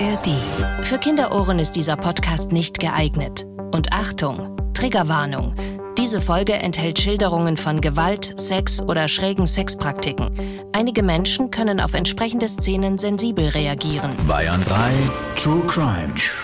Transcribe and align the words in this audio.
ARD. 0.00 0.84
Für 0.86 0.98
Kinderohren 0.98 1.58
ist 1.58 1.72
dieser 1.72 1.96
Podcast 1.96 2.52
nicht 2.52 2.78
geeignet. 2.78 3.46
Und 3.72 3.92
Achtung, 3.92 4.56
Triggerwarnung. 4.72 5.56
Diese 5.96 6.20
Folge 6.20 6.52
enthält 6.52 7.00
Schilderungen 7.00 7.56
von 7.56 7.80
Gewalt, 7.80 8.38
Sex 8.38 8.80
oder 8.80 9.08
schrägen 9.08 9.46
Sexpraktiken. 9.46 10.30
Einige 10.72 11.02
Menschen 11.02 11.50
können 11.50 11.80
auf 11.80 11.94
entsprechende 11.94 12.46
Szenen 12.46 12.96
sensibel 12.96 13.48
reagieren. 13.48 14.12
Bayern 14.28 14.62
3 14.62 14.92
True 15.34 15.62
Crime. 15.66 16.14
True 16.14 16.36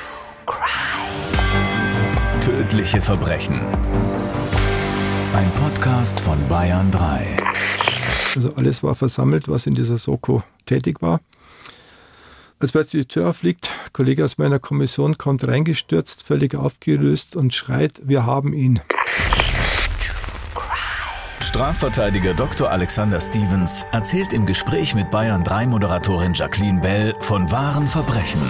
Crime. 0.46 2.41
Tödliche 2.41 3.00
Verbrechen. 3.00 3.61
Ein 5.32 5.50
Podcast 5.62 6.18
von 6.18 6.39
Bayern 6.48 6.91
3. 6.91 7.36
Also 8.34 8.52
alles 8.57 8.82
war 8.82 8.96
versammelt, 8.96 9.46
was 9.46 9.68
in 9.68 9.75
dieser 9.75 9.98
Soko 9.98 10.43
tätig 10.66 11.00
war. 11.02 11.21
Als 12.64 12.73
plötzlich 12.73 13.03
die 13.03 13.09
Tür 13.09 13.29
aufliegt, 13.29 13.71
ein 13.85 13.93
Kollege 13.93 14.25
aus 14.25 14.39
meiner 14.39 14.59
Kommission 14.59 15.18
kommt 15.18 15.46
reingestürzt, 15.46 16.27
völlig 16.27 16.54
aufgelöst 16.54 17.37
und 17.37 17.53
schreit, 17.53 18.00
wir 18.03 18.25
haben 18.25 18.54
ihn. 18.54 18.81
Strafverteidiger 21.40 22.32
Dr. 22.32 22.71
Alexander 22.71 23.21
Stevens 23.21 23.85
erzählt 23.93 24.32
im 24.32 24.46
Gespräch 24.46 24.95
mit 24.95 25.11
Bayern 25.11 25.45
3 25.45 25.67
Moderatorin 25.67 26.32
Jacqueline 26.32 26.81
Bell 26.81 27.14
von 27.21 27.50
wahren 27.50 27.87
Verbrechen. 27.87 28.40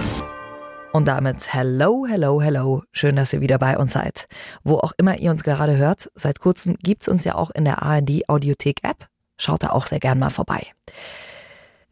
Und 0.93 1.09
damit 1.09 1.53
hello, 1.53 2.05
hello, 2.07 2.41
hello. 2.41 2.83
Schön, 2.93 3.17
dass 3.17 3.33
ihr 3.33 3.41
wieder 3.41 3.57
bei 3.57 3.77
uns 3.77 3.91
seid. 3.91 4.27
Wo 4.63 4.75
auch 4.77 4.93
immer 4.95 5.19
ihr 5.19 5.29
uns 5.29 5.43
gerade 5.43 5.75
hört, 5.75 6.09
seit 6.15 6.39
kurzem 6.39 6.77
gibt's 6.81 7.09
uns 7.09 7.25
ja 7.25 7.35
auch 7.35 7.49
in 7.49 7.65
der 7.65 7.83
ARD 7.83 8.29
Audiothek 8.29 8.81
App. 8.83 9.07
Schaut 9.37 9.63
da 9.63 9.71
auch 9.71 9.87
sehr 9.87 9.99
gern 9.99 10.19
mal 10.19 10.29
vorbei. 10.29 10.67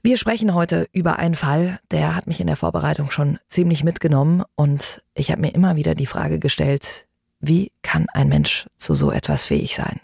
Wir 0.06 0.18
sprechen 0.18 0.54
heute 0.54 0.90
über 0.92 1.18
einen 1.18 1.34
Fall, 1.34 1.80
der 1.90 2.14
hat 2.14 2.28
mich 2.28 2.42
in 2.42 2.48
der 2.48 2.58
Vorbereitung 2.58 3.10
schon 3.10 3.40
ziemlich 3.48 3.86
mitgenommen 3.86 4.44
und 4.56 5.02
ich 5.16 5.32
habe 5.32 5.40
mir 5.40 5.56
immer 5.56 5.78
wieder 5.78 5.96
die 5.96 6.08
Frage 6.08 6.40
gestellt, 6.40 7.08
wie 7.40 7.72
kann 7.84 8.08
ein 8.12 8.28
Mensch 8.28 8.68
zu 8.76 8.96
so 8.96 9.12
etwas 9.14 9.46
fähig 9.46 9.76
sein? 9.76 10.02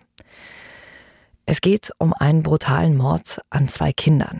Es 1.45 1.59
geht 1.59 1.91
um 1.97 2.14
einen 2.14 2.44
brutalen 2.44 2.95
Mord 2.95 3.41
an 3.50 3.67
zwei 3.67 3.91
Kindern. 3.91 4.39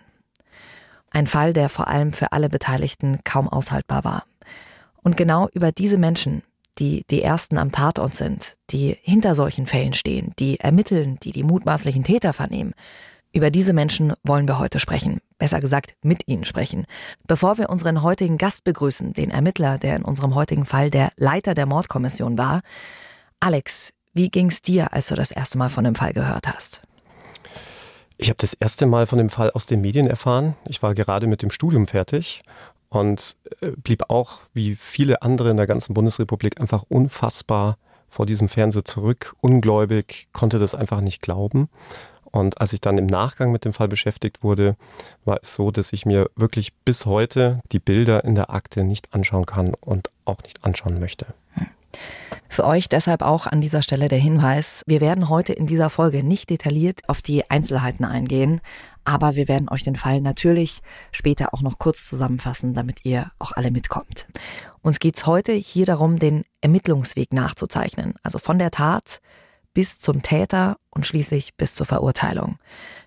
Ein 1.11 1.27
Fall, 1.27 1.51
der 1.51 1.67
vor 1.67 1.89
allem 1.89 2.13
für 2.13 2.31
alle 2.31 2.47
Beteiligten 2.47 3.19
kaum 3.25 3.49
aushaltbar 3.49 4.05
war. 4.05 4.23
Und 5.03 5.17
genau 5.17 5.49
über 5.51 5.73
diese 5.73 5.97
Menschen, 5.97 6.41
die 6.77 7.03
die 7.09 7.21
Ersten 7.21 7.57
am 7.57 7.73
Tatort 7.73 8.16
sind, 8.16 8.55
die 8.69 8.97
hinter 9.01 9.35
solchen 9.35 9.66
Fällen 9.66 9.94
stehen, 9.94 10.31
die 10.39 10.61
ermitteln, 10.61 11.19
die 11.21 11.33
die 11.33 11.44
mutmaßlichen 11.44 12.05
Täter 12.05 12.31
vernehmen, 12.31 12.73
über 13.33 13.51
diese 13.51 13.73
Menschen 13.73 14.13
wollen 14.23 14.47
wir 14.47 14.57
heute 14.57 14.79
sprechen. 14.79 15.19
Besser 15.39 15.59
gesagt, 15.59 15.95
mit 16.03 16.27
ihnen 16.27 16.43
sprechen. 16.43 16.85
Bevor 17.25 17.57
wir 17.57 17.69
unseren 17.69 18.03
heutigen 18.03 18.37
Gast 18.37 18.63
begrüßen, 18.63 19.13
den 19.13 19.31
Ermittler, 19.31 19.79
der 19.79 19.95
in 19.95 20.03
unserem 20.03 20.35
heutigen 20.35 20.65
Fall 20.65 20.91
der 20.91 21.11
Leiter 21.15 21.55
der 21.55 21.65
Mordkommission 21.65 22.37
war. 22.37 22.61
Alex, 23.39 23.91
wie 24.13 24.29
ging's 24.29 24.61
dir, 24.61 24.93
als 24.93 25.07
du 25.07 25.15
das 25.15 25.31
erste 25.31 25.57
Mal 25.57 25.69
von 25.69 25.85
dem 25.85 25.95
Fall 25.95 26.13
gehört 26.13 26.47
hast? 26.47 26.81
Ich 28.17 28.27
habe 28.27 28.37
das 28.37 28.53
erste 28.53 28.85
Mal 28.85 29.07
von 29.07 29.17
dem 29.17 29.29
Fall 29.29 29.49
aus 29.51 29.65
den 29.65 29.79
Medien 29.79 30.05
erfahren. 30.05 30.55
Ich 30.67 30.83
war 30.83 30.93
gerade 30.93 31.25
mit 31.25 31.41
dem 31.41 31.51
Studium 31.51 31.87
fertig 31.87 32.41
und 32.89 33.37
äh, 33.61 33.71
blieb 33.71 34.09
auch, 34.09 34.39
wie 34.53 34.75
viele 34.75 35.21
andere 35.21 35.51
in 35.51 35.57
der 35.57 35.67
ganzen 35.67 35.93
Bundesrepublik, 35.93 36.59
einfach 36.59 36.83
unfassbar 36.89 37.77
vor 38.09 38.25
diesem 38.25 38.49
Fernseher 38.49 38.83
zurück, 38.83 39.33
ungläubig, 39.39 40.27
konnte 40.33 40.59
das 40.59 40.75
einfach 40.75 40.99
nicht 40.99 41.21
glauben. 41.21 41.69
Und 42.31 42.61
als 42.61 42.73
ich 42.73 42.81
dann 42.81 42.97
im 42.97 43.08
Nachgang 43.08 43.52
mit 43.52 43.66
dem 43.66 43.73
Fall 43.73 43.88
beschäftigt 43.88 44.44
wurde, 44.44 44.75
war 45.25 45.39
es 45.41 45.55
so, 45.55 45.72
dass 45.72 45.94
ich 45.94 46.05
mir 46.05 46.30
wirklich 46.35 46.73
bis 46.85 47.05
heute 47.05 47.61
die 47.72 47.80
Bilder 47.80 48.23
in 48.23 48.35
der 48.35 48.49
Akte 48.49 48.83
nicht 48.83 49.13
anschauen 49.13 49.45
kann 49.45 49.73
und 49.73 50.09
auch 50.25 50.41
nicht 50.44 50.63
anschauen 50.63 51.00
möchte. 51.00 51.27
Für 52.47 52.66
euch 52.66 52.90
deshalb 52.90 53.22
auch 53.22 53.47
an 53.47 53.62
dieser 53.62 53.81
Stelle 53.81 54.07
der 54.07 54.17
Hinweis, 54.17 54.84
wir 54.88 55.01
werden 55.01 55.29
heute 55.29 55.53
in 55.53 55.67
dieser 55.67 55.90
Folge 55.90 56.23
nicht 56.23 56.50
detailliert 56.50 57.01
auf 57.07 57.22
die 57.22 57.50
Einzelheiten 57.50 58.06
eingehen, 58.06 58.61
aber 59.06 59.35
wir 59.35 59.47
werden 59.47 59.69
euch 59.69 59.84
den 59.84 59.96
Fall 59.96 60.22
natürlich 60.22 60.81
später 61.11 61.53
auch 61.53 61.61
noch 61.61 61.79
kurz 61.79 62.07
zusammenfassen, 62.07 62.73
damit 62.73 63.06
ihr 63.06 63.31
auch 63.40 63.51
alle 63.51 63.72
mitkommt. 63.72 64.28
Uns 64.81 65.00
geht's 65.00 65.25
heute 65.25 65.53
hier 65.53 65.85
darum, 65.85 66.19
den 66.19 66.44
Ermittlungsweg 66.61 67.34
nachzuzeichnen, 67.34 68.16
also 68.23 68.40
von 68.40 68.59
der 68.59 68.72
Tat 68.72 69.22
bis 69.79 69.97
zum 69.97 70.22
Täter 70.22 70.75
und 70.90 71.06
schließlich 71.06 71.56
bis 71.56 71.73
zur 71.73 71.85
Verurteilung. 71.85 72.57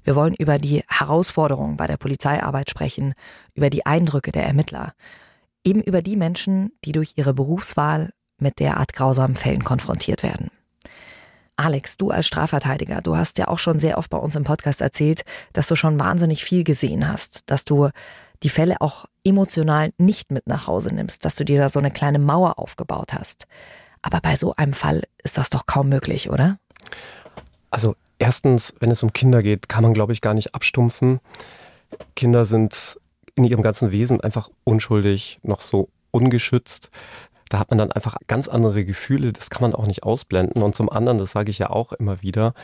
Wir 0.05 0.16
wollen 0.16 0.33
über 0.33 0.56
die 0.56 0.83
Herausforderungen 0.88 1.77
bei 1.77 1.87
der 1.87 1.99
Polizeiarbeit 1.99 2.71
sprechen, 2.71 3.12
über 3.53 3.69
die 3.69 3.84
Eindrücke 3.84 4.33
der 4.33 4.47
Ermittler, 4.47 4.94
eben 5.65 5.83
über 5.83 6.00
die 6.00 6.16
Menschen, 6.16 6.72
die 6.87 6.93
durch 6.93 7.12
ihre 7.16 7.34
Berufswahl 7.34 8.15
mit 8.38 8.59
derart 8.59 8.94
grausamen 8.94 9.37
Fällen 9.37 9.65
konfrontiert 9.65 10.22
werden. 10.22 10.50
Alex, 11.56 11.99
du 11.99 12.10
als 12.10 12.27
Strafverteidiger, 12.27 13.03
du 13.03 13.19
hast 13.19 13.37
ja 13.37 13.49
auch 13.49 13.59
schon 13.59 13.78
sehr 13.78 13.99
oft 13.99 14.09
bei 14.09 14.16
uns 14.16 14.34
im 14.34 14.44
Podcast 14.44 14.81
erzählt, 14.81 15.27
dass 15.53 15.66
du 15.66 15.77
schon 15.77 16.00
wahnsinnig 16.00 16.43
viel 16.43 16.65
gesehen 16.65 17.06
hast, 17.06 17.50
dass 17.50 17.66
du 17.66 17.91
die 18.43 18.49
Fälle 18.49 18.81
auch 18.81 19.04
emotional 19.25 19.91
nicht 19.99 20.31
mit 20.31 20.47
nach 20.47 20.66
Hause 20.66 20.94
nimmst, 20.94 21.27
dass 21.27 21.37
du 21.37 21.44
dir 21.44 21.60
da 21.60 21.69
so 21.69 21.81
eine 21.81 21.91
kleine 21.91 22.19
Mauer 22.19 22.59
aufgebaut 22.59 23.12
hast. 23.12 23.47
Aber 24.03 24.21
bei 24.21 24.37
so 24.37 24.53
einem 24.56 24.72
Fall 24.72 25.04
ist 25.22 25.39
das 25.39 25.49
doch 25.49 25.66
kaum 25.66 25.89
möglich, 25.89 26.28
oder? 26.28 26.59
Also 27.70 27.94
erstens, 28.19 28.75
wenn 28.81 28.91
es 28.91 29.03
um 29.03 29.12
Kinder 29.12 29.43
geht, 29.43 29.69
kann 29.69 29.82
man, 29.82 29.94
glaube 29.94 30.12
ich, 30.12 30.20
gar 30.20 30.34
nicht 30.34 30.54
abstumpfen. 30.54 31.20
Kinder 32.15 32.44
sind 32.44 32.98
in 33.34 33.44
ihrem 33.44 33.62
ganzen 33.62 33.93
Wesen 33.93 34.20
einfach 34.20 34.50
unschuldig, 34.65 35.41
noch 35.42 35.60
so 35.60 35.88
ungeschützt. 36.10 36.91
Da 37.48 37.59
hat 37.59 37.71
man 37.71 37.78
dann 37.78 37.92
einfach 37.92 38.16
ganz 38.28 38.48
andere 38.48 38.84
Gefühle, 38.84 39.32
das 39.32 39.50
kann 39.50 39.62
man 39.62 39.75
auch 39.75 39.87
nicht 39.87 40.04
ausblenden. 40.04 40.62
Und 40.62 40.75
zum 40.75 40.88
anderen, 40.88 41.19
das 41.19 41.32
sage 41.32 41.50
ich 41.50 41.59
ja 41.59 41.71
auch 41.71 41.92
immer 41.92 42.22
wieder, 42.22 42.54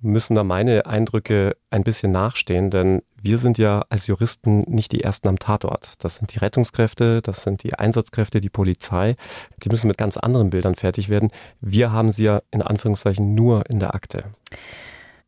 müssen 0.00 0.34
da 0.34 0.44
meine 0.44 0.86
Eindrücke 0.86 1.56
ein 1.70 1.84
bisschen 1.84 2.12
nachstehen, 2.12 2.70
denn 2.70 3.02
wir 3.22 3.38
sind 3.38 3.58
ja 3.58 3.84
als 3.88 4.06
Juristen 4.06 4.62
nicht 4.62 4.92
die 4.92 5.02
Ersten 5.02 5.28
am 5.28 5.38
Tatort. 5.38 5.94
Das 5.98 6.16
sind 6.16 6.32
die 6.34 6.38
Rettungskräfte, 6.38 7.20
das 7.22 7.42
sind 7.42 7.62
die 7.62 7.74
Einsatzkräfte, 7.74 8.40
die 8.40 8.48
Polizei. 8.48 9.16
Die 9.62 9.68
müssen 9.68 9.88
mit 9.88 9.98
ganz 9.98 10.16
anderen 10.16 10.50
Bildern 10.50 10.74
fertig 10.74 11.08
werden. 11.08 11.30
Wir 11.60 11.92
haben 11.92 12.12
sie 12.12 12.24
ja 12.24 12.42
in 12.50 12.62
Anführungszeichen 12.62 13.34
nur 13.34 13.68
in 13.68 13.78
der 13.78 13.94
Akte. 13.94 14.24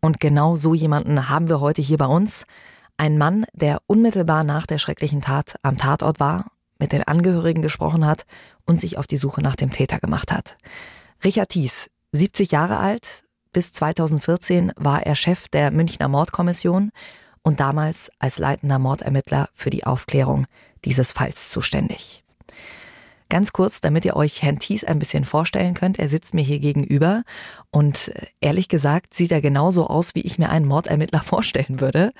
Und 0.00 0.20
genau 0.20 0.56
so 0.56 0.75
jemanden 0.75 1.28
haben 1.28 1.48
wir 1.48 1.60
heute 1.60 1.82
hier 1.82 1.98
bei 1.98 2.06
uns. 2.06 2.44
Ein 2.97 3.19
Mann, 3.19 3.44
der 3.52 3.81
unmittelbar 3.86 4.44
nach 4.44 4.66
der 4.66 4.78
schrecklichen 4.78 5.20
Tat 5.20 5.56
am 5.62 5.76
Tatort 5.76 6.20
war 6.20 6.47
mit 6.78 6.92
den 6.92 7.04
Angehörigen 7.04 7.62
gesprochen 7.62 8.04
hat 8.04 8.25
und 8.66 8.81
sich 8.81 8.98
auf 8.98 9.06
die 9.06 9.16
Suche 9.16 9.41
nach 9.41 9.54
dem 9.54 9.70
Täter 9.70 10.00
gemacht 10.00 10.32
hat. 10.32 10.56
Richard 11.22 11.50
Thies, 11.50 11.91
70 12.10 12.50
Jahre 12.50 12.78
alt, 12.78 13.22
bis 13.52 13.72
2014 13.72 14.72
war 14.76 15.06
er 15.06 15.14
Chef 15.14 15.47
der 15.48 15.70
Münchner 15.70 16.08
Mordkommission 16.08 16.91
und 17.42 17.60
damals 17.60 18.10
als 18.19 18.38
leitender 18.38 18.78
Mordermittler 18.78 19.48
für 19.54 19.70
die 19.70 19.84
Aufklärung 19.84 20.47
dieses 20.84 21.12
Falls 21.12 21.50
zuständig. 21.50 22.22
Ganz 23.32 23.54
kurz, 23.54 23.80
damit 23.80 24.04
ihr 24.04 24.14
euch 24.14 24.42
Herrn 24.42 24.58
Thies 24.58 24.84
ein 24.84 24.98
bisschen 24.98 25.25
vorstellen 25.25 25.72
könnt, 25.72 25.98
er 25.98 26.10
sitzt 26.10 26.34
mir 26.34 26.42
hier 26.42 26.58
gegenüber 26.58 27.22
und 27.70 28.08
äh, 28.08 28.26
ehrlich 28.42 28.69
gesagt 28.69 29.14
sieht 29.14 29.32
er 29.32 29.41
genauso 29.41 29.86
aus, 29.86 30.14
wie 30.14 30.20
ich 30.20 30.38
mir 30.38 30.50
einen 30.50 30.66
Mordermittler 30.66 31.20
vorstellen 31.25 31.81
würde. 31.81 32.12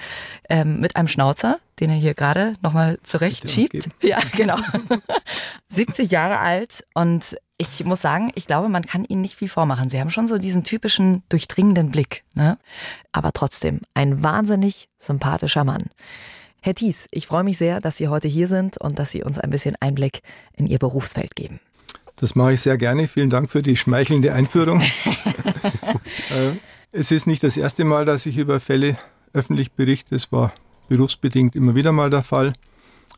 Ähm, 0.49 0.81
mit 0.81 0.97
einem 0.97 1.09
Schnauzer, 1.09 1.59
den 1.81 1.91
er 1.91 1.97
hier 1.97 2.15
gerade 2.15 2.55
nochmal 2.63 2.99
zurecht 3.03 3.51
schiebt. 3.51 3.91
Ja, 4.01 4.21
genau. 4.35 4.57
70 5.69 6.11
Jahre 6.11 6.39
alt 6.39 6.87
und 6.95 7.37
ich 7.63 7.85
muss 7.85 8.01
sagen, 8.01 8.33
ich 8.35 8.47
glaube, 8.47 8.69
man 8.69 8.85
kann 8.85 9.05
ihnen 9.05 9.21
nicht 9.21 9.37
viel 9.37 9.49
vormachen. 9.49 9.89
Sie 9.89 10.01
haben 10.01 10.11
schon 10.11 10.27
so 10.27 10.39
diesen 10.39 10.65
typischen 10.65 11.23
durchdringenden 11.29 11.91
Blick, 11.91 12.25
ne? 12.35 12.59
Aber 13.13 13.33
trotzdem 13.33 13.81
ein 13.95 14.23
wahnsinnig 14.23 14.89
sympathischer 14.99 15.63
Mann. 15.63 15.85
Herr 16.61 16.75
Thies, 16.75 17.07
ich 17.13 17.29
freue 17.29 17.45
mich 17.45 17.59
sehr, 17.59 17.81
dass 17.81 17.97
Sie 17.97 18.09
heute 18.09 18.27
hier 18.27 18.49
sind 18.49 18.79
und 18.79 18.99
dass 18.99 19.13
Sie 19.13 19.23
uns 19.23 19.39
ein 19.39 19.51
bisschen 19.51 19.77
Einblick 19.81 20.23
in 20.57 20.67
Ihr 20.67 20.79
Berufsfeld 20.79 21.37
geben. 21.37 21.61
Das 22.17 22.35
mache 22.35 22.55
ich 22.55 22.61
sehr 22.61 22.77
gerne. 22.77 23.07
Vielen 23.07 23.31
Dank 23.31 23.51
für 23.51 23.63
die 23.63 23.77
schmeichelnde 23.77 24.33
Einführung. 24.33 24.83
Äh, 26.31 26.57
es 26.93 27.11
ist 27.11 27.27
nicht 27.27 27.43
das 27.43 27.57
erste 27.57 27.85
Mal, 27.85 28.05
dass 28.05 28.27
ich 28.27 28.39
über 28.39 28.61
Fälle 28.61 28.97
öffentlich 29.33 29.73
berichte. 29.73 30.15
Es 30.15 30.33
war 30.33 30.53
berufsbedingt 30.89 31.55
immer 31.55 31.75
wieder 31.75 31.93
mal 31.93 32.11
der 32.11 32.23
Fall. 32.23 32.55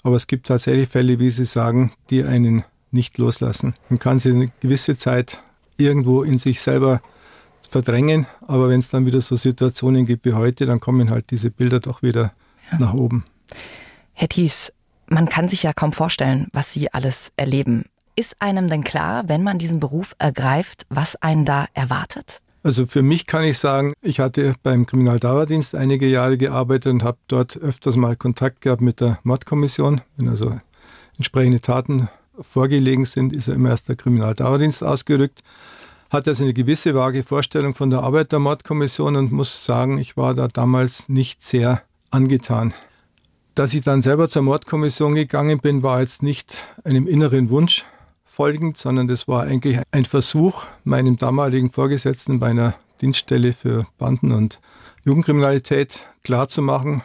Aber 0.03 0.17
es 0.17 0.27
gibt 0.27 0.47
tatsächlich 0.47 0.89
Fälle, 0.89 1.19
wie 1.19 1.31
Sie 1.31 1.45
sagen, 1.45 1.93
die 2.11 2.25
einen 2.25 2.65
nicht 2.95 3.19
loslassen. 3.19 3.75
Man 3.89 3.99
kann 3.99 4.19
sie 4.19 4.31
eine 4.31 4.51
gewisse 4.61 4.97
Zeit 4.97 5.41
irgendwo 5.77 6.23
in 6.23 6.39
sich 6.39 6.63
selber 6.63 7.01
verdrängen, 7.69 8.27
aber 8.47 8.69
wenn 8.69 8.81
es 8.81 8.91
dann 8.91 9.07
wieder 9.07 9.21
so 9.21 9.37
Situationen 9.37 10.07
gibt 10.07 10.25
wie 10.25 10.35
heute, 10.35 10.67
dann 10.67 10.81
kommen 10.81 11.11
halt 11.11 11.31
diese 11.31 11.51
Bilder 11.51 11.81
doch 11.81 12.03
wieder 12.03 12.33
ja. 12.71 12.79
nach 12.79 12.95
oben. 12.95 13.25
Herr 14.13 14.29
Thies, 14.29 14.73
man 15.09 15.29
kann 15.29 15.49
sich 15.49 15.63
ja 15.65 15.73
kaum 15.73 15.93
vorstellen, 15.93 16.49
was 16.53 16.73
Sie 16.73 16.93
alles 16.93 17.33
erleben. 17.37 17.85
Ist 18.17 18.41
einem 18.41 18.69
denn 18.69 18.85
klar, 18.85 19.25
wenn 19.29 19.43
man 19.43 19.59
diesen 19.59 19.81
Beruf 19.81 20.15
ergreift, 20.19 20.87
was 20.89 21.17
einen 21.17 21.45
da 21.45 21.67
erwartet? 21.75 22.41
Also 22.63 22.87
für 22.87 23.03
mich 23.03 23.27
kann 23.27 23.45
ich 23.45 23.59
sagen, 23.59 23.93
ich 24.01 24.21
hatte 24.21 24.55
beim 24.63 24.87
Kriminaldauerdienst 24.87 25.75
einige 25.75 26.07
Jahre 26.07 26.39
gearbeitet 26.39 26.93
und 26.93 27.03
habe 27.03 27.19
dort 27.29 27.57
öfters 27.57 27.97
mal 27.97 28.17
Kontakt 28.17 28.63
gehabt 28.63 28.81
mit 28.81 29.01
der 29.01 29.19
Mordkommission. 29.23 30.01
Bin 30.17 30.29
also 30.29 30.59
entsprechende 31.19 31.61
Taten 31.61 32.09
vorgelegen 32.41 33.05
sind, 33.05 33.35
ist 33.35 33.49
er 33.49 33.55
immer 33.55 33.71
erst 33.71 33.89
der 33.89 33.97
Kriminaldauerdienst 33.97 34.83
ausgerückt. 34.83 35.43
Hat 36.11 36.29
also 36.29 36.45
eine 36.45 36.55
gewisse 36.55 36.95
vage 36.95 37.23
Vorstellung 37.23 37.75
von 37.75 37.91
der 37.91 38.01
Arbeit 38.01 38.33
der 38.33 38.39
Mordkommission 38.39 39.17
und 39.17 39.33
muss 39.33 39.65
sagen, 39.65 39.99
ich 39.99 40.17
war 40.17 40.35
da 40.35 40.49
damals 40.49 41.09
nicht 41.09 41.43
sehr 41.43 41.83
angetan. 42.11 42.75
Dass 43.55 43.75
ich 43.75 43.83
dann 43.83 44.03
selber 44.03 44.29
zur 44.29 44.43
Mordkommission 44.43 45.15
gegangen 45.15 45.61
bin, 45.61 45.83
war 45.83 46.01
jetzt 46.01 46.23
nicht 46.23 46.57
einem 46.85 47.07
inneren 47.07 47.51
Wunsch 47.51 47.85
folgend, 48.25 48.77
sondern 48.79 49.07
das 49.07 49.29
war 49.29 49.45
eigentlich 49.45 49.81
ein 49.93 50.05
Versuch, 50.05 50.65
meinem 50.83 51.17
damaligen 51.17 51.71
Vorgesetzten 51.71 52.41
bei 52.41 52.49
einer 52.49 52.75
Dienststelle 53.01 53.53
für 53.53 53.87
Banden- 53.99 54.33
und 54.33 54.61
Jugendkriminalität 55.05 56.07
klarzumachen, 56.25 57.03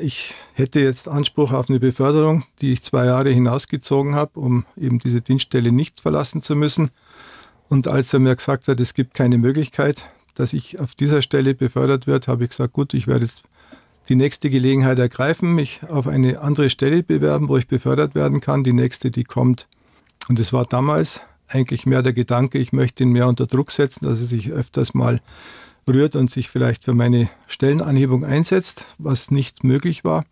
ich 0.00 0.34
hätte 0.54 0.80
jetzt 0.80 1.06
Anspruch 1.06 1.52
auf 1.52 1.70
eine 1.70 1.78
Beförderung, 1.78 2.44
die 2.60 2.72
ich 2.72 2.82
zwei 2.82 3.06
Jahre 3.06 3.30
hinausgezogen 3.30 4.16
habe, 4.16 4.40
um 4.40 4.66
eben 4.76 4.98
diese 4.98 5.20
Dienststelle 5.20 5.70
nicht 5.70 6.00
verlassen 6.00 6.42
zu 6.42 6.56
müssen. 6.56 6.90
Und 7.68 7.86
als 7.86 8.12
er 8.12 8.18
mir 8.18 8.34
gesagt 8.34 8.66
hat, 8.66 8.80
es 8.80 8.94
gibt 8.94 9.14
keine 9.14 9.38
Möglichkeit, 9.38 10.08
dass 10.34 10.52
ich 10.52 10.80
auf 10.80 10.94
dieser 10.96 11.22
Stelle 11.22 11.54
befördert 11.54 12.06
wird, 12.06 12.26
habe 12.26 12.44
ich 12.44 12.50
gesagt, 12.50 12.72
gut, 12.72 12.94
ich 12.94 13.06
werde 13.06 13.26
jetzt 13.26 13.44
die 14.08 14.16
nächste 14.16 14.50
Gelegenheit 14.50 14.98
ergreifen, 14.98 15.54
mich 15.54 15.80
auf 15.88 16.08
eine 16.08 16.40
andere 16.40 16.68
Stelle 16.68 17.04
bewerben, 17.04 17.48
wo 17.48 17.56
ich 17.56 17.68
befördert 17.68 18.16
werden 18.16 18.40
kann. 18.40 18.64
Die 18.64 18.72
nächste, 18.72 19.12
die 19.12 19.22
kommt. 19.22 19.68
Und 20.28 20.40
es 20.40 20.52
war 20.52 20.64
damals 20.64 21.20
eigentlich 21.46 21.86
mehr 21.86 22.02
der 22.02 22.12
Gedanke, 22.12 22.58
ich 22.58 22.72
möchte 22.72 23.04
ihn 23.04 23.10
mehr 23.10 23.28
unter 23.28 23.46
Druck 23.46 23.70
setzen, 23.70 24.06
dass 24.06 24.20
er 24.20 24.26
sich 24.26 24.50
öfters 24.50 24.94
mal 24.94 25.20
rührt 25.88 26.16
und 26.16 26.30
sich 26.30 26.48
vielleicht 26.48 26.84
für 26.84 26.94
meine 26.94 27.28
Stellenanhebung 27.46 28.24
einsetzt, 28.24 28.86
was 28.98 29.30
nicht 29.30 29.64
möglich 29.64 30.04
war. 30.04 30.24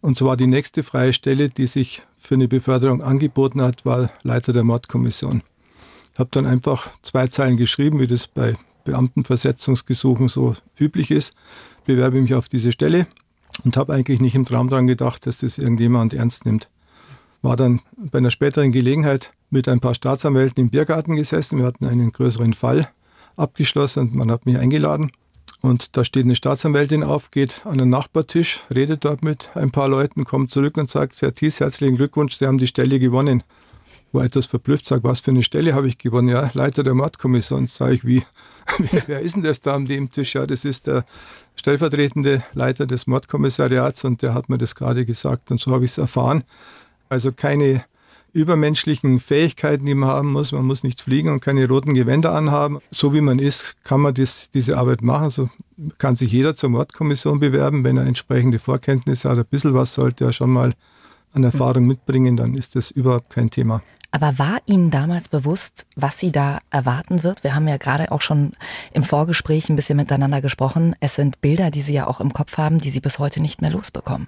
Und 0.00 0.16
so 0.16 0.26
war 0.26 0.36
die 0.36 0.46
nächste 0.46 0.82
freie 0.82 1.12
Stelle, 1.12 1.50
die 1.50 1.66
sich 1.66 2.02
für 2.18 2.34
eine 2.34 2.48
Beförderung 2.48 3.02
angeboten 3.02 3.60
hat, 3.60 3.84
war 3.84 4.10
Leiter 4.22 4.52
der 4.52 4.64
Mordkommission. 4.64 5.42
Ich 6.12 6.18
habe 6.18 6.30
dann 6.32 6.46
einfach 6.46 6.90
zwei 7.02 7.28
Zeilen 7.28 7.56
geschrieben, 7.56 7.98
wie 7.98 8.06
das 8.06 8.26
bei 8.26 8.56
Beamtenversetzungsgesuchen 8.84 10.28
so 10.28 10.54
üblich 10.78 11.10
ist, 11.10 11.34
bewerbe 11.84 12.20
mich 12.20 12.34
auf 12.34 12.48
diese 12.48 12.72
Stelle 12.72 13.06
und 13.64 13.76
habe 13.76 13.94
eigentlich 13.94 14.20
nicht 14.20 14.34
im 14.34 14.44
Traum 14.44 14.68
daran 14.68 14.86
gedacht, 14.86 15.26
dass 15.26 15.38
das 15.38 15.58
irgendjemand 15.58 16.14
ernst 16.14 16.46
nimmt. 16.46 16.68
War 17.42 17.56
dann 17.56 17.80
bei 17.96 18.18
einer 18.18 18.30
späteren 18.30 18.72
Gelegenheit 18.72 19.32
mit 19.50 19.68
ein 19.68 19.80
paar 19.80 19.94
Staatsanwälten 19.94 20.64
im 20.64 20.70
Biergarten 20.70 21.16
gesessen. 21.16 21.58
Wir 21.58 21.66
hatten 21.66 21.86
einen 21.86 22.12
größeren 22.12 22.54
Fall 22.54 22.90
abgeschlossen 23.40 24.00
und 24.00 24.14
man 24.14 24.30
hat 24.30 24.46
mich 24.46 24.58
eingeladen. 24.58 25.10
Und 25.62 25.96
da 25.96 26.04
steht 26.04 26.24
eine 26.24 26.36
Staatsanwältin 26.36 27.02
auf, 27.02 27.30
geht 27.30 27.66
an 27.66 27.78
den 27.78 27.90
Nachbartisch, 27.90 28.60
redet 28.74 29.04
dort 29.04 29.22
mit 29.22 29.50
ein 29.54 29.70
paar 29.70 29.88
Leuten, 29.88 30.24
kommt 30.24 30.52
zurück 30.52 30.78
und 30.78 30.90
sagt, 30.90 31.20
Herr 31.20 31.34
Thies, 31.34 31.60
herzlichen 31.60 31.96
Glückwunsch, 31.96 32.36
Sie 32.38 32.46
haben 32.46 32.58
die 32.58 32.66
Stelle 32.66 32.98
gewonnen. 32.98 33.42
War 34.12 34.24
etwas 34.24 34.46
verblüfft, 34.46 34.86
sagt, 34.86 35.04
was 35.04 35.20
für 35.20 35.30
eine 35.30 35.42
Stelle 35.42 35.74
habe 35.74 35.86
ich 35.86 35.98
gewonnen? 35.98 36.28
Ja, 36.28 36.50
Leiter 36.54 36.82
der 36.82 36.94
Mordkommission. 36.94 37.68
Sage 37.68 37.94
ich, 37.94 38.04
wie? 38.04 38.22
Wer 39.06 39.20
ist 39.20 39.36
denn 39.36 39.42
das 39.42 39.60
da 39.60 39.74
an 39.74 39.84
dem 39.84 40.10
Tisch? 40.10 40.34
Ja, 40.34 40.46
das 40.46 40.64
ist 40.64 40.86
der 40.86 41.04
stellvertretende 41.54 42.42
Leiter 42.54 42.86
des 42.86 43.06
Mordkommissariats 43.06 44.04
und 44.04 44.22
der 44.22 44.34
hat 44.34 44.48
mir 44.48 44.58
das 44.58 44.74
gerade 44.74 45.04
gesagt 45.04 45.50
und 45.50 45.60
so 45.60 45.72
habe 45.72 45.84
ich 45.84 45.92
es 45.92 45.98
erfahren. 45.98 46.42
Also 47.08 47.32
keine 47.32 47.84
übermenschlichen 48.32 49.20
Fähigkeiten, 49.20 49.86
die 49.86 49.94
man 49.94 50.08
haben 50.08 50.32
muss. 50.32 50.52
Man 50.52 50.66
muss 50.66 50.82
nicht 50.82 51.00
fliegen 51.00 51.30
und 51.30 51.40
keine 51.40 51.66
roten 51.68 51.94
Gewänder 51.94 52.32
anhaben. 52.32 52.78
So 52.90 53.12
wie 53.14 53.20
man 53.20 53.38
ist, 53.38 53.76
kann 53.84 54.00
man 54.00 54.14
dies, 54.14 54.48
diese 54.54 54.78
Arbeit 54.78 55.02
machen. 55.02 55.30
So 55.30 55.48
kann 55.98 56.16
sich 56.16 56.32
jeder 56.32 56.54
zur 56.54 56.70
Mordkommission 56.70 57.40
bewerben, 57.40 57.84
wenn 57.84 57.96
er 57.96 58.06
entsprechende 58.06 58.58
Vorkenntnisse 58.58 59.28
hat. 59.28 59.38
Ein 59.38 59.44
bisschen 59.50 59.74
was 59.74 59.94
sollte 59.94 60.24
er 60.24 60.32
schon 60.32 60.50
mal 60.50 60.74
an 61.32 61.44
Erfahrung 61.44 61.86
mitbringen, 61.86 62.36
dann 62.36 62.54
ist 62.54 62.74
das 62.74 62.90
überhaupt 62.90 63.30
kein 63.30 63.50
Thema. 63.50 63.82
Aber 64.12 64.38
war 64.38 64.58
Ihnen 64.66 64.90
damals 64.90 65.28
bewusst, 65.28 65.86
was 65.94 66.18
Sie 66.18 66.32
da 66.32 66.58
erwarten 66.70 67.22
wird? 67.22 67.44
Wir 67.44 67.54
haben 67.54 67.68
ja 67.68 67.76
gerade 67.76 68.10
auch 68.10 68.22
schon 68.22 68.52
im 68.92 69.04
Vorgespräch 69.04 69.68
ein 69.68 69.76
bisschen 69.76 69.96
miteinander 69.96 70.40
gesprochen. 70.40 70.96
Es 70.98 71.14
sind 71.14 71.40
Bilder, 71.40 71.70
die 71.70 71.80
Sie 71.80 71.92
ja 71.92 72.08
auch 72.08 72.20
im 72.20 72.32
Kopf 72.32 72.58
haben, 72.58 72.78
die 72.78 72.90
Sie 72.90 73.00
bis 73.00 73.20
heute 73.20 73.40
nicht 73.40 73.62
mehr 73.62 73.70
losbekommen. 73.70 74.26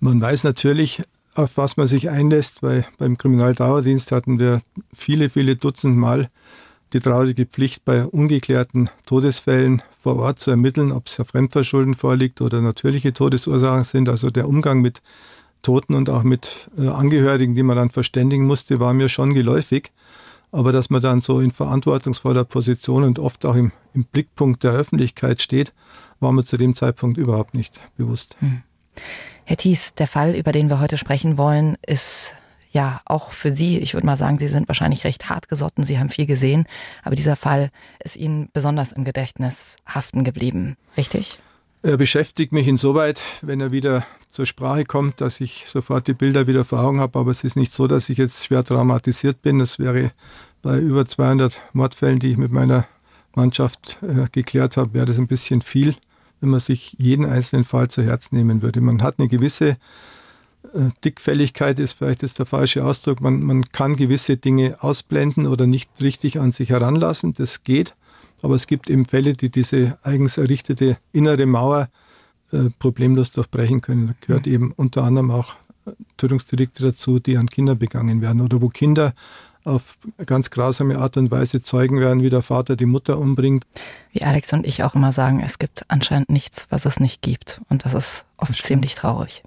Man 0.00 0.20
weiß 0.20 0.44
natürlich, 0.44 1.02
auf 1.34 1.56
was 1.56 1.76
man 1.76 1.88
sich 1.88 2.10
einlässt, 2.10 2.62
weil 2.62 2.86
beim 2.98 3.16
Kriminaldauerdienst 3.16 4.12
hatten 4.12 4.38
wir 4.38 4.60
viele, 4.92 5.30
viele 5.30 5.56
Dutzend 5.56 5.96
Mal 5.96 6.28
die 6.92 7.00
traurige 7.00 7.46
Pflicht, 7.46 7.84
bei 7.84 8.04
ungeklärten 8.04 8.90
Todesfällen 9.06 9.82
vor 9.98 10.16
Ort 10.16 10.40
zu 10.40 10.50
ermitteln, 10.50 10.92
ob 10.92 11.06
es 11.06 11.16
ja 11.16 11.24
Fremdverschulden 11.24 11.94
vorliegt 11.94 12.40
oder 12.40 12.60
natürliche 12.60 13.14
Todesursachen 13.14 13.84
sind. 13.84 14.08
Also 14.08 14.30
der 14.30 14.46
Umgang 14.46 14.82
mit 14.82 15.00
Toten 15.62 15.94
und 15.94 16.10
auch 16.10 16.22
mit 16.22 16.68
äh, 16.76 16.88
Angehörigen, 16.88 17.54
die 17.54 17.62
man 17.62 17.76
dann 17.76 17.90
verständigen 17.90 18.44
musste, 18.44 18.80
war 18.80 18.92
mir 18.92 19.08
schon 19.08 19.32
geläufig. 19.32 19.90
Aber 20.50 20.72
dass 20.72 20.90
man 20.90 21.00
dann 21.00 21.22
so 21.22 21.40
in 21.40 21.50
verantwortungsvoller 21.50 22.44
Position 22.44 23.04
und 23.04 23.18
oft 23.18 23.46
auch 23.46 23.54
im, 23.54 23.72
im 23.94 24.04
Blickpunkt 24.04 24.64
der 24.64 24.72
Öffentlichkeit 24.72 25.40
steht, 25.40 25.72
war 26.20 26.32
mir 26.32 26.44
zu 26.44 26.58
dem 26.58 26.74
Zeitpunkt 26.76 27.16
überhaupt 27.16 27.54
nicht 27.54 27.80
bewusst. 27.96 28.36
Hm. 28.40 28.62
Herr 29.44 29.56
Thies, 29.56 29.94
der 29.94 30.06
Fall, 30.06 30.34
über 30.34 30.52
den 30.52 30.68
wir 30.68 30.80
heute 30.80 30.96
sprechen 30.98 31.36
wollen, 31.36 31.76
ist 31.86 32.32
ja 32.70 33.00
auch 33.04 33.32
für 33.32 33.50
Sie, 33.50 33.78
ich 33.78 33.94
würde 33.94 34.06
mal 34.06 34.16
sagen, 34.16 34.38
Sie 34.38 34.48
sind 34.48 34.68
wahrscheinlich 34.68 35.04
recht 35.04 35.28
hart 35.28 35.48
gesotten, 35.48 35.82
Sie 35.82 35.98
haben 35.98 36.08
viel 36.08 36.26
gesehen, 36.26 36.66
aber 37.02 37.16
dieser 37.16 37.36
Fall 37.36 37.70
ist 38.02 38.16
Ihnen 38.16 38.48
besonders 38.52 38.92
im 38.92 39.04
Gedächtnis 39.04 39.76
haften 39.86 40.24
geblieben, 40.24 40.76
richtig? 40.96 41.38
Er 41.82 41.96
beschäftigt 41.96 42.52
mich 42.52 42.68
insoweit, 42.68 43.20
wenn 43.42 43.60
er 43.60 43.72
wieder 43.72 44.06
zur 44.30 44.46
Sprache 44.46 44.84
kommt, 44.84 45.20
dass 45.20 45.40
ich 45.40 45.64
sofort 45.66 46.06
die 46.06 46.14
Bilder 46.14 46.46
wieder 46.46 46.64
vor 46.64 46.80
Augen 46.80 47.00
habe, 47.00 47.18
aber 47.18 47.32
es 47.32 47.42
ist 47.42 47.56
nicht 47.56 47.72
so, 47.72 47.88
dass 47.88 48.08
ich 48.08 48.18
jetzt 48.18 48.44
schwer 48.44 48.62
traumatisiert 48.62 49.42
bin. 49.42 49.58
Das 49.58 49.80
wäre 49.80 50.12
bei 50.62 50.78
über 50.78 51.04
200 51.04 51.60
Mordfällen, 51.72 52.20
die 52.20 52.30
ich 52.30 52.36
mit 52.36 52.52
meiner 52.52 52.86
Mannschaft 53.34 53.98
äh, 54.02 54.28
geklärt 54.30 54.76
habe, 54.76 54.94
wäre 54.94 55.06
das 55.06 55.18
ein 55.18 55.26
bisschen 55.26 55.60
viel 55.60 55.96
wenn 56.42 56.50
man 56.50 56.60
sich 56.60 56.94
jeden 56.98 57.24
einzelnen 57.24 57.64
Fall 57.64 57.88
zu 57.88 58.02
Herz 58.02 58.32
nehmen 58.32 58.62
würde. 58.62 58.80
Man 58.80 59.00
hat 59.00 59.18
eine 59.18 59.28
gewisse 59.28 59.76
äh, 60.74 60.90
Dickfälligkeit, 61.04 61.78
ist 61.78 61.94
vielleicht 61.94 62.22
jetzt 62.22 62.40
der 62.40 62.46
falsche 62.46 62.84
Ausdruck. 62.84 63.20
Man, 63.20 63.42
man 63.42 63.64
kann 63.70 63.94
gewisse 63.96 64.36
Dinge 64.36 64.76
ausblenden 64.80 65.46
oder 65.46 65.66
nicht 65.66 65.88
richtig 66.00 66.40
an 66.40 66.50
sich 66.50 66.70
heranlassen. 66.70 67.32
Das 67.34 67.62
geht. 67.62 67.94
Aber 68.42 68.56
es 68.56 68.66
gibt 68.66 68.90
eben 68.90 69.06
Fälle, 69.06 69.34
die 69.34 69.50
diese 69.50 69.98
eigens 70.02 70.36
errichtete 70.36 70.98
innere 71.12 71.46
Mauer 71.46 71.88
äh, 72.50 72.70
problemlos 72.80 73.30
durchbrechen 73.30 73.80
können. 73.80 74.08
Da 74.08 74.14
gehört 74.20 74.46
mhm. 74.46 74.52
eben 74.52 74.72
unter 74.72 75.04
anderem 75.04 75.30
auch 75.30 75.54
äh, 75.86 75.92
Tötungsdelikte 76.16 76.82
dazu, 76.82 77.20
die 77.20 77.36
an 77.36 77.46
Kinder 77.46 77.76
begangen 77.76 78.20
werden 78.20 78.40
oder 78.40 78.60
wo 78.60 78.68
Kinder 78.68 79.14
auf 79.64 79.98
ganz 80.26 80.50
grausame 80.50 80.98
Art 80.98 81.16
und 81.16 81.30
Weise 81.30 81.62
Zeugen 81.62 82.00
werden, 82.00 82.22
wie 82.22 82.30
der 82.30 82.42
Vater 82.42 82.76
die 82.76 82.86
Mutter 82.86 83.18
umbringt. 83.18 83.64
Wie 84.12 84.22
Alex 84.22 84.52
und 84.52 84.66
ich 84.66 84.82
auch 84.82 84.94
immer 84.94 85.12
sagen, 85.12 85.42
es 85.44 85.58
gibt 85.58 85.84
anscheinend 85.88 86.30
nichts, 86.30 86.66
was 86.70 86.84
es 86.84 87.00
nicht 87.00 87.22
gibt. 87.22 87.60
Und 87.68 87.84
das 87.84 87.94
ist 87.94 88.24
oft 88.36 88.50
das 88.50 88.62
ziemlich 88.62 88.94
traurig. 88.94 89.42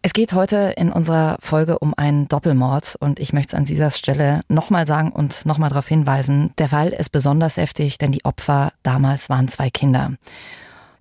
Es 0.00 0.12
geht 0.12 0.32
heute 0.32 0.74
in 0.76 0.92
unserer 0.92 1.38
Folge 1.40 1.80
um 1.80 1.92
einen 1.92 2.28
Doppelmord 2.28 2.96
und 3.00 3.18
ich 3.18 3.32
möchte 3.32 3.56
es 3.56 3.58
an 3.58 3.64
dieser 3.64 3.90
Stelle 3.90 4.42
nochmal 4.48 4.86
sagen 4.86 5.10
und 5.10 5.44
nochmal 5.44 5.70
darauf 5.70 5.88
hinweisen, 5.88 6.52
der 6.58 6.68
Fall 6.68 6.88
ist 6.88 7.10
besonders 7.10 7.56
heftig, 7.56 7.98
denn 7.98 8.12
die 8.12 8.24
Opfer 8.24 8.72
damals 8.84 9.28
waren 9.28 9.48
zwei 9.48 9.70
Kinder. 9.70 10.12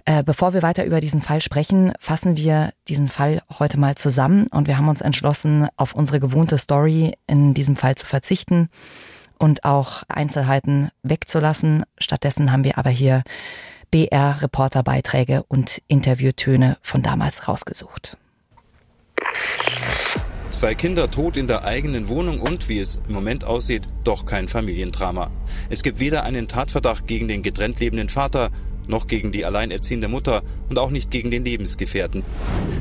Äh, 0.08 0.24
bevor 0.24 0.54
wir 0.54 0.62
weiter 0.62 0.86
über 0.86 1.02
diesen 1.02 1.20
Fall 1.20 1.42
sprechen, 1.42 1.92
fassen 2.00 2.38
wir 2.38 2.72
diesen 2.88 3.10
Fall 3.10 3.42
heute 3.60 3.78
mal 3.78 3.96
zusammen 3.96 4.48
und 4.48 4.66
wir 4.66 4.78
haben 4.78 4.88
uns 4.88 5.02
entschlossen, 5.02 5.68
auf 5.76 5.94
unsere 5.94 6.22
gewohnte 6.22 6.58
Story 6.58 7.18
in 7.28 7.54
diesem 7.54 7.76
Fall 7.76 7.96
zu 7.96 8.06
verzichten 8.06 8.70
und 9.38 9.66
auch 9.66 10.04
Einzelheiten 10.08 10.92
wegzulassen. 11.04 11.84
Stattdessen 11.98 12.54
haben 12.54 12.64
wir 12.64 12.78
aber 12.78 12.90
hier 12.90 13.24
BR-Reporterbeiträge 13.92 15.44
und 15.50 15.82
Interviewtöne 15.90 16.78
von 16.82 17.02
damals 17.02 17.50
rausgesucht. 17.50 18.16
Zwei 20.52 20.74
Kinder 20.74 21.12
tot 21.12 21.36
in 21.36 21.48
der 21.48 21.66
eigenen 21.66 22.08
Wohnung 22.08 22.40
und, 22.40 22.70
wie 22.70 22.80
es 22.80 23.02
im 23.10 23.14
Moment 23.14 23.44
aussieht, 23.44 23.84
doch 24.06 24.24
kein 24.24 24.48
Familiendrama. 24.48 25.30
Es 25.70 25.84
gibt 25.84 26.00
weder 26.00 26.24
einen 26.24 26.48
Tatverdacht 26.48 27.06
gegen 27.08 27.28
den 27.28 27.44
getrennt 27.44 27.82
lebenden 27.82 28.08
Vater 28.08 28.52
noch 28.88 29.08
gegen 29.08 29.32
die 29.32 29.46
alleinerziehende 29.46 30.08
Mutter 30.08 30.41
und 30.70 30.79
auch 30.79 30.91
nicht 30.91 31.12
gegen 31.12 31.32
den 31.32 31.46
Lebensgefährten. 31.46 32.24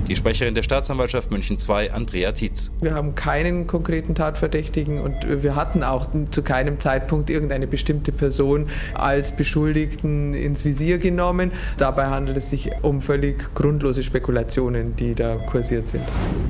Die 0.08 0.14
Sprecherin 0.14 0.54
der 0.54 0.62
Staatsanwaltschaft 0.62 1.30
München 1.32 1.58
II, 1.58 1.90
Andrea 1.90 2.32
Tietz. 2.32 2.70
Wir 2.80 2.94
haben 2.94 3.16
keinen 3.16 3.66
konkreten 3.66 4.14
Tatverdächtigen 4.14 5.00
und 5.00 5.42
wir 5.42 5.56
hatten 5.56 5.82
auch 5.82 6.08
zu 6.30 6.42
keinem 6.42 6.78
Zeitpunkt 6.78 7.28
irgendeine 7.28 7.66
bestimmte 7.66 8.12
Person 8.12 8.68
als 8.94 9.34
Beschuldigten 9.34 10.32
ins 10.34 10.64
Visier 10.64 10.98
genommen. 10.98 11.50
Dabei 11.76 12.06
handelt 12.06 12.36
es 12.36 12.50
sich 12.50 12.70
um 12.82 13.02
völlig 13.02 13.52
grundlose 13.54 14.04
Spekulationen, 14.04 14.94
die 14.94 15.14
da 15.14 15.36
kursiert 15.36 15.88
sind. 15.88 16.04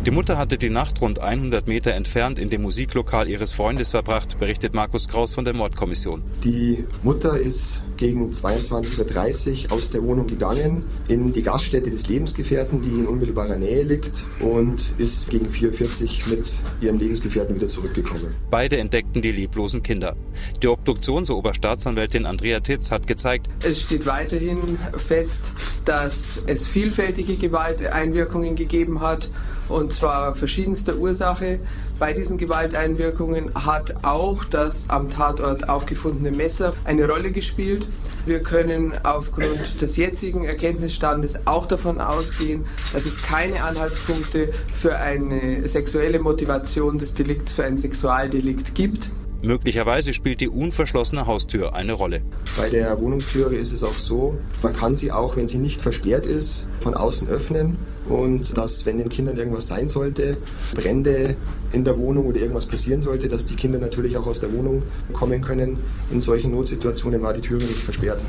Die 0.04 0.10
Mutter 0.10 0.36
hatte 0.36 0.58
die 0.58 0.70
Nacht 0.70 1.00
rund 1.00 1.18
100 1.18 1.66
Meter 1.66 1.94
entfernt 1.94 2.38
in 2.38 2.50
dem 2.50 2.62
Musiklokal 2.62 3.26
ihres 3.28 3.52
Freundes 3.52 3.90
verbracht, 3.90 4.38
berichtet 4.38 4.75
Markus 4.75 5.08
Kraus 5.08 5.32
von 5.32 5.44
der 5.44 5.54
Mordkommission. 5.54 6.22
Die 6.44 6.84
Mutter 7.02 7.38
ist 7.38 7.82
gegen 7.96 8.30
22.30 8.30 9.66
Uhr 9.66 9.72
aus 9.72 9.90
der 9.90 10.02
Wohnung 10.02 10.26
gegangen 10.26 10.84
in 11.08 11.32
die 11.32 11.42
Gaststätte 11.42 11.90
des 11.90 12.08
Lebensgefährten, 12.08 12.80
die 12.80 12.90
in 12.90 13.06
unmittelbarer 13.06 13.56
Nähe 13.56 13.82
liegt 13.82 14.24
und 14.40 14.90
ist 14.98 15.28
gegen 15.30 15.46
4.40 15.46 16.30
Uhr 16.30 16.36
mit 16.36 16.54
ihrem 16.80 16.98
Lebensgefährten 16.98 17.54
wieder 17.56 17.68
zurückgekommen. 17.68 18.34
Beide 18.50 18.78
entdeckten 18.78 19.22
die 19.22 19.32
leblosen 19.32 19.82
Kinder. 19.82 20.16
Die 20.62 20.68
Obduktion, 20.68 21.24
so 21.24 21.36
Oberstaatsanwältin 21.36 22.26
Andrea 22.26 22.60
Titz, 22.60 22.90
hat 22.90 23.06
gezeigt, 23.06 23.48
es 23.64 23.82
steht 23.82 24.06
weiterhin 24.06 24.78
fest, 24.96 25.52
dass 25.84 26.40
es 26.46 26.66
vielfältige 26.66 27.36
Gewalteinwirkungen 27.36 28.56
gegeben 28.56 29.00
hat 29.00 29.30
und 29.68 29.92
zwar 29.92 30.35
verschiedenster 30.35 30.96
Ursache. 30.96 31.61
Bei 31.99 32.12
diesen 32.12 32.37
Gewalteinwirkungen 32.37 33.54
hat 33.54 34.04
auch 34.04 34.44
das 34.44 34.90
am 34.90 35.11
Tatort 35.11 35.68
aufgefundene 35.68 36.30
Messer 36.30 36.75
eine 36.85 37.08
Rolle 37.08 37.32
gespielt. 37.32 37.87
Wir 38.26 38.42
können 38.42 38.92
aufgrund 39.04 39.80
des 39.80 39.96
jetzigen 39.96 40.44
Erkenntnisstandes 40.44 41.46
auch 41.46 41.66
davon 41.66 42.00
ausgehen, 42.00 42.66
dass 42.92 43.06
es 43.06 43.23
keine 43.23 43.62
Anhaltspunkte 43.62 44.52
für 44.75 44.96
eine 44.96 45.66
sexuelle 45.68 46.18
Motivation 46.18 46.99
des 46.99 47.14
Delikts, 47.14 47.52
für 47.52 47.64
ein 47.64 47.76
Sexualdelikt 47.76 48.75
gibt. 48.75 49.11
Möglicherweise 49.46 50.12
spielt 50.12 50.40
die 50.40 50.48
unverschlossene 50.48 51.28
Haustür 51.28 51.72
eine 51.72 51.92
Rolle. 51.92 52.20
Bei 52.56 52.68
der 52.68 53.00
Wohnungstüre 53.00 53.54
ist 53.54 53.72
es 53.72 53.84
auch 53.84 53.92
so, 53.94 54.36
man 54.60 54.72
kann 54.72 54.96
sie 54.96 55.12
auch, 55.12 55.36
wenn 55.36 55.46
sie 55.46 55.58
nicht 55.58 55.80
versperrt 55.80 56.26
ist, 56.26 56.66
von 56.80 56.94
außen 56.94 57.28
öffnen 57.28 57.76
und 58.08 58.58
dass, 58.58 58.86
wenn 58.86 58.98
den 58.98 59.08
Kindern 59.08 59.36
irgendwas 59.36 59.68
sein 59.68 59.86
sollte, 59.86 60.36
Brände 60.74 61.36
in 61.72 61.84
der 61.84 61.96
Wohnung 61.96 62.26
oder 62.26 62.40
irgendwas 62.40 62.66
passieren 62.66 63.00
sollte, 63.00 63.28
dass 63.28 63.46
die 63.46 63.54
Kinder 63.54 63.78
natürlich 63.78 64.16
auch 64.16 64.26
aus 64.26 64.40
der 64.40 64.52
Wohnung 64.52 64.82
kommen 65.12 65.40
können. 65.42 65.78
In 66.10 66.20
solchen 66.20 66.50
Notsituationen 66.50 67.22
war 67.22 67.32
die 67.32 67.40
Türe 67.40 67.62
nicht 67.62 67.78
versperrt. 67.78 68.24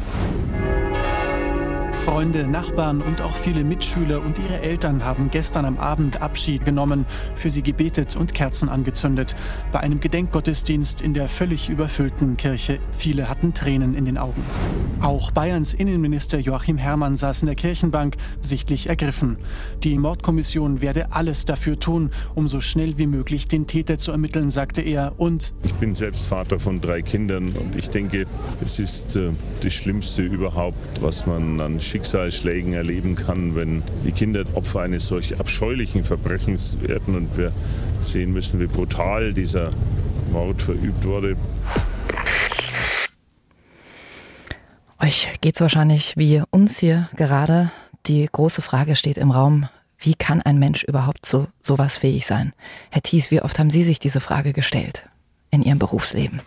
Freunde, 2.07 2.47
Nachbarn 2.47 3.01
und 3.01 3.21
auch 3.21 3.35
viele 3.35 3.65
Mitschüler 3.65 4.21
und 4.21 4.39
ihre 4.39 4.61
Eltern 4.61 5.03
haben 5.03 5.29
gestern 5.29 5.65
am 5.65 5.77
Abend 5.77 6.21
Abschied 6.21 6.63
genommen, 6.63 7.05
für 7.35 7.49
sie 7.49 7.61
gebetet 7.61 8.15
und 8.15 8.33
Kerzen 8.33 8.69
angezündet. 8.69 9.35
Bei 9.73 9.81
einem 9.81 9.99
Gedenkgottesdienst 9.99 11.01
in 11.01 11.13
der 11.13 11.27
völlig 11.27 11.67
überfüllten 11.67 12.37
Kirche. 12.37 12.79
Viele 12.91 13.29
hatten 13.29 13.53
Tränen 13.53 13.93
in 13.93 14.05
den 14.05 14.17
Augen. 14.17 14.41
Auch 15.01 15.31
Bayerns 15.31 15.73
Innenminister 15.73 16.39
Joachim 16.39 16.77
Herrmann 16.77 17.17
saß 17.17 17.41
in 17.41 17.47
der 17.47 17.55
Kirchenbank, 17.55 18.15
sichtlich 18.39 18.87
ergriffen. 18.87 19.37
Die 19.83 19.97
Mordkommission 19.97 20.79
werde 20.79 21.11
alles 21.11 21.43
dafür 21.43 21.77
tun, 21.77 22.11
um 22.35 22.47
so 22.47 22.61
schnell 22.61 22.97
wie 22.97 23.05
möglich 23.05 23.49
den 23.49 23.67
Täter 23.67 23.97
zu 23.97 24.11
ermitteln, 24.11 24.49
sagte 24.49 24.81
er. 24.81 25.13
Und 25.17 25.53
ich 25.63 25.73
bin 25.73 25.93
selbst 25.93 26.27
Vater 26.27 26.57
von 26.57 26.79
drei 26.79 27.01
Kindern 27.01 27.49
und 27.49 27.75
ich 27.75 27.89
denke, 27.89 28.27
es 28.63 28.79
ist 28.79 29.17
äh, 29.17 29.31
das 29.61 29.73
Schlimmste 29.73 30.21
überhaupt, 30.21 31.01
was 31.01 31.25
man 31.25 31.59
an 31.59 31.81
Schicksal 31.81 31.96
Schicksalsschlägen 31.97 32.73
erleben 32.73 33.15
kann, 33.15 33.55
wenn 33.55 33.81
die 34.03 34.11
Kinder 34.11 34.43
Opfer 34.53 34.81
eines 34.81 35.07
solch 35.07 35.39
abscheulichen 35.39 36.03
Verbrechens 36.03 36.77
werden 36.83 37.15
und 37.15 37.35
wir 37.39 37.51
sehen 38.01 38.33
müssen, 38.33 38.59
wie 38.59 38.67
brutal 38.67 39.33
dieser 39.33 39.71
Mord 40.31 40.61
verübt 40.61 41.03
wurde. 41.03 41.35
Euch 44.99 45.29
geht 45.41 45.55
es 45.55 45.61
wahrscheinlich 45.61 46.13
wie 46.17 46.43
uns 46.51 46.77
hier 46.77 47.09
gerade. 47.15 47.71
Die 48.05 48.29
große 48.31 48.61
Frage 48.61 48.95
steht 48.95 49.17
im 49.17 49.31
Raum, 49.31 49.67
wie 49.97 50.13
kann 50.13 50.43
ein 50.43 50.59
Mensch 50.59 50.83
überhaupt 50.83 51.25
zu 51.25 51.47
sowas 51.63 51.97
fähig 51.97 52.27
sein? 52.27 52.53
Herr 52.91 53.01
Thies, 53.01 53.31
wie 53.31 53.41
oft 53.41 53.57
haben 53.57 53.71
Sie 53.71 53.83
sich 53.83 53.97
diese 53.97 54.19
Frage 54.19 54.53
gestellt 54.53 55.09
in 55.49 55.63
Ihrem 55.63 55.79
Berufsleben? 55.79 56.41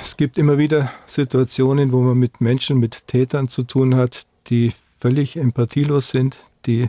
Es 0.00 0.16
gibt 0.16 0.38
immer 0.38 0.56
wieder 0.56 0.90
Situationen, 1.04 1.92
wo 1.92 2.00
man 2.00 2.16
mit 2.16 2.40
Menschen, 2.40 2.78
mit 2.78 3.06
Tätern 3.06 3.48
zu 3.48 3.64
tun 3.64 3.96
hat, 3.96 4.26
die 4.50 4.72
völlig 4.98 5.36
empathielos 5.36 6.10
sind, 6.10 6.42
die 6.66 6.88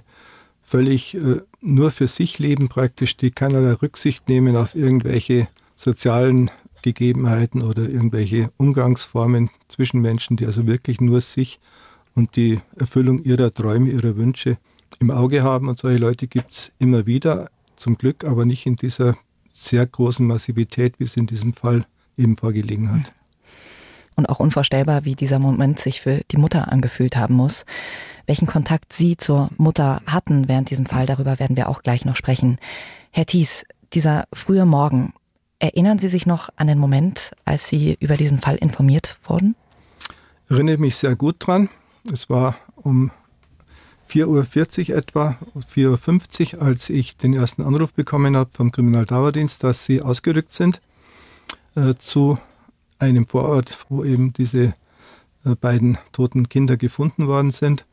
völlig 0.64 1.16
äh, 1.16 1.42
nur 1.62 1.92
für 1.92 2.08
sich 2.08 2.40
leben 2.40 2.68
praktisch, 2.68 3.18
die 3.18 3.32
keinerlei 3.32 3.74
Rücksicht 3.74 4.28
nehmen 4.28 4.56
auf 4.56 4.76
irgendwelche 4.76 5.48
sozialen 5.76 6.52
Gegebenheiten 6.82 7.62
oder 7.62 7.84
irgendwelche 7.84 8.52
Umgangsformen 8.58 9.50
zwischen 9.68 10.02
Menschen, 10.02 10.38
die 10.38 10.46
also 10.46 10.66
wirklich 10.66 11.00
nur 11.00 11.22
sich 11.22 11.60
und 12.16 12.36
die 12.36 12.60
Erfüllung 12.76 13.24
ihrer 13.24 13.54
Träume, 13.54 13.92
ihrer 13.92 14.16
Wünsche 14.16 14.58
im 15.00 15.12
Auge 15.12 15.44
haben. 15.44 15.70
Und 15.70 15.80
solche 15.80 16.00
Leute 16.00 16.28
gibt 16.28 16.52
es 16.52 16.72
immer 16.80 17.06
wieder, 17.06 17.50
zum 17.78 17.98
Glück, 17.98 18.26
aber 18.26 18.46
nicht 18.46 18.66
in 18.66 18.76
dieser 18.76 19.18
sehr 19.54 19.86
großen 19.86 20.26
Massivität, 20.26 21.00
wie 21.00 21.06
es 21.06 21.18
in 21.18 21.28
diesem 21.28 21.54
Fall 21.54 21.86
eben 22.18 22.38
vorgelegen 22.38 22.92
hat 22.92 23.14
und 24.16 24.28
auch 24.28 24.40
unvorstellbar, 24.40 25.06
wie 25.06 25.16
dieser 25.16 25.40
Moment 25.40 25.80
sich 25.80 26.02
für 26.02 26.22
die 26.32 26.38
Mutter 26.38 26.72
angefühlt 26.72 27.16
haben 27.16 27.36
muss. 27.36 27.66
Welchen 28.28 28.48
Kontakt 28.48 28.94
Sie 28.94 29.18
zur 29.18 29.50
Mutter 29.58 30.02
hatten 30.06 30.48
während 30.48 30.70
diesem 30.70 30.86
Fall, 30.86 31.06
darüber 31.06 31.40
werden 31.40 31.58
wir 31.58 31.70
auch 31.70 31.82
gleich 31.84 32.06
noch 32.06 32.16
sprechen. 32.16 32.58
Herr 33.12 33.26
Thies, 33.26 33.66
dieser 33.94 34.26
frühe 34.34 34.66
Morgen, 34.66 35.14
erinnern 35.60 36.00
Sie 36.00 36.08
sich 36.08 36.26
noch 36.26 36.50
an 36.56 36.68
den 36.68 36.80
Moment, 36.80 37.32
als 37.46 37.68
Sie 37.68 37.98
über 38.00 38.18
diesen 38.18 38.40
Fall 38.40 38.56
informiert 38.56 39.18
wurden? 39.24 39.56
Ich 40.46 40.52
erinnere 40.52 40.78
mich 40.78 40.96
sehr 40.98 41.16
gut 41.16 41.36
dran. 41.40 41.70
Es 42.12 42.30
war 42.30 42.56
um 42.76 43.12
4.40 44.10 44.90
Uhr 44.90 44.98
etwa, 44.98 45.38
4.50 45.74 46.56
Uhr, 46.56 46.62
als 46.62 46.90
ich 46.90 47.16
den 47.16 47.34
ersten 47.34 47.62
Anruf 47.62 47.94
bekommen 47.94 48.36
habe 48.36 48.50
vom 48.52 48.72
Kriminaldauerdienst, 48.72 49.64
dass 49.64 49.86
sie 49.86 50.02
ausgerückt 50.02 50.54
sind 50.54 50.82
äh, 51.76 51.94
zu 51.98 52.38
einem 53.02 53.28
Vorort, 53.28 53.78
wo 53.90 54.04
eben 54.04 54.32
diese 54.34 54.74
äh, 55.44 55.56
beiden 55.60 55.98
toten 56.12 56.50
Kinder 56.50 56.78
gefunden 56.78 57.28
worden 57.28 57.52
sind. 57.52 57.86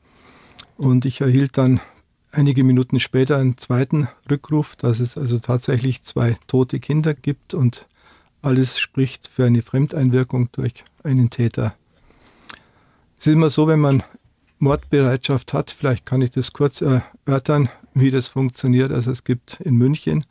Und 0.77 1.05
ich 1.05 1.21
erhielt 1.21 1.57
dann 1.57 1.81
einige 2.31 2.63
Minuten 2.63 3.01
später 3.01 3.39
einen 3.39 3.57
zweiten 3.57 4.09
Rückruf, 4.31 4.77
dass 4.77 5.01
es 5.01 5.17
also 5.17 5.39
tatsächlich 5.39 6.03
zwei 6.03 6.37
tote 6.47 6.79
Kinder 6.79 7.15
gibt 7.15 7.55
und 7.55 7.87
alles 8.43 8.79
spricht 8.79 9.29
für 9.29 9.47
eine 9.47 9.63
Fremdeinwirkung 9.63 10.51
durch 10.53 10.85
einen 11.03 11.31
Täter. 11.31 11.75
Es 13.19 13.27
ist 13.27 13.33
immer 13.33 13.51
so, 13.51 13.67
wenn 13.67 13.81
man 13.81 14.05
Mordbereitschaft 14.59 15.53
hat, 15.53 15.71
vielleicht 15.71 16.05
kann 16.07 16.23
ich 16.23 16.31
das 16.31 16.53
kurz 16.53 16.83
erörtern, 16.83 17.69
wie 17.95 18.11
das 18.11 18.29
funktioniert. 18.29 18.93
Also 18.93 19.11
es 19.11 19.25
gibt 19.25 19.61
in 19.61 19.77
München 19.77 20.25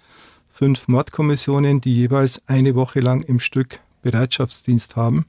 fünf 0.50 0.88
Mordkommissionen, 0.88 1.82
die 1.82 1.96
jeweils 1.96 2.42
eine 2.48 2.76
Woche 2.76 3.00
lang 3.00 3.22
im 3.24 3.40
Stück 3.40 3.80
Bereitschaftsdienst 4.12 4.96
haben. 4.96 5.26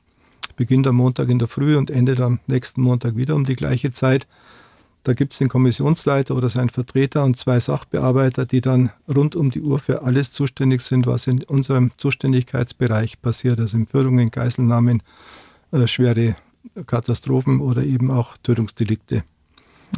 Beginnt 0.56 0.86
am 0.86 0.96
Montag 0.96 1.28
in 1.28 1.40
der 1.40 1.48
Früh 1.48 1.76
und 1.76 1.90
endet 1.90 2.20
am 2.20 2.38
nächsten 2.46 2.80
Montag 2.80 3.16
wieder 3.16 3.34
um 3.34 3.44
die 3.44 3.56
gleiche 3.56 3.92
Zeit. 3.92 4.26
Da 5.02 5.14
gibt 5.14 5.32
es 5.32 5.38
den 5.38 5.48
Kommissionsleiter 5.48 6.36
oder 6.36 6.48
seinen 6.48 6.70
Vertreter 6.70 7.24
und 7.24 7.36
zwei 7.36 7.58
Sachbearbeiter, 7.58 8.46
die 8.46 8.60
dann 8.60 8.90
rund 9.12 9.34
um 9.34 9.50
die 9.50 9.62
Uhr 9.62 9.80
für 9.80 10.02
alles 10.02 10.30
zuständig 10.32 10.82
sind, 10.82 11.06
was 11.06 11.26
in 11.26 11.42
unserem 11.44 11.90
Zuständigkeitsbereich 11.96 13.20
passiert, 13.20 13.58
also 13.58 13.76
Entführungen, 13.76 14.30
Geiselnahmen, 14.30 15.02
äh, 15.72 15.86
schwere 15.86 16.36
Katastrophen 16.86 17.60
oder 17.60 17.82
eben 17.82 18.10
auch 18.10 18.36
Tötungsdelikte. 18.38 19.24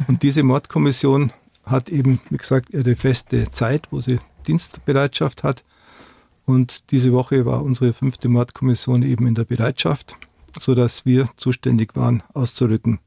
Und 0.07 0.23
diese 0.23 0.43
Mordkommission 0.43 1.31
hat 1.65 1.89
eben, 1.89 2.19
wie 2.29 2.37
gesagt, 2.37 2.73
ihre 2.73 2.95
feste 2.95 3.51
Zeit, 3.51 3.89
wo 3.91 4.01
sie 4.01 4.19
Dienstbereitschaft 4.47 5.43
hat. 5.43 5.63
Und 6.45 6.91
diese 6.91 7.13
Woche 7.13 7.45
war 7.45 7.63
unsere 7.63 7.93
fünfte 7.93 8.29
Mordkommission 8.29 9.03
eben 9.03 9.27
in 9.27 9.35
der 9.35 9.45
Bereitschaft, 9.45 10.15
sodass 10.59 11.05
wir 11.05 11.29
zuständig 11.37 11.95
waren, 11.95 12.23
auszurücken. 12.33 12.99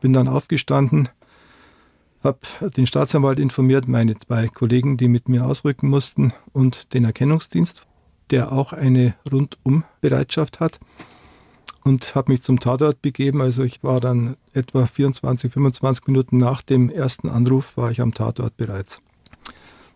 Bin 0.00 0.12
dann 0.12 0.28
aufgestanden, 0.28 1.08
habe 2.22 2.38
den 2.76 2.86
Staatsanwalt 2.86 3.38
informiert, 3.38 3.88
meine 3.88 4.18
zwei 4.18 4.48
Kollegen, 4.48 4.96
die 4.96 5.08
mit 5.08 5.28
mir 5.28 5.46
ausrücken 5.46 5.88
mussten, 5.88 6.32
und 6.52 6.94
den 6.94 7.04
Erkennungsdienst, 7.04 7.86
der 8.30 8.52
auch 8.52 8.72
eine 8.72 9.14
Rundumbereitschaft 9.30 10.60
hat, 10.60 10.78
und 11.84 12.14
habe 12.14 12.32
mich 12.32 12.42
zum 12.42 12.58
Tatort 12.58 13.00
begeben. 13.00 13.40
Also 13.40 13.62
ich 13.62 13.82
war 13.84 14.00
dann 14.00 14.36
etwa 14.52 14.86
24, 14.86 15.52
25 15.52 16.06
Minuten 16.08 16.36
nach 16.36 16.62
dem 16.62 16.90
ersten 16.90 17.28
Anruf, 17.28 17.76
war 17.76 17.90
ich 17.90 18.00
am 18.00 18.12
Tatort 18.12 18.56
bereits. 18.56 19.00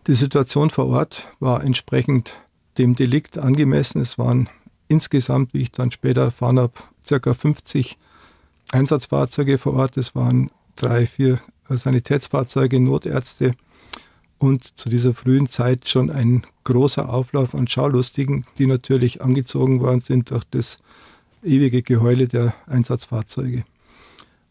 Die 0.07 0.15
Situation 0.15 0.71
vor 0.71 0.87
Ort 0.87 1.27
war 1.39 1.63
entsprechend 1.63 2.33
dem 2.79 2.95
Delikt 2.95 3.37
angemessen. 3.37 4.01
Es 4.01 4.17
waren 4.17 4.49
insgesamt, 4.87 5.53
wie 5.53 5.61
ich 5.61 5.71
dann 5.71 5.91
später 5.91 6.21
erfahren 6.21 6.57
habe, 6.57 6.73
circa 7.07 7.35
50 7.35 7.99
Einsatzfahrzeuge 8.71 9.59
vor 9.59 9.73
Ort. 9.73 9.97
Es 9.97 10.15
waren 10.15 10.49
drei, 10.75 11.05
vier 11.05 11.39
Sanitätsfahrzeuge, 11.69 12.79
Notärzte 12.79 13.53
und 14.39 14.79
zu 14.79 14.89
dieser 14.89 15.13
frühen 15.13 15.49
Zeit 15.49 15.87
schon 15.87 16.09
ein 16.09 16.47
großer 16.63 17.07
Auflauf 17.07 17.53
an 17.53 17.67
Schaulustigen, 17.67 18.45
die 18.57 18.65
natürlich 18.65 19.21
angezogen 19.21 19.81
worden 19.81 20.01
sind 20.01 20.31
durch 20.31 20.45
das 20.45 20.77
ewige 21.43 21.83
Geheule 21.83 22.27
der 22.27 22.55
Einsatzfahrzeuge. 22.65 23.65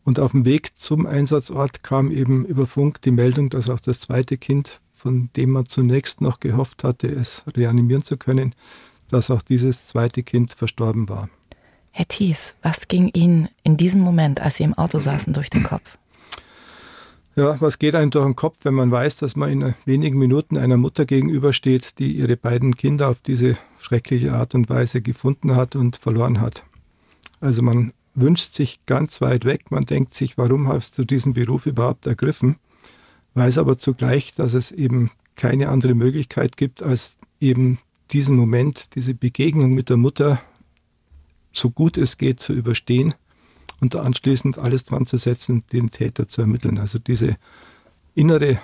Und 0.04 0.21
auf 0.21 0.30
dem 0.30 0.45
Weg 0.45 0.78
zum 0.78 1.07
Einsatzort 1.07 1.83
kam 1.83 2.12
eben 2.12 2.45
über 2.45 2.69
Funk 2.69 3.02
die 3.02 3.11
Meldung, 3.11 3.50
dass 3.50 3.69
auch 3.69 3.80
das 3.80 3.99
zweite 3.99 4.38
Kind 4.38 4.80
von 5.00 5.30
dem 5.35 5.52
man 5.52 5.66
zunächst 5.66 6.21
noch 6.21 6.40
gehofft 6.40 6.85
hatte, 6.85 7.09
es 7.09 7.42
reanimieren 7.57 8.04
zu 8.04 8.19
können, 8.19 8.54
dass 9.09 9.30
auch 9.30 9.40
dieses 9.40 9.87
zweite 9.87 10.23
Kind 10.23 10.52
verstorben 10.52 11.09
war. 11.09 11.30
Herr 11.90 12.07
Thies, 12.07 12.54
was 12.62 12.87
ging 12.87 13.09
Ihnen 13.09 13.49
in 13.64 13.76
diesem 13.76 14.02
Moment, 14.02 14.40
als 14.40 14.57
Sie 14.57 14.64
im 14.64 14.75
Auto 14.75 14.99
saßen, 14.99 15.33
durch 15.33 15.49
den 15.50 15.62
Kopf? 15.62 15.99
Ja, 17.35 17.59
was 17.61 17.78
geht 17.78 17.95
einem 17.95 18.11
durch 18.11 18.26
den 18.26 18.37
Kopf, 18.37 18.59
wenn 18.64 18.75
man 18.75 18.90
weiß, 18.90 19.16
dass 19.16 19.37
man 19.37 19.50
in 19.50 19.75
wenigen 19.87 20.19
Minuten 20.19 20.57
einer 20.57 20.76
Mutter 20.76 21.07
gegenübersteht, 21.07 21.99
die 21.99 22.12
ihre 22.12 22.37
beiden 22.37 22.76
Kinder 22.76 23.09
auf 23.09 23.21
diese 23.21 23.57
schreckliche 23.78 24.35
Art 24.35 24.54
und 24.54 24.69
Weise 24.69 25.00
gefunden 25.00 25.57
hat 25.57 25.76
und 25.76 25.97
verloren 25.97 26.40
hat? 26.40 26.64
Also 27.40 27.62
man 27.62 27.92
wünscht 28.14 28.52
sich 28.52 28.85
ganz 28.85 29.21
weit 29.21 29.45
weg, 29.47 29.71
man 29.71 29.87
denkt 29.87 30.12
sich, 30.12 30.37
warum 30.37 30.69
hast 30.69 30.99
du 30.99 31.04
diesen 31.04 31.33
Beruf 31.33 31.66
überhaupt 31.66 32.07
ergriffen? 32.07 32.57
Weiß 33.40 33.56
aber 33.56 33.78
zugleich, 33.78 34.35
dass 34.35 34.52
es 34.52 34.70
eben 34.70 35.11
keine 35.35 35.70
andere 35.70 35.94
Möglichkeit 35.94 36.59
gibt, 36.59 36.82
als 36.82 37.16
eben 37.40 37.78
diesen 38.11 38.37
Moment, 38.37 38.94
diese 38.97 39.14
Begegnung 39.14 39.73
mit 39.73 39.88
der 39.88 39.97
Mutter 39.97 40.42
so 41.50 41.70
gut 41.70 41.97
es 41.97 42.18
geht 42.18 42.40
zu 42.40 42.52
überstehen 42.52 43.14
und 43.80 43.97
anschließend 43.97 44.59
alles 44.59 44.85
dran 44.85 45.06
zu 45.06 45.16
setzen, 45.16 45.64
den 45.73 45.90
Täter 45.90 46.28
zu 46.28 46.42
ermitteln. 46.42 46.76
Also 46.76 46.99
diese 46.99 47.38
innere 48.14 48.61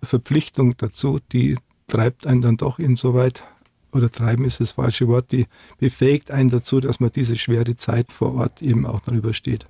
Verpflichtung 0.00 0.76
dazu, 0.76 1.18
die 1.32 1.56
treibt 1.88 2.24
einen 2.24 2.40
dann 2.40 2.56
doch 2.56 2.78
insoweit, 2.78 3.42
oder 3.90 4.12
treiben 4.12 4.44
ist 4.44 4.60
das 4.60 4.70
falsche 4.70 5.08
Wort, 5.08 5.32
die 5.32 5.46
befähigt 5.78 6.30
einen 6.30 6.50
dazu, 6.50 6.78
dass 6.78 7.00
man 7.00 7.10
diese 7.10 7.34
schwere 7.34 7.76
Zeit 7.76 8.12
vor 8.12 8.36
Ort 8.36 8.62
eben 8.62 8.86
auch 8.86 9.04
noch 9.06 9.14
übersteht. 9.14 9.66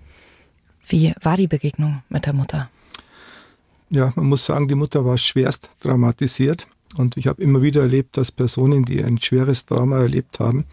Wie 0.87 1.15
war 1.23 1.39
die 1.39 1.47
Begegnung 1.47 2.03
mit 2.11 2.27
der 2.27 2.35
Mutter? 2.35 2.69
Ja, 3.91 4.13
man 4.15 4.27
muss 4.27 4.47
sagen, 4.47 4.69
die 4.69 4.77
Mutter 4.77 5.05
war 5.05 5.19
schwerst 5.19 5.71
traumatisiert. 5.81 6.67
Und 6.97 7.17
ich 7.17 7.27
habe 7.27 7.43
immer 7.43 7.63
wieder 7.63 7.83
erlebt, 7.83 8.17
dass 8.17 8.33
Personen, 8.33 8.85
die 8.85 9.03
ein 9.03 9.21
schweres 9.21 9.67
Trauma 9.67 9.99
erlebt 9.99 10.41
haben, 10.41 10.65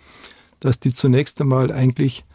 dass 0.60 0.80
die 0.80 0.94
zunächst 0.94 1.40
einmal 1.42 1.72
eigentlich 1.72 2.26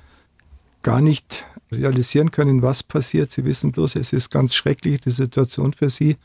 gar 0.83 1.01
nicht 1.01 1.45
realisieren 1.71 2.31
können, 2.31 2.62
was 2.62 2.83
passiert. 2.83 3.31
Sie 3.31 3.45
wissen 3.45 3.73
bloß, 3.73 3.97
es 3.97 4.12
ist 4.12 4.31
ganz 4.31 4.55
schrecklich, 4.55 5.01
die 5.01 5.11
Situation 5.11 5.73
für 5.73 5.91
sie. 5.91 6.17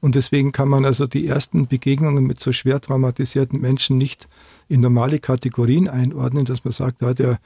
Und 0.00 0.16
deswegen 0.16 0.52
kann 0.52 0.68
man 0.68 0.84
also 0.84 1.06
die 1.06 1.26
ersten 1.26 1.68
Begegnungen 1.68 2.24
mit 2.24 2.40
so 2.40 2.52
schwer 2.52 2.80
traumatisierten 2.80 3.60
Menschen 3.60 3.98
nicht 3.98 4.28
in 4.72 4.80
normale 4.80 5.18
Kategorien 5.18 5.86
einordnen, 5.86 6.46
dass 6.46 6.64
man 6.64 6.72
sagt, 6.72 7.02
ja, 7.02 7.12
der 7.12 7.38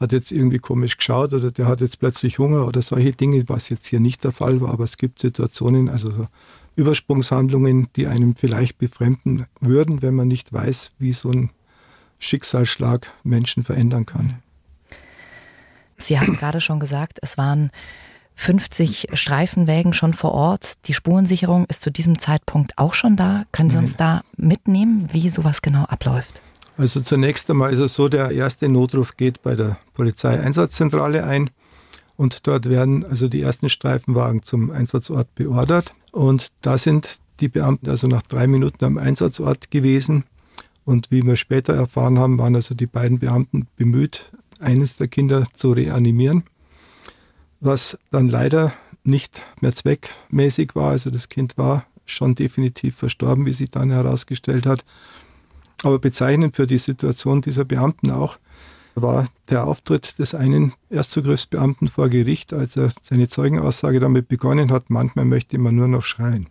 hat 0.00 0.10
jetzt 0.10 0.32
irgendwie 0.32 0.58
komisch 0.58 0.96
geschaut 0.96 1.32
oder 1.32 1.52
der 1.52 1.66
hat 1.66 1.80
jetzt 1.80 2.00
plötzlich 2.00 2.40
Hunger 2.40 2.66
oder 2.66 2.82
solche 2.82 3.12
Dinge, 3.12 3.44
was 3.48 3.68
jetzt 3.68 3.86
hier 3.86 4.00
nicht 4.00 4.24
der 4.24 4.32
Fall 4.32 4.60
war. 4.60 4.72
Aber 4.72 4.82
es 4.82 4.96
gibt 4.96 5.20
Situationen, 5.20 5.88
also 5.88 6.10
so 6.10 6.26
Übersprungshandlungen, 6.74 7.86
die 7.94 8.08
einem 8.08 8.34
vielleicht 8.34 8.78
befremden 8.78 9.46
würden, 9.60 10.02
wenn 10.02 10.14
man 10.14 10.26
nicht 10.26 10.52
weiß, 10.52 10.90
wie 10.98 11.12
so 11.12 11.30
ein 11.30 11.50
Schicksalsschlag 12.18 13.12
Menschen 13.22 13.62
verändern 13.62 14.04
kann. 14.04 14.42
Sie 15.98 16.18
haben 16.18 16.34
gerade 16.36 16.60
schon 16.60 16.80
gesagt, 16.80 17.20
es 17.22 17.38
waren 17.38 17.70
50 18.34 19.08
Streifenwägen 19.12 19.92
schon 19.92 20.14
vor 20.14 20.32
Ort. 20.32 20.88
Die 20.88 20.94
Spurensicherung 20.94 21.64
ist 21.66 21.82
zu 21.82 21.92
diesem 21.92 22.18
Zeitpunkt 22.18 22.76
auch 22.76 22.94
schon 22.94 23.14
da. 23.14 23.44
Können 23.52 23.70
Sie 23.70 23.78
uns 23.78 23.96
da 23.96 24.22
mitnehmen, 24.36 25.08
wie 25.12 25.30
sowas 25.30 25.62
genau 25.62 25.84
abläuft? 25.84 26.42
Also 26.76 27.00
zunächst 27.00 27.50
einmal 27.50 27.72
ist 27.72 27.80
es 27.80 27.94
so, 27.94 28.08
der 28.08 28.30
erste 28.30 28.68
Notruf 28.68 29.16
geht 29.16 29.42
bei 29.42 29.54
der 29.54 29.78
Polizeieinsatzzentrale 29.94 31.24
ein 31.24 31.50
und 32.16 32.46
dort 32.46 32.68
werden 32.68 33.04
also 33.04 33.28
die 33.28 33.42
ersten 33.42 33.68
Streifenwagen 33.68 34.42
zum 34.42 34.70
Einsatzort 34.70 35.34
beordert 35.34 35.94
und 36.12 36.48
da 36.62 36.78
sind 36.78 37.18
die 37.40 37.48
Beamten 37.48 37.90
also 37.90 38.06
nach 38.06 38.22
drei 38.22 38.46
Minuten 38.46 38.84
am 38.84 38.98
Einsatzort 38.98 39.70
gewesen 39.70 40.24
und 40.84 41.10
wie 41.10 41.22
wir 41.22 41.36
später 41.36 41.74
erfahren 41.74 42.18
haben, 42.18 42.38
waren 42.38 42.56
also 42.56 42.74
die 42.74 42.86
beiden 42.86 43.18
Beamten 43.18 43.66
bemüht, 43.76 44.32
eines 44.58 44.96
der 44.96 45.08
Kinder 45.08 45.46
zu 45.54 45.72
reanimieren, 45.72 46.44
was 47.60 47.98
dann 48.10 48.28
leider 48.28 48.72
nicht 49.04 49.42
mehr 49.60 49.74
zweckmäßig 49.74 50.74
war. 50.74 50.90
Also 50.90 51.10
das 51.10 51.28
Kind 51.28 51.58
war 51.58 51.86
schon 52.04 52.34
definitiv 52.34 52.96
verstorben, 52.96 53.46
wie 53.46 53.52
sich 53.52 53.70
dann 53.70 53.90
herausgestellt 53.90 54.66
hat. 54.66 54.84
Aber 55.82 55.98
bezeichnend 55.98 56.56
für 56.56 56.66
die 56.66 56.78
Situation 56.78 57.42
dieser 57.42 57.64
Beamten 57.64 58.10
auch 58.10 58.38
war 58.94 59.26
der 59.48 59.66
Auftritt 59.66 60.18
des 60.18 60.34
einen 60.34 60.74
Erstzugriffsbeamten 60.90 61.88
vor 61.88 62.08
Gericht, 62.08 62.52
als 62.52 62.76
er 62.76 62.92
seine 63.02 63.28
Zeugenaussage 63.28 64.00
damit 64.00 64.28
begonnen 64.28 64.70
hat, 64.70 64.90
manchmal 64.90 65.24
möchte 65.24 65.58
man 65.58 65.74
nur 65.74 65.88
noch 65.88 66.04
schreien 66.04 66.48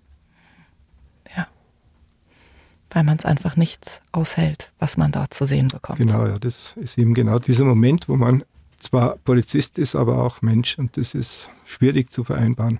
weil 2.91 3.03
man 3.03 3.17
es 3.17 3.25
einfach 3.25 3.55
nicht 3.55 4.01
aushält, 4.11 4.71
was 4.79 4.97
man 4.97 5.11
dort 5.11 5.33
zu 5.33 5.45
sehen 5.45 5.69
bekommt. 5.69 5.99
Genau, 5.99 6.25
ja, 6.25 6.37
das 6.37 6.75
ist 6.75 6.97
eben 6.97 7.13
genau 7.13 7.39
dieser 7.39 7.65
Moment, 7.65 8.09
wo 8.09 8.15
man 8.15 8.43
zwar 8.79 9.17
Polizist 9.17 9.77
ist, 9.77 9.95
aber 9.95 10.23
auch 10.23 10.41
Mensch 10.41 10.77
und 10.77 10.97
das 10.97 11.13
ist 11.13 11.49
schwierig 11.65 12.11
zu 12.11 12.23
vereinbaren. 12.23 12.79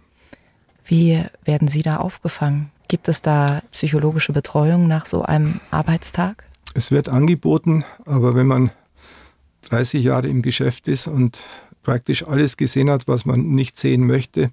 Wie 0.84 1.24
werden 1.46 1.68
Sie 1.68 1.82
da 1.82 1.98
aufgefangen? 1.98 2.72
Gibt 2.92 3.08
es 3.08 3.22
da 3.22 3.62
psychologische 3.72 4.34
Betreuung 4.34 4.86
nach 4.86 5.06
so 5.06 5.22
einem 5.22 5.62
Arbeitstag? 5.70 6.44
Es 6.74 6.92
wird 6.92 7.08
angeboten, 7.08 7.86
aber 8.06 8.36
wenn 8.36 8.48
man 8.48 8.72
30 9.70 10.04
Jahre 10.04 10.28
im 10.28 10.42
Geschäft 10.42 10.90
ist 10.90 11.08
und 11.08 11.40
praktisch 11.84 12.28
alles 12.28 12.58
gesehen 12.58 12.90
hat, 12.90 13.08
was 13.08 13.26
man 13.26 13.48
nicht 13.56 13.78
sehen 13.78 14.06
möchte, 14.06 14.52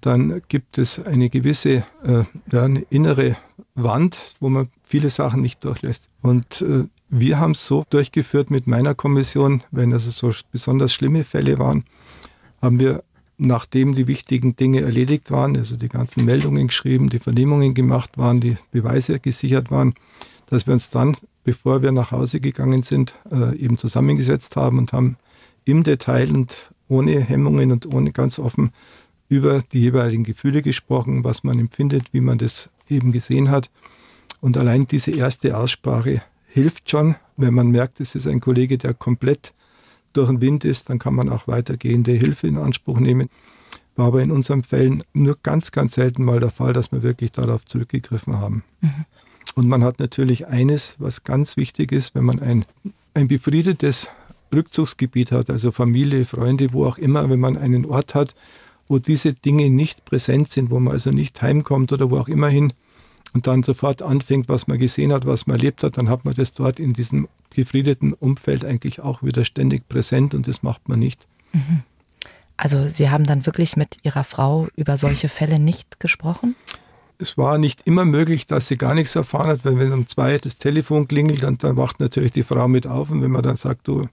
dann 0.00 0.40
gibt 0.46 0.78
es 0.78 1.04
eine 1.04 1.30
gewisse 1.30 1.82
äh, 2.04 2.22
ja, 2.52 2.62
eine 2.62 2.82
innere 2.90 3.36
Wand, 3.74 4.16
wo 4.38 4.48
man 4.50 4.68
viele 4.84 5.10
Sachen 5.10 5.42
nicht 5.42 5.64
durchlässt. 5.64 6.08
Und 6.22 6.62
äh, 6.62 6.84
wir 7.08 7.40
haben 7.40 7.52
es 7.52 7.66
so 7.66 7.84
durchgeführt 7.90 8.52
mit 8.52 8.68
meiner 8.68 8.94
Kommission, 8.94 9.64
wenn 9.72 9.92
also 9.92 10.12
so 10.12 10.32
besonders 10.52 10.92
schlimme 10.92 11.24
Fälle 11.24 11.58
waren, 11.58 11.82
haben 12.62 12.78
wir, 12.78 13.02
nachdem 13.38 13.94
die 13.94 14.08
wichtigen 14.08 14.56
Dinge 14.56 14.82
erledigt 14.82 15.30
waren, 15.30 15.56
also 15.56 15.76
die 15.76 15.88
ganzen 15.88 16.24
Meldungen 16.24 16.66
geschrieben, 16.66 17.08
die 17.08 17.20
Vernehmungen 17.20 17.72
gemacht 17.72 18.18
waren, 18.18 18.40
die 18.40 18.58
Beweise 18.72 19.20
gesichert 19.20 19.70
waren, 19.70 19.94
dass 20.46 20.66
wir 20.66 20.74
uns 20.74 20.90
dann, 20.90 21.16
bevor 21.44 21.82
wir 21.82 21.92
nach 21.92 22.10
Hause 22.10 22.40
gegangen 22.40 22.82
sind, 22.82 23.14
äh, 23.30 23.56
eben 23.56 23.78
zusammengesetzt 23.78 24.56
haben 24.56 24.78
und 24.78 24.92
haben 24.92 25.16
im 25.64 25.84
Detail 25.84 26.34
und 26.34 26.72
ohne 26.88 27.20
Hemmungen 27.20 27.70
und 27.70 27.86
ohne 27.86 28.12
ganz 28.12 28.38
offen 28.38 28.72
über 29.28 29.62
die 29.72 29.80
jeweiligen 29.80 30.24
Gefühle 30.24 30.62
gesprochen, 30.62 31.22
was 31.22 31.44
man 31.44 31.58
empfindet, 31.58 32.12
wie 32.12 32.20
man 32.20 32.38
das 32.38 32.70
eben 32.88 33.12
gesehen 33.12 33.50
hat. 33.50 33.70
Und 34.40 34.56
allein 34.56 34.86
diese 34.86 35.10
erste 35.10 35.56
Aussprache 35.56 36.22
hilft 36.46 36.90
schon, 36.90 37.16
wenn 37.36 37.54
man 37.54 37.70
merkt, 37.70 38.00
es 38.00 38.14
ist 38.14 38.26
ein 38.26 38.40
Kollege, 38.40 38.78
der 38.78 38.94
komplett 38.94 39.52
durch 40.12 40.28
den 40.28 40.40
Wind 40.40 40.64
ist, 40.64 40.90
dann 40.90 40.98
kann 40.98 41.14
man 41.14 41.28
auch 41.28 41.46
weitergehende 41.48 42.12
Hilfe 42.12 42.46
in 42.46 42.56
Anspruch 42.56 43.00
nehmen. 43.00 43.28
War 43.96 44.06
aber 44.06 44.22
in 44.22 44.30
unseren 44.30 44.62
Fällen 44.62 45.02
nur 45.12 45.36
ganz, 45.42 45.72
ganz 45.72 45.94
selten 45.94 46.24
mal 46.24 46.40
der 46.40 46.50
Fall, 46.50 46.72
dass 46.72 46.92
wir 46.92 47.02
wirklich 47.02 47.32
darauf 47.32 47.64
zurückgegriffen 47.66 48.38
haben. 48.38 48.62
Mhm. 48.80 49.04
Und 49.54 49.68
man 49.68 49.82
hat 49.82 49.98
natürlich 49.98 50.46
eines, 50.46 50.94
was 50.98 51.24
ganz 51.24 51.56
wichtig 51.56 51.90
ist, 51.90 52.14
wenn 52.14 52.24
man 52.24 52.40
ein, 52.40 52.64
ein 53.14 53.26
befriedetes 53.28 54.08
Rückzugsgebiet 54.54 55.32
hat, 55.32 55.50
also 55.50 55.72
Familie, 55.72 56.24
Freunde, 56.24 56.72
wo 56.72 56.86
auch 56.86 56.98
immer, 56.98 57.28
wenn 57.28 57.40
man 57.40 57.56
einen 57.56 57.84
Ort 57.84 58.14
hat, 58.14 58.34
wo 58.86 58.98
diese 58.98 59.34
Dinge 59.34 59.68
nicht 59.70 60.04
präsent 60.04 60.50
sind, 60.50 60.70
wo 60.70 60.80
man 60.80 60.94
also 60.94 61.10
nicht 61.10 61.40
heimkommt 61.42 61.92
oder 61.92 62.10
wo 62.10 62.18
auch 62.18 62.28
immer 62.28 62.48
hin 62.48 62.72
und 63.34 63.46
dann 63.46 63.62
sofort 63.62 64.02
anfängt, 64.02 64.48
was 64.48 64.66
man 64.66 64.78
gesehen 64.78 65.12
hat, 65.12 65.26
was 65.26 65.46
man 65.46 65.56
erlebt 65.56 65.82
hat, 65.82 65.98
dann 65.98 66.08
hat 66.08 66.24
man 66.24 66.34
das 66.34 66.54
dort 66.54 66.80
in 66.80 66.92
diesem 66.92 67.28
gefriedeten 67.50 68.12
Umfeld 68.12 68.64
eigentlich 68.64 69.00
auch 69.00 69.22
wieder 69.22 69.44
ständig 69.44 69.88
präsent 69.88 70.34
und 70.34 70.46
das 70.48 70.62
macht 70.62 70.88
man 70.88 70.98
nicht. 70.98 71.26
Mhm. 71.52 71.82
Also 72.56 72.88
Sie 72.88 73.10
haben 73.10 73.24
dann 73.24 73.46
wirklich 73.46 73.76
mit 73.76 73.98
Ihrer 74.02 74.24
Frau 74.24 74.68
über 74.76 74.98
solche 74.98 75.28
Fälle 75.28 75.58
nicht 75.58 76.00
gesprochen? 76.00 76.56
Es 77.18 77.36
war 77.36 77.58
nicht 77.58 77.82
immer 77.84 78.04
möglich, 78.04 78.46
dass 78.46 78.68
sie 78.68 78.76
gar 78.76 78.94
nichts 78.94 79.16
erfahren 79.16 79.48
hat, 79.48 79.64
weil 79.64 79.78
wenn 79.78 79.92
um 79.92 80.06
zwei 80.06 80.38
das 80.38 80.56
Telefon 80.56 81.08
klingelt, 81.08 81.42
dann, 81.42 81.58
dann 81.58 81.76
wacht 81.76 81.98
natürlich 81.98 82.30
die 82.30 82.44
Frau 82.44 82.68
mit 82.68 82.86
auf 82.86 83.10
und 83.10 83.22
wenn 83.22 83.30
man 83.32 83.42
dann 83.42 83.56
sagt, 83.56 83.88
du, 83.88 84.08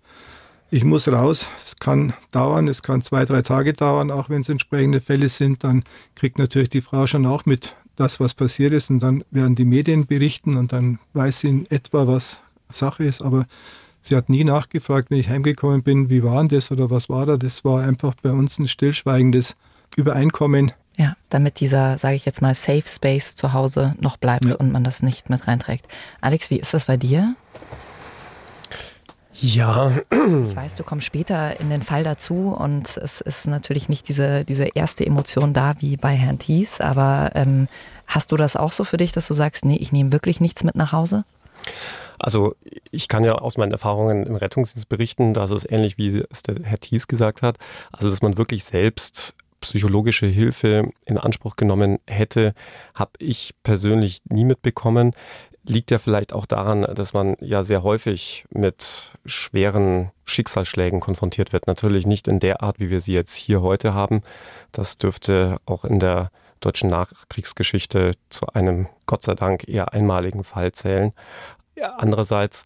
ich 0.72 0.84
muss 0.84 1.08
raus. 1.08 1.48
Es 1.64 1.76
kann 1.78 2.14
dauern, 2.32 2.68
es 2.68 2.82
kann 2.82 3.02
zwei, 3.02 3.26
drei 3.26 3.42
Tage 3.42 3.74
dauern, 3.74 4.12
auch 4.12 4.30
wenn 4.30 4.42
es 4.42 4.50
entsprechende 4.50 5.02
Fälle 5.02 5.30
sind. 5.30 5.64
Dann 5.64 5.84
kriegt 6.16 6.38
natürlich 6.38 6.70
die 6.70 6.82
Frau 6.82 7.08
schon 7.08 7.26
auch 7.26 7.46
mit 7.46 7.76
das, 7.96 8.20
was 8.20 8.34
passiert 8.34 8.74
ist. 8.74 8.90
Und 8.90 9.00
dann 9.00 9.24
werden 9.32 9.56
die 9.56 9.66
Medien 9.66 10.06
berichten 10.06 10.58
und 10.58 10.74
dann 10.74 11.00
weiß 11.14 11.40
sie 11.40 11.48
in 11.48 11.72
etwa, 11.72 12.08
was 12.08 12.42
Sache 12.76 13.04
ist. 13.04 13.22
Aber 13.22 13.46
sie 14.04 14.16
hat 14.16 14.30
nie 14.30 14.44
nachgefragt, 14.44 15.12
wenn 15.12 15.20
ich 15.20 15.30
heimgekommen 15.30 15.84
bin, 15.84 16.10
wie 16.10 16.24
war 16.24 16.38
denn 16.38 16.50
das 16.50 16.72
oder 16.72 16.90
was 16.90 17.10
war 17.10 17.26
da. 17.26 17.38
Das 17.38 17.66
war 17.66 17.82
einfach 17.84 18.14
bei 18.22 18.32
uns 18.32 18.60
ein 18.60 18.68
stillschweigendes 18.68 19.56
Übereinkommen. 19.96 20.72
Ja, 20.98 21.16
damit 21.30 21.60
dieser, 21.60 21.98
sage 21.98 22.16
ich 22.16 22.26
jetzt 22.26 22.42
mal, 22.42 22.56
Safe 22.56 22.84
Space 22.88 23.36
zu 23.36 23.52
Hause 23.52 23.96
noch 24.00 24.18
bleibt 24.18 24.46
ja. 24.46 24.56
und 24.56 24.72
man 24.72 24.84
das 24.84 25.02
nicht 25.02 25.30
mit 25.30 25.48
reinträgt. 25.48 25.88
Alex, 26.22 26.50
wie 26.50 26.60
ist 26.60 26.74
das 26.74 26.86
bei 26.86 26.96
dir? 26.96 27.36
Ja. 29.34 29.92
Ich 30.46 30.56
weiß, 30.56 30.76
du 30.76 30.84
kommst 30.84 31.06
später 31.06 31.60
in 31.60 31.70
den 31.70 31.82
Fall 31.82 32.06
dazu 32.06 32.56
und 32.58 32.96
es 32.96 33.20
ist 33.20 33.48
natürlich 33.48 33.90
nicht 33.90 34.08
diese, 34.08 34.46
diese 34.46 34.70
erste 34.76 35.06
Emotion 35.06 35.54
da 35.54 35.76
wie 35.80 35.98
bei 35.98 36.16
Herrn 36.16 36.40
Thies, 36.40 36.80
aber 36.80 37.32
ähm, 37.36 37.68
hast 38.08 38.32
du 38.32 38.38
das 38.38 38.56
auch 38.56 38.72
so 38.72 38.86
für 38.86 38.96
dich, 38.96 39.12
dass 39.12 39.28
du 39.28 39.34
sagst, 39.34 39.66
nee, 39.66 39.76
ich 39.76 39.92
nehme 39.92 40.14
wirklich 40.14 40.40
nichts 40.40 40.64
mit 40.64 40.76
nach 40.76 40.94
Hause? 40.94 41.26
Also 42.26 42.56
ich 42.90 43.08
kann 43.08 43.24
ja 43.24 43.36
aus 43.36 43.60
meinen 43.60 43.72
Erfahrungen 43.72 44.26
im 44.26 44.36
Rettungsdienst 44.36 44.90
berichten, 44.90 45.36
dass 45.36 45.52
es 45.52 45.64
ähnlich 45.70 46.00
wie 46.00 46.24
es 46.32 46.42
der 46.42 46.56
Herr 46.64 46.80
Thies 46.80 47.06
gesagt 47.06 47.44
hat, 47.44 47.60
also 47.92 48.10
dass 48.10 48.24
man 48.24 48.36
wirklich 48.36 48.64
selbst 48.64 49.36
psychologische 49.62 50.26
Hilfe 50.26 50.90
in 51.06 51.20
Anspruch 51.20 51.56
genommen 51.56 52.00
hätte, 52.08 52.56
habe 52.96 53.12
ich 53.20 53.54
persönlich 53.62 54.22
nie 54.28 54.44
mitbekommen. 54.44 55.12
Liegt 55.68 55.92
ja 55.92 56.00
vielleicht 56.00 56.34
auch 56.34 56.48
daran, 56.48 56.82
dass 56.96 57.14
man 57.14 57.36
ja 57.42 57.64
sehr 57.64 57.84
häufig 57.84 58.46
mit 58.50 59.14
schweren 59.28 60.10
Schicksalsschlägen 60.24 61.02
konfrontiert 61.02 61.54
wird. 61.54 61.68
Natürlich 61.68 62.08
nicht 62.08 62.28
in 62.28 62.40
der 62.40 62.64
Art, 62.64 62.80
wie 62.80 62.90
wir 62.90 63.02
sie 63.02 63.14
jetzt 63.14 63.36
hier 63.36 63.62
heute 63.62 63.94
haben. 63.94 64.24
Das 64.72 64.98
dürfte 64.98 65.58
auch 65.68 65.86
in 65.86 66.00
der 66.00 66.32
deutschen 66.60 66.90
Nachkriegsgeschichte 66.90 68.14
zu 68.30 68.48
einem 68.48 68.88
Gott 69.06 69.22
sei 69.22 69.36
Dank 69.36 69.68
eher 69.68 69.94
einmaligen 69.94 70.44
Fall 70.44 70.72
zählen. 70.72 71.14
Andererseits 71.98 72.66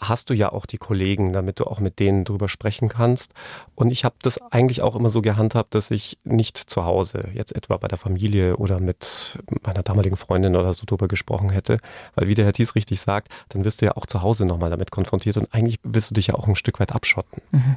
hast 0.00 0.30
du 0.30 0.34
ja 0.34 0.50
auch 0.50 0.66
die 0.66 0.78
Kollegen, 0.78 1.32
damit 1.32 1.60
du 1.60 1.64
auch 1.64 1.80
mit 1.80 1.98
denen 1.98 2.24
drüber 2.24 2.48
sprechen 2.48 2.88
kannst. 2.88 3.34
Und 3.74 3.90
ich 3.90 4.04
habe 4.04 4.16
das 4.22 4.40
eigentlich 4.50 4.82
auch 4.82 4.96
immer 4.96 5.10
so 5.10 5.20
gehandhabt, 5.20 5.74
dass 5.74 5.90
ich 5.90 6.18
nicht 6.24 6.56
zu 6.56 6.84
Hause, 6.84 7.28
jetzt 7.34 7.54
etwa 7.54 7.76
bei 7.76 7.88
der 7.88 7.98
Familie 7.98 8.56
oder 8.56 8.80
mit 8.80 9.38
meiner 9.62 9.82
damaligen 9.82 10.16
Freundin 10.16 10.56
oder 10.56 10.72
so 10.72 10.84
drüber 10.86 11.08
gesprochen 11.08 11.50
hätte. 11.50 11.78
Weil 12.14 12.28
wie 12.28 12.34
der 12.34 12.46
Herr 12.46 12.52
Thies 12.52 12.74
richtig 12.74 13.00
sagt, 13.00 13.28
dann 13.50 13.64
wirst 13.64 13.82
du 13.82 13.86
ja 13.86 13.96
auch 13.96 14.06
zu 14.06 14.22
Hause 14.22 14.46
nochmal 14.46 14.70
damit 14.70 14.90
konfrontiert 14.90 15.36
und 15.36 15.52
eigentlich 15.52 15.78
willst 15.82 16.10
du 16.10 16.14
dich 16.14 16.28
ja 16.28 16.34
auch 16.34 16.48
ein 16.48 16.56
Stück 16.56 16.80
weit 16.80 16.92
abschotten. 16.92 17.42
Mhm. 17.52 17.76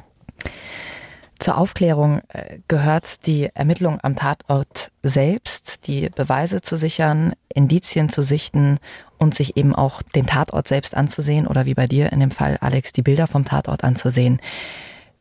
Zur 1.38 1.58
Aufklärung 1.58 2.20
äh, 2.28 2.58
gehört 2.68 3.26
die 3.26 3.50
Ermittlung 3.54 3.98
am 4.02 4.16
Tatort 4.16 4.90
selbst, 5.02 5.86
die 5.86 6.08
Beweise 6.08 6.60
zu 6.60 6.76
sichern, 6.76 7.32
Indizien 7.52 8.08
zu 8.08 8.22
sichten 8.22 8.78
und 9.18 9.34
sich 9.34 9.56
eben 9.56 9.74
auch 9.74 10.02
den 10.02 10.26
Tatort 10.26 10.68
selbst 10.68 10.96
anzusehen 10.96 11.46
oder 11.46 11.64
wie 11.64 11.74
bei 11.74 11.86
dir 11.86 12.12
in 12.12 12.20
dem 12.20 12.30
Fall, 12.30 12.58
Alex, 12.60 12.92
die 12.92 13.02
Bilder 13.02 13.26
vom 13.26 13.44
Tatort 13.44 13.84
anzusehen. 13.84 14.40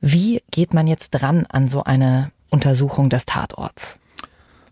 Wie 0.01 0.43
geht 0.51 0.73
man 0.73 0.87
jetzt 0.87 1.11
dran 1.11 1.45
an 1.49 1.67
so 1.67 1.83
eine 1.83 2.31
Untersuchung 2.49 3.09
des 3.09 3.25
Tatorts? 3.25 3.97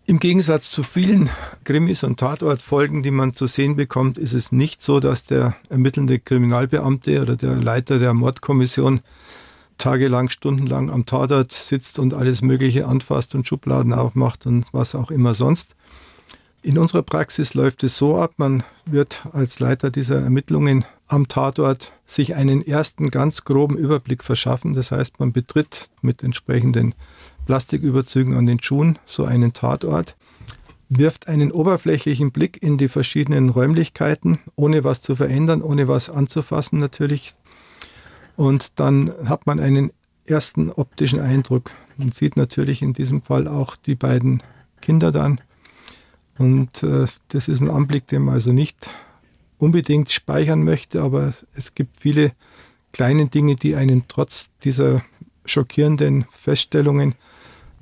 Im 0.04 0.18
Gegensatz 0.18 0.70
zu 0.70 0.82
vielen 0.82 1.30
Krimis 1.64 2.02
und 2.02 2.18
Tatortfolgen, 2.18 3.02
die 3.02 3.12
man 3.12 3.34
zu 3.34 3.46
sehen 3.46 3.76
bekommt, 3.76 4.18
ist 4.18 4.32
es 4.32 4.50
nicht 4.50 4.82
so, 4.82 5.00
dass 5.00 5.24
der 5.24 5.54
ermittelnde 5.68 6.18
Kriminalbeamte 6.18 7.22
oder 7.22 7.36
der 7.36 7.54
Leiter 7.54 7.98
der 7.98 8.12
Mordkommission 8.12 9.00
tagelang, 9.82 10.28
stundenlang 10.28 10.90
am 10.90 11.06
Tatort 11.06 11.50
sitzt 11.50 11.98
und 11.98 12.14
alles 12.14 12.40
Mögliche 12.40 12.86
anfasst 12.86 13.34
und 13.34 13.48
Schubladen 13.48 13.92
aufmacht 13.92 14.46
und 14.46 14.66
was 14.72 14.94
auch 14.94 15.10
immer 15.10 15.34
sonst. 15.34 15.74
In 16.62 16.78
unserer 16.78 17.02
Praxis 17.02 17.54
läuft 17.54 17.82
es 17.82 17.98
so 17.98 18.16
ab, 18.16 18.34
man 18.36 18.62
wird 18.86 19.26
als 19.32 19.58
Leiter 19.58 19.90
dieser 19.90 20.20
Ermittlungen 20.20 20.84
am 21.08 21.26
Tatort 21.26 21.92
sich 22.06 22.36
einen 22.36 22.64
ersten 22.64 23.10
ganz 23.10 23.42
groben 23.42 23.76
Überblick 23.76 24.22
verschaffen. 24.22 24.72
Das 24.72 24.92
heißt, 24.92 25.18
man 25.18 25.32
betritt 25.32 25.90
mit 26.00 26.22
entsprechenden 26.22 26.94
Plastiküberzügen 27.46 28.36
an 28.36 28.46
den 28.46 28.62
Schuhen 28.62 29.00
so 29.04 29.24
einen 29.24 29.52
Tatort, 29.52 30.14
wirft 30.88 31.26
einen 31.26 31.50
oberflächlichen 31.50 32.30
Blick 32.30 32.62
in 32.62 32.78
die 32.78 32.88
verschiedenen 32.88 33.48
Räumlichkeiten, 33.48 34.38
ohne 34.54 34.84
was 34.84 35.02
zu 35.02 35.16
verändern, 35.16 35.62
ohne 35.62 35.88
was 35.88 36.08
anzufassen 36.08 36.78
natürlich. 36.78 37.34
Und 38.36 38.72
dann 38.80 39.12
hat 39.24 39.46
man 39.46 39.60
einen 39.60 39.92
ersten 40.24 40.70
optischen 40.70 41.20
Eindruck. 41.20 41.72
Man 41.96 42.12
sieht 42.12 42.36
natürlich 42.36 42.82
in 42.82 42.92
diesem 42.92 43.22
Fall 43.22 43.46
auch 43.46 43.76
die 43.76 43.94
beiden 43.94 44.42
Kinder 44.80 45.12
dann 45.12 45.40
und 46.38 46.82
äh, 46.82 47.06
das 47.28 47.48
ist 47.48 47.60
ein 47.60 47.70
Anblick, 47.70 48.06
den 48.08 48.22
man 48.22 48.34
also 48.34 48.52
nicht 48.52 48.90
unbedingt 49.58 50.10
speichern 50.10 50.64
möchte, 50.64 51.02
aber 51.02 51.34
es 51.54 51.74
gibt 51.74 51.96
viele 51.96 52.32
kleine 52.92 53.28
Dinge, 53.28 53.56
die 53.56 53.76
einen 53.76 54.08
trotz 54.08 54.48
dieser 54.64 55.02
schockierenden 55.44 56.26
Feststellungen 56.30 57.14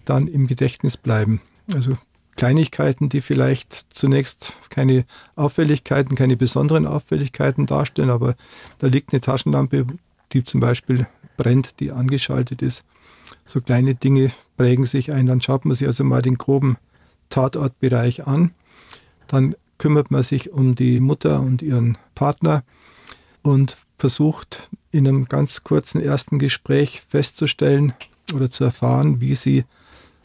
dann 0.04 0.26
im 0.26 0.46
Gedächtnis 0.46 0.96
bleiben. 0.96 1.40
Also 1.74 1.96
Kleinigkeiten, 2.36 3.08
die 3.08 3.20
vielleicht 3.20 3.86
zunächst 3.90 4.54
keine 4.68 5.04
Auffälligkeiten, 5.36 6.16
keine 6.16 6.36
besonderen 6.36 6.86
Auffälligkeiten 6.86 7.66
darstellen, 7.66 8.10
aber 8.10 8.34
da 8.78 8.86
liegt 8.86 9.12
eine 9.12 9.20
Taschenlampe, 9.20 9.86
die 10.32 10.44
zum 10.44 10.60
Beispiel 10.60 11.06
brennt, 11.36 11.80
die 11.80 11.90
angeschaltet 11.90 12.62
ist. 12.62 12.84
So 13.46 13.60
kleine 13.60 13.94
Dinge 13.94 14.32
prägen 14.56 14.86
sich 14.86 15.12
ein. 15.12 15.26
Dann 15.26 15.40
schaut 15.40 15.64
man 15.64 15.74
sich 15.74 15.86
also 15.86 16.04
mal 16.04 16.22
den 16.22 16.36
groben 16.36 16.76
Tatortbereich 17.28 18.26
an. 18.26 18.52
Dann 19.26 19.54
kümmert 19.78 20.10
man 20.10 20.22
sich 20.22 20.52
um 20.52 20.74
die 20.74 21.00
Mutter 21.00 21.40
und 21.40 21.62
ihren 21.62 21.96
Partner 22.14 22.64
und 23.42 23.78
versucht 23.96 24.68
in 24.92 25.06
einem 25.06 25.26
ganz 25.26 25.64
kurzen 25.64 26.00
ersten 26.00 26.38
Gespräch 26.38 27.02
festzustellen 27.08 27.94
oder 28.34 28.50
zu 28.50 28.64
erfahren, 28.64 29.20
wie 29.20 29.34
sie 29.34 29.64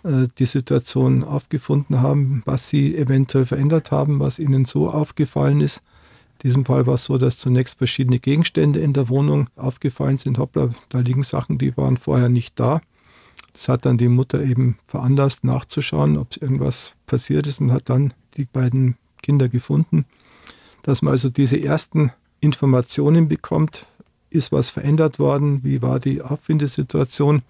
äh, 0.03 0.27
die 0.37 0.45
Situation 0.45 1.23
aufgefunden 1.23 2.01
haben, 2.01 2.41
was 2.45 2.69
sie 2.69 2.95
eventuell 2.97 3.45
verändert 3.45 3.91
haben, 3.91 4.19
was 4.19 4.39
ihnen 4.39 4.65
so 4.65 4.89
aufgefallen 4.89 5.61
ist. 5.61 5.81
In 6.45 6.49
diesem 6.49 6.65
Fall 6.65 6.85
war 6.85 6.93
es 6.93 7.05
so, 7.05 7.17
dass 7.17 7.39
zunächst 7.39 7.79
verschiedene 7.79 8.19
Gegenstände 8.19 8.79
in 8.79 8.93
der 8.93 9.09
Wohnung 9.09 9.49
aufgefallen 9.55 10.19
sind. 10.19 10.37
Hoppla, 10.37 10.69
da 10.89 10.99
liegen 10.99 11.23
Sachen, 11.23 11.57
die 11.57 11.75
waren 11.75 11.97
vorher 11.97 12.29
nicht 12.29 12.59
da. 12.59 12.81
Das 13.53 13.67
hat 13.67 13.87
dann 13.87 13.97
die 13.97 14.09
Mutter 14.09 14.43
eben 14.43 14.77
veranlasst, 14.85 15.43
nachzuschauen, 15.43 16.17
ob 16.17 16.39
irgendwas 16.39 16.93
passiert 17.07 17.47
ist 17.47 17.61
und 17.61 17.71
hat 17.71 17.89
dann 17.89 18.13
die 18.37 18.45
beiden 18.45 18.95
Kinder 19.23 19.49
gefunden. 19.49 20.05
Dass 20.83 21.01
man 21.01 21.13
also 21.13 21.31
diese 21.31 21.59
ersten 21.59 22.11
Informationen 22.41 23.27
bekommt, 23.27 23.87
ist 24.29 24.51
was 24.51 24.69
verändert 24.69 25.17
worden, 25.17 25.63
wie 25.63 25.81
war 25.81 25.99
die 25.99 26.21
Abfindesituation 26.21 27.41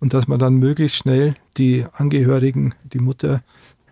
und 0.00 0.14
dass 0.14 0.26
man 0.26 0.38
dann 0.38 0.54
möglichst 0.54 0.96
schnell 0.96 1.36
die 1.58 1.84
Angehörigen, 1.92 2.74
die 2.94 2.98
Mutter 2.98 3.42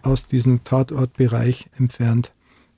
aus 0.01 0.27
diesem 0.27 0.65
Tatortbereich 0.65 1.69
entfernt. 1.77 2.33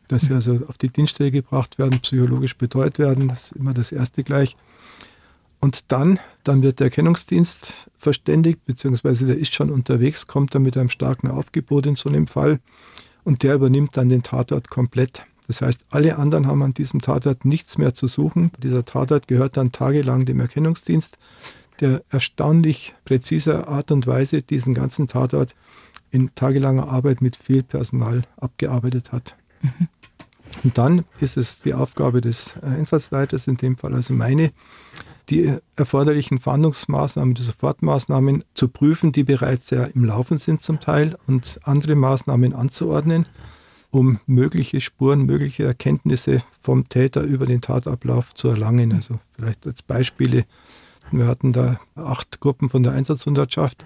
Dass 0.08 0.22
sie 0.22 0.34
also 0.34 0.60
auf 0.68 0.78
die 0.78 0.88
Dienststelle 0.88 1.30
gebracht 1.30 1.78
werden, 1.78 2.00
psychologisch 2.00 2.56
betreut 2.56 2.98
werden, 2.98 3.28
das 3.28 3.44
ist 3.44 3.52
immer 3.52 3.74
das 3.74 3.92
Erste 3.92 4.24
gleich. 4.24 4.56
Und 5.60 5.84
dann, 5.88 6.18
dann 6.44 6.62
wird 6.62 6.80
der 6.80 6.86
Erkennungsdienst 6.86 7.74
verständigt, 7.96 8.64
beziehungsweise 8.64 9.26
der 9.26 9.38
ist 9.38 9.54
schon 9.54 9.70
unterwegs, 9.70 10.26
kommt 10.26 10.54
dann 10.54 10.62
mit 10.62 10.76
einem 10.76 10.88
starken 10.88 11.28
Aufgebot 11.28 11.86
in 11.86 11.96
so 11.96 12.08
einem 12.08 12.26
Fall 12.26 12.60
und 13.24 13.42
der 13.42 13.54
übernimmt 13.54 13.96
dann 13.96 14.08
den 14.08 14.22
Tatort 14.22 14.70
komplett. 14.70 15.24
Das 15.48 15.62
heißt, 15.62 15.80
alle 15.90 16.16
anderen 16.16 16.46
haben 16.46 16.62
an 16.62 16.74
diesem 16.74 17.00
Tatort 17.00 17.44
nichts 17.44 17.78
mehr 17.78 17.94
zu 17.94 18.06
suchen. 18.06 18.52
Dieser 18.62 18.84
Tatort 18.84 19.28
gehört 19.28 19.56
dann 19.56 19.72
tagelang 19.72 20.26
dem 20.26 20.40
Erkennungsdienst, 20.40 21.18
der 21.80 22.02
erstaunlich 22.10 22.94
präziser 23.04 23.66
Art 23.66 23.90
und 23.90 24.06
Weise 24.06 24.42
diesen 24.42 24.74
ganzen 24.74 25.08
Tatort 25.08 25.54
in 26.10 26.34
tagelanger 26.34 26.88
Arbeit 26.88 27.20
mit 27.20 27.36
viel 27.36 27.62
Personal 27.62 28.22
abgearbeitet 28.36 29.10
hat. 29.12 29.36
Mhm. 29.62 29.88
Und 30.64 30.76
dann 30.78 31.04
ist 31.20 31.36
es 31.36 31.60
die 31.60 31.74
Aufgabe 31.74 32.20
des 32.20 32.56
Einsatzleiters, 32.62 33.46
in 33.46 33.56
dem 33.56 33.76
Fall 33.76 33.94
also 33.94 34.12
meine, 34.14 34.52
die 35.28 35.52
erforderlichen 35.76 36.38
Fahndungsmaßnahmen, 36.38 37.34
die 37.34 37.42
Sofortmaßnahmen 37.42 38.44
zu 38.54 38.68
prüfen, 38.68 39.12
die 39.12 39.24
bereits 39.24 39.70
ja 39.70 39.84
im 39.84 40.04
Laufen 40.04 40.38
sind 40.38 40.62
zum 40.62 40.80
Teil 40.80 41.16
und 41.26 41.60
andere 41.64 41.94
Maßnahmen 41.94 42.54
anzuordnen, 42.54 43.26
um 43.90 44.20
mögliche 44.26 44.80
Spuren, 44.80 45.26
mögliche 45.26 45.64
Erkenntnisse 45.64 46.42
vom 46.62 46.88
Täter 46.88 47.22
über 47.22 47.46
den 47.46 47.60
Tatablauf 47.60 48.34
zu 48.34 48.48
erlangen. 48.48 48.92
Also 48.92 49.20
vielleicht 49.34 49.66
als 49.66 49.82
Beispiele. 49.82 50.44
Wir 51.10 51.26
hatten 51.26 51.52
da 51.52 51.80
acht 51.94 52.40
Gruppen 52.40 52.68
von 52.68 52.82
der 52.82 52.92
Einsatzhundertschaft. 52.92 53.84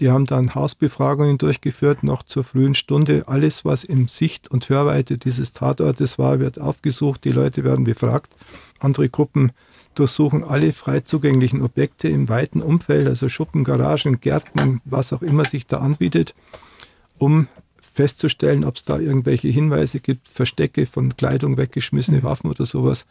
Die 0.00 0.10
haben 0.10 0.26
dann 0.26 0.54
Hausbefragungen 0.54 1.38
durchgeführt, 1.38 2.02
noch 2.02 2.22
zur 2.22 2.44
frühen 2.44 2.74
Stunde. 2.74 3.24
Alles, 3.26 3.64
was 3.64 3.84
in 3.84 4.08
Sicht 4.08 4.50
und 4.50 4.68
Hörweite 4.68 5.18
dieses 5.18 5.52
Tatortes 5.52 6.18
war, 6.18 6.40
wird 6.40 6.60
aufgesucht. 6.60 7.24
Die 7.24 7.30
Leute 7.30 7.62
werden 7.64 7.84
befragt. 7.84 8.34
Andere 8.78 9.08
Gruppen 9.08 9.52
durchsuchen 9.94 10.44
alle 10.44 10.72
frei 10.72 11.00
zugänglichen 11.00 11.62
Objekte 11.62 12.08
im 12.08 12.28
weiten 12.28 12.62
Umfeld, 12.62 13.06
also 13.06 13.28
Schuppen, 13.28 13.64
Garagen, 13.64 14.20
Gärten, 14.20 14.80
was 14.84 15.12
auch 15.12 15.22
immer 15.22 15.44
sich 15.44 15.66
da 15.66 15.78
anbietet, 15.78 16.34
um 17.18 17.46
festzustellen, 17.92 18.64
ob 18.64 18.76
es 18.76 18.84
da 18.84 18.98
irgendwelche 18.98 19.48
Hinweise 19.48 20.00
gibt, 20.00 20.28
Verstecke 20.28 20.86
von 20.86 21.16
Kleidung, 21.16 21.58
weggeschmissene. 21.58 22.22
Waffen 22.22 22.50
oder 22.50 22.64
sowas. 22.64 23.06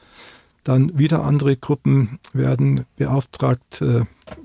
Dann 0.64 0.98
wieder 0.98 1.24
andere 1.24 1.58
Gruppen 1.58 2.20
werden 2.34 2.86
beauftragt, 2.96 3.82
äh, 3.82 4.02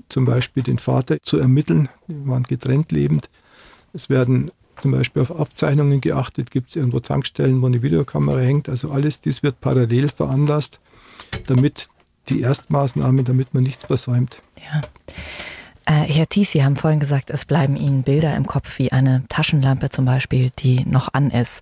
zum 0.09 0.25
Beispiel 0.25 0.63
den 0.63 0.79
Vater 0.79 1.17
zu 1.21 1.37
ermitteln. 1.37 1.89
Die 2.07 2.27
waren 2.27 2.43
getrennt 2.43 2.91
lebend. 2.91 3.29
Es 3.93 4.09
werden 4.09 4.51
zum 4.81 4.91
Beispiel 4.91 5.21
auf 5.21 5.31
Aufzeichnungen 5.31 6.01
geachtet, 6.01 6.51
gibt 6.51 6.69
es 6.69 6.75
irgendwo 6.75 6.99
Tankstellen, 6.99 7.61
wo 7.61 7.67
eine 7.67 7.81
Videokamera 7.81 8.39
hängt. 8.39 8.69
Also 8.69 8.91
alles 8.91 9.21
dies 9.21 9.43
wird 9.43 9.59
parallel 9.59 10.09
veranlasst, 10.09 10.79
damit 11.47 11.89
die 12.29 12.41
Erstmaßnahme, 12.41 13.23
damit 13.23 13.53
man 13.53 13.63
nichts 13.63 13.85
versäumt. 13.85 14.41
Ja. 14.71 14.81
Äh, 15.85 16.05
Herr 16.11 16.27
Thies, 16.27 16.51
Sie 16.51 16.63
haben 16.63 16.75
vorhin 16.75 16.99
gesagt, 16.99 17.29
es 17.29 17.45
bleiben 17.45 17.77
Ihnen 17.77 18.03
Bilder 18.03 18.35
im 18.35 18.45
Kopf 18.45 18.77
wie 18.79 18.91
eine 18.91 19.23
Taschenlampe 19.29 19.89
zum 19.89 20.05
Beispiel, 20.05 20.51
die 20.59 20.85
noch 20.85 21.13
an 21.13 21.31
ist. 21.31 21.61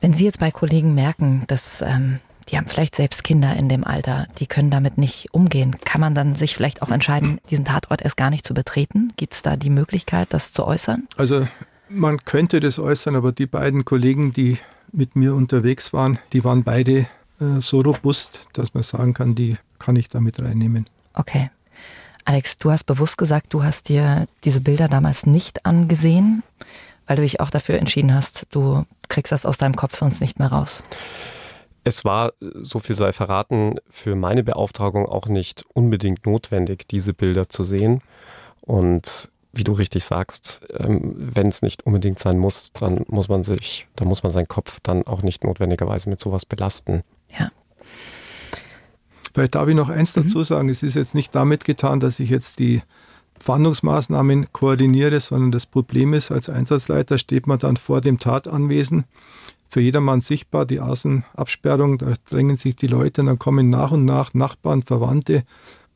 Wenn 0.00 0.12
Sie 0.12 0.26
jetzt 0.26 0.38
bei 0.38 0.50
Kollegen 0.50 0.94
merken, 0.94 1.44
dass 1.46 1.82
ähm, 1.82 2.20
die 2.50 2.56
haben 2.56 2.66
vielleicht 2.66 2.94
selbst 2.94 3.24
Kinder 3.24 3.54
in 3.56 3.68
dem 3.68 3.84
Alter, 3.84 4.26
die 4.38 4.46
können 4.46 4.70
damit 4.70 4.98
nicht 4.98 5.32
umgehen. 5.32 5.76
Kann 5.84 6.00
man 6.00 6.14
dann 6.14 6.34
sich 6.34 6.54
vielleicht 6.54 6.82
auch 6.82 6.90
entscheiden, 6.90 7.40
diesen 7.50 7.64
Tatort 7.64 8.02
erst 8.02 8.16
gar 8.16 8.30
nicht 8.30 8.46
zu 8.46 8.54
betreten? 8.54 9.12
Gibt 9.16 9.34
es 9.34 9.42
da 9.42 9.56
die 9.56 9.70
Möglichkeit, 9.70 10.32
das 10.32 10.52
zu 10.52 10.64
äußern? 10.64 11.06
Also 11.16 11.46
man 11.88 12.24
könnte 12.24 12.60
das 12.60 12.78
äußern, 12.78 13.16
aber 13.16 13.32
die 13.32 13.46
beiden 13.46 13.84
Kollegen, 13.84 14.32
die 14.32 14.58
mit 14.92 15.16
mir 15.16 15.34
unterwegs 15.34 15.92
waren, 15.92 16.18
die 16.32 16.44
waren 16.44 16.64
beide 16.64 17.06
äh, 17.40 17.60
so 17.60 17.80
robust, 17.80 18.40
dass 18.52 18.74
man 18.74 18.82
sagen 18.82 19.14
kann, 19.14 19.34
die 19.34 19.56
kann 19.78 19.96
ich 19.96 20.08
damit 20.08 20.40
reinnehmen. 20.40 20.88
Okay. 21.14 21.50
Alex, 22.24 22.58
du 22.58 22.70
hast 22.70 22.84
bewusst 22.84 23.16
gesagt, 23.16 23.54
du 23.54 23.62
hast 23.62 23.88
dir 23.88 24.26
diese 24.44 24.60
Bilder 24.60 24.88
damals 24.88 25.24
nicht 25.24 25.64
angesehen, 25.64 26.42
weil 27.06 27.16
du 27.16 27.22
dich 27.22 27.40
auch 27.40 27.50
dafür 27.50 27.78
entschieden 27.78 28.14
hast, 28.14 28.46
du 28.50 28.84
kriegst 29.08 29.32
das 29.32 29.46
aus 29.46 29.56
deinem 29.56 29.76
Kopf 29.76 29.96
sonst 29.96 30.20
nicht 30.20 30.38
mehr 30.38 30.48
raus. 30.48 30.82
Es 31.88 32.04
war, 32.04 32.34
so 32.40 32.80
viel 32.80 32.96
sei 32.96 33.12
verraten, 33.12 33.76
für 33.88 34.14
meine 34.14 34.44
Beauftragung 34.44 35.06
auch 35.06 35.26
nicht 35.26 35.64
unbedingt 35.72 36.26
notwendig, 36.26 36.86
diese 36.86 37.14
Bilder 37.14 37.48
zu 37.48 37.64
sehen. 37.64 38.02
Und 38.60 39.30
wie 39.54 39.64
du 39.64 39.72
richtig 39.72 40.04
sagst, 40.04 40.60
ähm, 40.76 41.14
wenn 41.16 41.46
es 41.46 41.62
nicht 41.62 41.86
unbedingt 41.86 42.18
sein 42.18 42.36
muss, 42.36 42.74
dann 42.74 43.06
muss 43.08 43.30
man 43.30 43.42
sich, 43.42 43.86
dann 43.96 44.06
muss 44.06 44.22
man 44.22 44.32
seinen 44.32 44.48
Kopf 44.48 44.80
dann 44.82 45.06
auch 45.06 45.22
nicht 45.22 45.44
notwendigerweise 45.44 46.10
mit 46.10 46.20
sowas 46.20 46.44
belasten. 46.44 47.04
Ja. 47.38 47.50
Vielleicht 49.32 49.54
darf 49.54 49.66
ich 49.68 49.74
noch 49.74 49.88
eins 49.88 50.14
mhm. 50.14 50.24
dazu 50.24 50.44
sagen. 50.44 50.68
Es 50.68 50.82
ist 50.82 50.94
jetzt 50.94 51.14
nicht 51.14 51.34
damit 51.34 51.64
getan, 51.64 52.00
dass 52.00 52.20
ich 52.20 52.28
jetzt 52.28 52.58
die 52.58 52.82
Fahndungsmaßnahmen 53.38 54.52
koordiniere, 54.52 55.20
sondern 55.20 55.52
das 55.52 55.64
Problem 55.64 56.12
ist, 56.12 56.30
als 56.30 56.50
Einsatzleiter 56.50 57.16
steht 57.16 57.46
man 57.46 57.58
dann 57.58 57.78
vor 57.78 58.02
dem 58.02 58.18
Tatanwesen, 58.18 59.04
für 59.68 59.80
jedermann 59.80 60.20
sichtbar, 60.20 60.66
die 60.66 60.80
Außenabsperrung, 60.80 61.98
da 61.98 62.14
drängen 62.28 62.56
sich 62.56 62.76
die 62.76 62.86
Leute 62.86 63.20
und 63.20 63.26
dann 63.26 63.38
kommen 63.38 63.70
nach 63.70 63.90
und 63.90 64.04
nach 64.04 64.34
Nachbarn, 64.34 64.82
Verwandte 64.82 65.44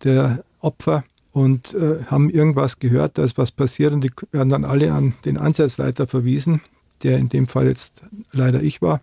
der 0.05 0.45
Opfer 0.61 1.05
und 1.33 1.75
äh, 1.75 2.05
haben 2.07 2.29
irgendwas 2.31 2.79
gehört, 2.79 3.19
da 3.19 3.25
ist 3.25 3.39
was 3.39 3.51
passiert 3.51 3.93
und 3.93 4.03
die 4.03 4.11
werden 4.31 4.51
dann 4.51 4.65
alle 4.65 4.93
an 4.93 5.15
den 5.25 5.39
Einsatzleiter 5.39 6.07
verwiesen, 6.07 6.61
der 7.03 7.19
in 7.19 7.29
dem 7.29 7.49
Fall 7.49 7.67
jetzt 7.67 8.03
leider 8.33 8.63
ich 8.63 8.83
war. 8.83 9.01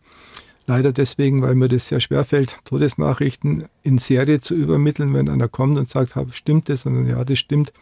Leider 0.68 0.94
deswegen, 0.94 1.42
weil 1.42 1.56
mir 1.56 1.68
das 1.68 1.88
sehr 1.88 2.00
schwer 2.00 2.24
fällt, 2.24 2.58
Todesnachrichten 2.64 3.66
in 3.82 3.98
Serie 3.98 4.40
zu 4.40 4.54
übermitteln, 4.54 5.16
wenn 5.16 5.28
einer 5.28 5.48
kommt 5.48 5.80
und 5.80 5.90
sagt, 5.90 6.14
stimmt 6.34 6.70
das? 6.70 6.86
Und 6.86 7.08
ja, 7.08 7.26
das 7.26 7.40
stimmt. 7.40 7.74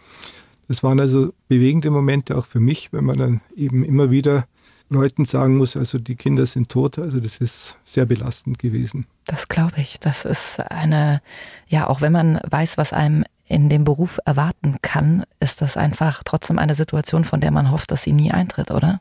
Das 0.69 0.83
waren 0.83 1.01
also 1.01 1.33
bewegende 1.49 1.91
Momente 1.91 2.37
auch 2.37 2.45
für 2.45 2.61
mich, 2.61 2.93
wenn 2.93 3.03
man 3.03 3.17
dann 3.17 3.41
eben 3.57 3.83
immer 3.83 4.09
wieder 4.09 4.47
Leuten 4.89 5.25
sagen 5.25 5.57
muss, 5.57 5.75
also 5.75 5.97
die 5.97 6.15
Kinder 6.15 6.45
sind 6.45 6.69
tot. 6.69 6.97
Also 6.99 7.19
das 7.19 7.37
ist 7.37 7.77
sehr 7.83 8.05
belastend 8.05 8.59
gewesen. 8.59 9.05
Das 9.25 9.47
glaube 9.47 9.81
ich. 9.81 9.99
Das 9.99 10.25
ist 10.25 10.59
eine, 10.59 11.21
ja, 11.67 11.87
auch 11.87 12.01
wenn 12.01 12.13
man 12.13 12.39
weiß, 12.49 12.77
was 12.77 12.93
einem 12.93 13.23
in 13.45 13.69
dem 13.69 13.83
Beruf 13.83 14.19
erwarten 14.25 14.77
kann, 14.81 15.23
ist 15.39 15.61
das 15.61 15.77
einfach 15.77 16.23
trotzdem 16.23 16.59
eine 16.59 16.75
Situation, 16.75 17.23
von 17.23 17.41
der 17.41 17.51
man 17.51 17.71
hofft, 17.71 17.91
dass 17.91 18.03
sie 18.03 18.13
nie 18.13 18.31
eintritt, 18.31 18.71
oder? 18.71 18.99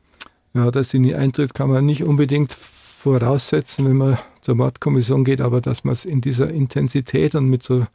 Ja, 0.55 0.70
dass 0.70 0.90
sie 0.90 0.99
nie 0.99 1.14
eintritt, 1.14 1.55
kann 1.55 1.68
man 1.68 1.85
nicht 1.85 2.05
unbedingt 2.05 2.53
voraussetzen, 2.53 3.85
wenn 3.85 3.96
man 3.96 4.18
zur 4.40 4.55
Mordkommission 4.55 5.25
geht, 5.25 5.40
aber 5.40 5.61
dass 5.61 5.85
man 5.85 5.92
es 5.92 6.05
in 6.05 6.20
dieser 6.20 6.51
Intensität 6.51 7.35
und 7.35 7.49
mit 7.49 7.62
so 7.62 7.87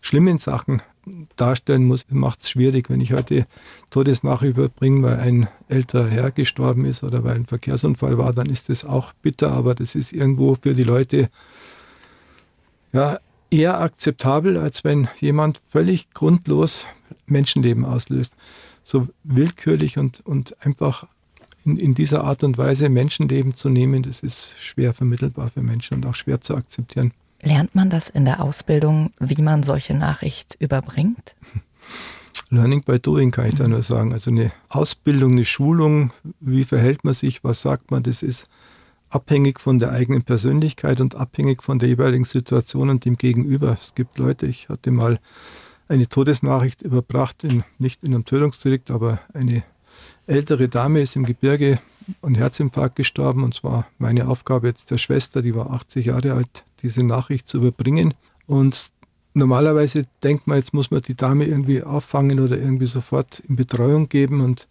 schlimmen 0.00 0.38
Sachen 0.38 0.82
darstellen 1.36 1.84
muss, 1.84 2.06
macht 2.10 2.42
es 2.42 2.50
schwierig. 2.50 2.90
Wenn 2.90 3.00
ich 3.00 3.12
heute 3.12 3.46
Todesnachricht 3.90 4.56
überbringe, 4.56 5.02
weil 5.02 5.20
ein 5.20 5.48
älterer 5.68 6.08
Herr 6.08 6.30
gestorben 6.30 6.84
ist 6.84 7.02
oder 7.02 7.24
weil 7.24 7.36
ein 7.36 7.46
Verkehrsunfall 7.46 8.18
war, 8.18 8.32
dann 8.32 8.46
ist 8.48 8.68
das 8.68 8.84
auch 8.84 9.12
bitter, 9.22 9.50
aber 9.50 9.74
das 9.74 9.94
ist 9.94 10.12
irgendwo 10.12 10.56
für 10.60 10.74
die 10.74 10.84
Leute 10.84 11.30
ja, 12.92 13.18
eher 13.50 13.80
akzeptabel, 13.80 14.56
als 14.56 14.84
wenn 14.84 15.08
jemand 15.20 15.60
völlig 15.68 16.10
grundlos 16.10 16.86
Menschenleben 17.26 17.84
auslöst. 17.84 18.32
So 18.84 19.08
willkürlich 19.22 19.98
und, 19.98 20.24
und 20.26 20.56
einfach 20.64 21.06
in, 21.64 21.76
in 21.76 21.94
dieser 21.94 22.24
Art 22.24 22.42
und 22.42 22.58
Weise 22.58 22.88
Menschenleben 22.88 23.54
zu 23.54 23.68
nehmen, 23.68 24.02
das 24.02 24.20
ist 24.20 24.54
schwer 24.58 24.94
vermittelbar 24.94 25.50
für 25.50 25.62
Menschen 25.62 25.94
und 25.98 26.06
auch 26.06 26.14
schwer 26.14 26.40
zu 26.40 26.56
akzeptieren. 26.56 27.12
Lernt 27.42 27.74
man 27.74 27.90
das 27.90 28.10
in 28.10 28.24
der 28.24 28.42
Ausbildung, 28.42 29.12
wie 29.18 29.40
man 29.42 29.62
solche 29.62 29.94
Nachricht 29.94 30.56
überbringt? 30.60 31.36
Learning 32.50 32.82
by 32.82 32.98
doing 32.98 33.30
kann 33.30 33.46
ich 33.46 33.54
da 33.54 33.68
nur 33.68 33.82
sagen. 33.82 34.12
Also 34.12 34.30
eine 34.30 34.50
Ausbildung, 34.68 35.32
eine 35.32 35.44
Schulung, 35.44 36.12
wie 36.40 36.64
verhält 36.64 37.04
man 37.04 37.14
sich, 37.14 37.44
was 37.44 37.62
sagt 37.62 37.90
man, 37.90 38.02
das 38.02 38.22
ist 38.22 38.46
abhängig 39.08 39.60
von 39.60 39.78
der 39.78 39.92
eigenen 39.92 40.22
Persönlichkeit 40.22 41.00
und 41.00 41.14
abhängig 41.14 41.62
von 41.62 41.78
der 41.78 41.88
jeweiligen 41.88 42.24
Situation 42.24 42.90
und 42.90 43.04
dem 43.04 43.16
Gegenüber. 43.16 43.76
Es 43.78 43.94
gibt 43.94 44.18
Leute, 44.18 44.46
ich 44.46 44.68
hatte 44.68 44.90
mal 44.90 45.20
eine 45.88 46.08
Todesnachricht 46.08 46.82
überbracht, 46.82 47.44
in, 47.44 47.64
nicht 47.78 48.02
in 48.02 48.14
einem 48.14 48.24
Tötungsdelikt, 48.24 48.90
aber 48.90 49.20
eine 49.32 49.64
ältere 50.26 50.68
Dame 50.68 51.00
ist 51.00 51.16
im 51.16 51.26
Gebirge 51.26 51.80
an 52.22 52.34
Herzinfarkt 52.34 52.96
gestorben 52.96 53.44
und 53.44 53.54
zwar 53.54 53.86
meine 53.98 54.28
Aufgabe 54.28 54.68
jetzt 54.68 54.90
der 54.90 54.98
Schwester, 54.98 55.42
die 55.42 55.54
war 55.54 55.70
80 55.70 56.06
Jahre 56.06 56.34
alt, 56.34 56.64
diese 56.82 57.02
Nachricht 57.04 57.48
zu 57.48 57.58
überbringen. 57.58 58.14
Und 58.46 58.90
normalerweise 59.34 60.06
denkt 60.22 60.46
man, 60.46 60.58
jetzt 60.58 60.74
muss 60.74 60.90
man 60.90 61.02
die 61.02 61.16
Dame 61.16 61.44
irgendwie 61.44 61.82
auffangen 61.82 62.40
oder 62.40 62.58
irgendwie 62.58 62.86
sofort 62.86 63.40
in 63.48 63.56
Betreuung 63.56 64.08
geben 64.08 64.40
und 64.40 64.68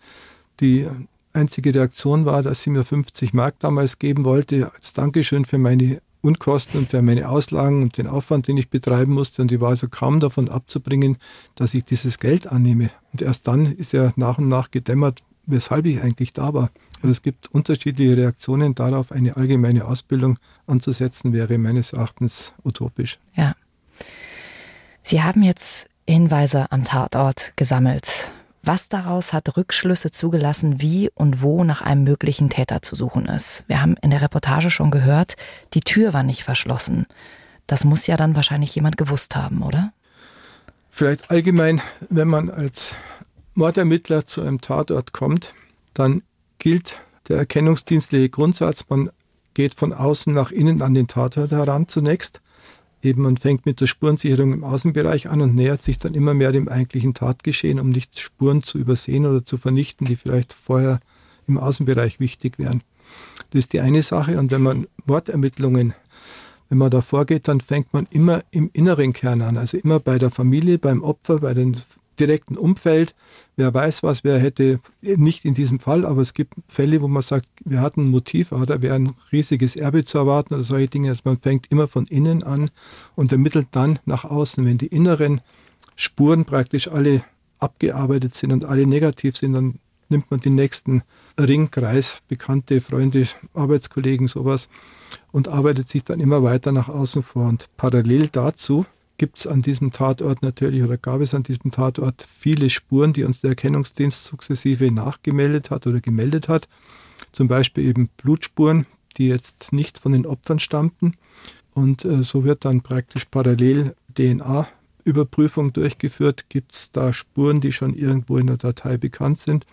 die 0.60 0.88
einzige 1.34 1.74
Reaktion 1.74 2.26
war, 2.26 2.44
dass 2.44 2.64
sie 2.64 2.70
mir 2.70 2.84
50 2.84 3.34
Mark 3.34 3.60
damals 3.60 4.00
geben 4.00 4.26
wollte 4.26 4.72
als 4.74 4.94
Dankeschön 4.94 5.46
für 5.46 5.58
meine 5.58 6.02
Unkosten 6.22 6.82
und 6.82 6.90
für 6.90 7.02
meine 7.02 7.30
Auslagen 7.30 7.82
und 7.82 7.98
den 7.98 8.08
Aufwand, 8.08 8.48
den 8.48 8.58
ich 8.58 8.70
betreiben 8.70 9.14
musste. 9.14 9.42
Und 9.42 9.52
die 9.52 9.62
war 9.62 9.70
also 9.70 9.88
kaum 9.88 10.20
davon 10.20 10.50
abzubringen, 10.50 11.18
dass 11.56 11.74
ich 11.74 11.86
dieses 11.86 12.20
Geld 12.20 12.48
annehme. 12.48 12.92
Und 13.14 13.22
erst 13.22 13.48
dann 13.48 13.68
ist 13.68 13.94
ja 13.94 14.12
nach 14.18 14.38
und 14.38 14.50
nach 14.50 14.70
gedämmert, 14.72 15.24
weshalb 15.46 15.86
ich 15.86 16.02
eigentlich 16.02 16.34
da 16.34 16.54
war. 16.54 16.72
Also 17.02 17.12
es 17.12 17.22
gibt 17.22 17.48
unterschiedliche 17.54 18.18
Reaktionen 18.18 18.76
darauf. 18.76 19.12
Eine 19.12 19.38
allgemeine 19.38 19.86
Ausbildung 19.86 20.38
anzusetzen 20.68 21.34
wäre 21.34 21.58
meines 21.58 21.94
Erachtens 21.94 22.54
utopisch. 22.64 23.20
Ja. 23.36 23.56
Sie 25.02 25.24
haben 25.24 25.44
jetzt 25.44 25.90
Hinweise 26.08 26.72
am 26.72 26.84
Tatort 26.84 27.54
gesammelt. 27.56 28.32
Was 28.64 28.90
daraus 28.90 29.32
hat 29.32 29.56
Rückschlüsse 29.56 30.12
zugelassen, 30.12 30.82
wie 30.82 31.10
und 31.16 31.42
wo 31.42 31.64
nach 31.64 31.82
einem 31.82 32.04
möglichen 32.04 32.50
Täter 32.50 32.82
zu 32.82 32.96
suchen 32.96 33.26
ist? 33.26 33.64
Wir 33.68 33.82
haben 33.82 33.96
in 34.02 34.10
der 34.10 34.22
Reportage 34.22 34.70
schon 34.70 34.92
gehört, 34.92 35.36
die 35.74 35.82
Tür 35.82 36.14
war 36.14 36.24
nicht 36.24 36.44
verschlossen. 36.44 37.06
Das 37.68 37.86
muss 37.86 38.08
ja 38.08 38.18
dann 38.18 38.36
wahrscheinlich 38.36 38.76
jemand 38.76 38.98
gewusst 38.98 39.36
haben, 39.36 39.62
oder? 39.62 39.94
Vielleicht 40.92 41.32
allgemein, 41.32 41.82
wenn 42.10 42.28
man 42.28 42.50
als 42.50 42.94
Mordermittler 43.54 44.28
zu 44.28 44.42
einem 44.42 44.60
Tatort 44.60 45.14
kommt, 45.14 45.54
dann 45.94 46.22
gilt 46.60 47.02
der 47.28 47.38
erkennungsdienstliche 47.38 48.30
Grundsatz, 48.30 48.86
man 48.90 49.10
geht 49.54 49.74
von 49.74 49.94
außen 49.94 50.34
nach 50.34 50.52
innen 50.52 50.82
an 50.82 50.94
den 50.94 51.08
Tatort 51.08 51.52
heran 51.52 51.88
zunächst. 51.88 52.42
Eben 53.02 53.22
man 53.22 53.38
fängt 53.38 53.66
mit 53.66 53.80
der 53.80 53.88
Spurensicherung 53.88 54.52
im 54.52 54.64
Außenbereich 54.64 55.30
an 55.30 55.42
und 55.42 55.56
nähert 55.56 55.84
sich 55.84 55.98
dann 55.98 56.14
immer 56.14 56.34
mehr 56.34 56.52
dem 56.52 56.68
eigentlichen 56.68 57.14
Tatgeschehen, 57.14 57.80
um 57.80 57.90
nicht 57.90 58.20
Spuren 58.20 58.62
zu 58.62 58.78
übersehen 58.78 59.26
oder 59.26 59.44
zu 59.44 59.58
vernichten, 59.58 60.06
die 60.06 60.18
vielleicht 60.18 60.54
vorher 60.54 61.00
im 61.48 61.58
Außenbereich 61.58 62.20
wichtig 62.20 62.60
wären. 62.60 62.84
Das 63.52 63.60
ist 63.60 63.74
die 63.74 63.80
eine 63.80 64.04
Sache. 64.04 64.38
Und 64.38 64.52
wenn 64.52 64.62
man 64.62 64.88
Mordermittlungen, 65.06 65.94
wenn 66.68 66.78
man 66.78 66.92
da 66.92 67.02
vorgeht, 67.02 67.48
dann 67.48 67.62
fängt 67.62 67.94
man 67.94 68.06
immer 68.12 68.44
im 68.52 68.70
inneren 68.74 69.14
Kern 69.14 69.42
an, 69.42 69.58
also 69.58 69.78
immer 69.78 70.00
bei 70.00 70.20
der 70.20 70.30
Familie, 70.30 70.78
beim 70.78 71.04
Opfer, 71.04 71.40
bei 71.40 71.54
den 71.54 71.78
direkten 72.20 72.58
Umfeld. 72.58 73.16
Wer 73.56 73.74
weiß 73.74 74.04
was, 74.04 74.24
wer 74.24 74.40
hätte, 74.40 74.80
nicht 75.02 75.46
in 75.46 75.54
diesem 75.54 75.80
Fall, 75.80 76.06
aber 76.06 76.22
es 76.22 76.34
gibt 76.34 76.54
Fälle, 76.68 77.02
wo 77.02 77.08
man 77.08 77.24
sagt, 77.24 77.48
wir 77.64 77.82
hatten 77.82 78.06
ein 78.06 78.12
Motiv, 78.12 78.54
aber 78.54 78.66
da 78.66 78.82
wäre 78.82 78.96
ein 78.96 79.14
riesiges 79.32 79.76
Erbe 79.76 80.06
zu 80.06 80.18
erwarten 80.18 80.54
oder 80.54 80.64
solche 80.64 80.88
Dinge. 80.88 81.10
Also 81.10 81.22
man 81.24 81.40
fängt 81.40 81.72
immer 81.72 81.88
von 81.88 82.06
innen 82.06 82.44
an 82.44 82.70
und 83.16 83.32
ermittelt 83.32 83.68
dann 83.72 84.00
nach 84.06 84.26
außen. 84.26 84.66
Wenn 84.66 84.78
die 84.78 84.88
inneren 84.88 85.42
Spuren 85.96 86.46
praktisch 86.46 86.88
alle 86.88 87.24
abgearbeitet 87.60 88.36
sind 88.36 88.52
und 88.52 88.66
alle 88.66 88.86
negativ 88.86 89.38
sind, 89.38 89.54
dann 89.54 89.80
nimmt 90.10 90.32
man 90.32 90.40
den 90.40 90.56
nächsten 90.56 91.04
Ringkreis, 91.40 92.22
Bekannte, 92.28 92.82
Freunde, 92.82 93.28
Arbeitskollegen, 93.54 94.28
sowas 94.28 94.70
und 95.32 95.48
arbeitet 95.48 95.88
sich 95.88 96.04
dann 96.04 96.20
immer 96.20 96.44
weiter 96.44 96.72
nach 96.72 96.90
außen 96.90 97.24
vor. 97.24 97.48
Und 97.48 97.68
parallel 97.78 98.28
dazu 98.28 98.86
gibt 99.20 99.38
es 99.38 99.46
an 99.46 99.62
diesem 99.62 99.92
Tatort 99.92 100.42
natürlich 100.42 100.82
oder 100.82 100.98
gab 100.98 101.22
es 101.22 101.36
an 101.36 101.44
diesem 101.44 101.70
Tatort 101.70 102.26
viele 102.28 102.72
Spuren, 102.72 103.14
die 103.14 103.24
uns 103.24 103.42
der 103.42 103.52
Erkennungsdienst 103.52 104.26
sukzessive 104.26 104.90
nachgemeldet 104.90 105.70
hat 105.70 105.86
oder 105.86 106.00
gemeldet 106.00 106.48
hat. 106.48 106.68
Zum 107.32 107.48
Beispiel 107.48 107.86
eben 107.86 108.10
Blutspuren, 108.18 108.88
die 109.18 109.28
jetzt 109.28 109.72
nicht 109.72 110.00
von 110.00 110.14
den 110.14 110.26
Opfern 110.26 110.60
stammten. 110.60 111.14
Und 111.74 112.06
äh, 112.06 112.24
so 112.24 112.44
wird 112.44 112.66
dann 112.66 112.82
praktisch 112.82 113.26
parallel 113.26 113.94
DNA-Überprüfung 114.18 115.74
durchgeführt. 115.74 116.46
Gibt 116.50 116.74
es 116.74 116.92
da 116.92 117.14
Spuren, 117.14 117.62
die 117.62 117.74
schon 117.74 117.94
irgendwo 117.94 118.38
in 118.38 118.48
der 118.48 118.58
Datei 118.58 118.98
bekannt 118.98 119.40
sind? 119.40 119.68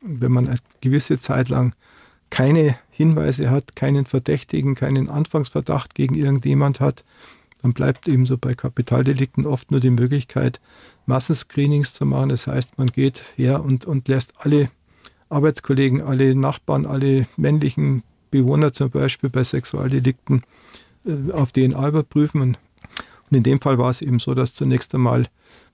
Wenn 0.00 0.32
man 0.32 0.48
eine 0.48 0.58
gewisse 0.80 1.20
Zeit 1.20 1.48
lang 1.48 1.74
keine 2.30 2.76
Hinweise 2.90 3.50
hat, 3.50 3.76
keinen 3.76 4.06
Verdächtigen, 4.06 4.74
keinen 4.74 5.10
Anfangsverdacht 5.10 5.94
gegen 5.94 6.14
irgendjemand 6.14 6.80
hat, 6.80 7.04
dann 7.62 7.72
bleibt 7.72 8.08
eben 8.08 8.26
so 8.26 8.36
bei 8.36 8.54
Kapitaldelikten 8.54 9.46
oft 9.46 9.70
nur 9.70 9.80
die 9.80 9.90
Möglichkeit, 9.90 10.60
Massenscreenings 11.06 11.94
zu 11.94 12.04
machen. 12.04 12.30
Das 12.30 12.46
heißt, 12.46 12.76
man 12.76 12.88
geht 12.88 13.22
her 13.36 13.64
und, 13.64 13.84
und 13.84 14.08
lässt 14.08 14.32
alle 14.38 14.70
Arbeitskollegen, 15.28 16.02
alle 16.02 16.34
Nachbarn, 16.34 16.86
alle 16.86 17.26
männlichen 17.36 18.02
Bewohner 18.30 18.72
zum 18.72 18.90
Beispiel 18.90 19.30
bei 19.30 19.44
Sexualdelikten 19.44 20.42
äh, 21.06 21.32
auf 21.32 21.52
DNA 21.52 21.88
überprüfen. 21.88 22.40
Und 22.40 22.58
in 23.30 23.42
dem 23.42 23.60
Fall 23.60 23.78
war 23.78 23.90
es 23.90 24.02
eben 24.02 24.18
so, 24.18 24.34
dass 24.34 24.54
zunächst 24.54 24.94
einmal 24.94 25.26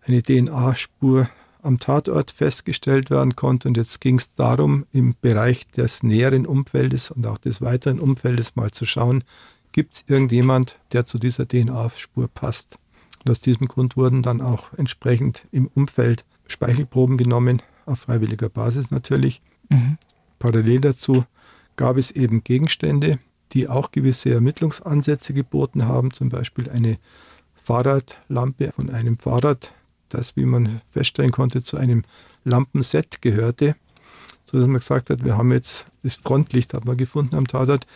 eine 0.03 0.22
DNA-Spur 0.22 1.29
am 1.62 1.79
Tatort 1.79 2.31
festgestellt 2.31 3.11
werden 3.11 3.35
konnte. 3.35 3.68
Und 3.68 3.77
jetzt 3.77 4.01
ging 4.01 4.18
es 4.18 4.35
darum, 4.35 4.87
im 4.92 5.14
Bereich 5.20 5.66
des 5.68 6.03
näheren 6.03 6.46
Umfeldes 6.46 7.11
und 7.11 7.27
auch 7.27 7.38
des 7.38 7.61
weiteren 7.61 7.98
Umfeldes 7.98 8.55
mal 8.57 8.70
zu 8.70 8.85
schauen, 8.85 9.24
gibt 9.72 9.94
es 9.94 10.04
irgendjemand, 10.07 10.78
der 10.92 11.07
zu 11.07 11.18
dieser 11.18 11.46
DNA-Spur 11.46 12.28
passt. 12.28 12.78
Und 13.24 13.31
aus 13.31 13.40
diesem 13.40 13.68
Grund 13.68 13.96
wurden 13.96 14.22
dann 14.22 14.40
auch 14.40 14.72
entsprechend 14.74 15.46
im 15.50 15.68
Umfeld 15.68 16.24
Speichelproben 16.46 17.18
genommen, 17.18 17.62
auf 17.87 18.00
freiwilliger 18.00 18.48
Basis 18.48 18.90
natürlich. 18.90 19.42
Mhm. 19.68 19.98
Parallel 20.38 20.81
dazu 20.81 21.24
gab 21.76 21.96
es 21.96 22.11
eben 22.11 22.44
Gegenstände, 22.44 23.18
die 23.52 23.68
auch 23.68 23.90
gewisse 23.90 24.31
Ermittlungsansätze 24.31 25.33
geboten 25.33 25.87
haben, 25.87 26.12
zum 26.12 26.28
Beispiel 26.28 26.68
eine 26.68 26.98
Fahrradlampe 27.62 28.72
von 28.74 28.90
einem 28.90 29.18
Fahrrad, 29.18 29.72
das, 30.09 30.37
wie 30.37 30.44
man 30.44 30.81
feststellen 30.90 31.33
konnte, 31.33 31.62
zu 31.62 31.76
einem 31.76 32.04
Lampenset 32.44 33.20
gehörte, 33.20 33.76
sodass 34.46 34.66
man 34.66 34.81
gesagt 34.81 35.11
hat, 35.11 35.24
wir 35.24 35.37
haben 35.37 35.52
jetzt 35.52 35.87
das 36.02 36.16
Frontlicht 36.16 36.72
hat 36.74 36.85
man 36.85 36.96
gefunden 36.96 37.35
am 37.35 37.46
Tatort. 37.46 37.87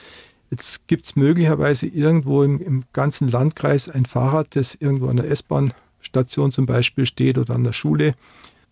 Jetzt 0.53 0.87
gibt 0.87 1.07
es 1.07 1.17
möglicherweise 1.17 1.87
irgendwo 1.87 2.43
im, 2.43 2.61
im, 2.61 2.85
ganzen 2.93 3.27
Landkreis 3.27 3.89
ein 3.89 4.05
Fahrrad, 4.05 4.55
das 4.55 4.75
irgendwo 4.75 5.09
an 5.09 5.17
der 5.17 5.31
S-Bahn-Station 5.31 6.53
zum 6.53 6.67
Beispiel 6.67 7.07
steht 7.07 7.39
oder 7.39 7.55
an 7.55 7.65
der 7.65 7.73
Schule, 7.73 8.15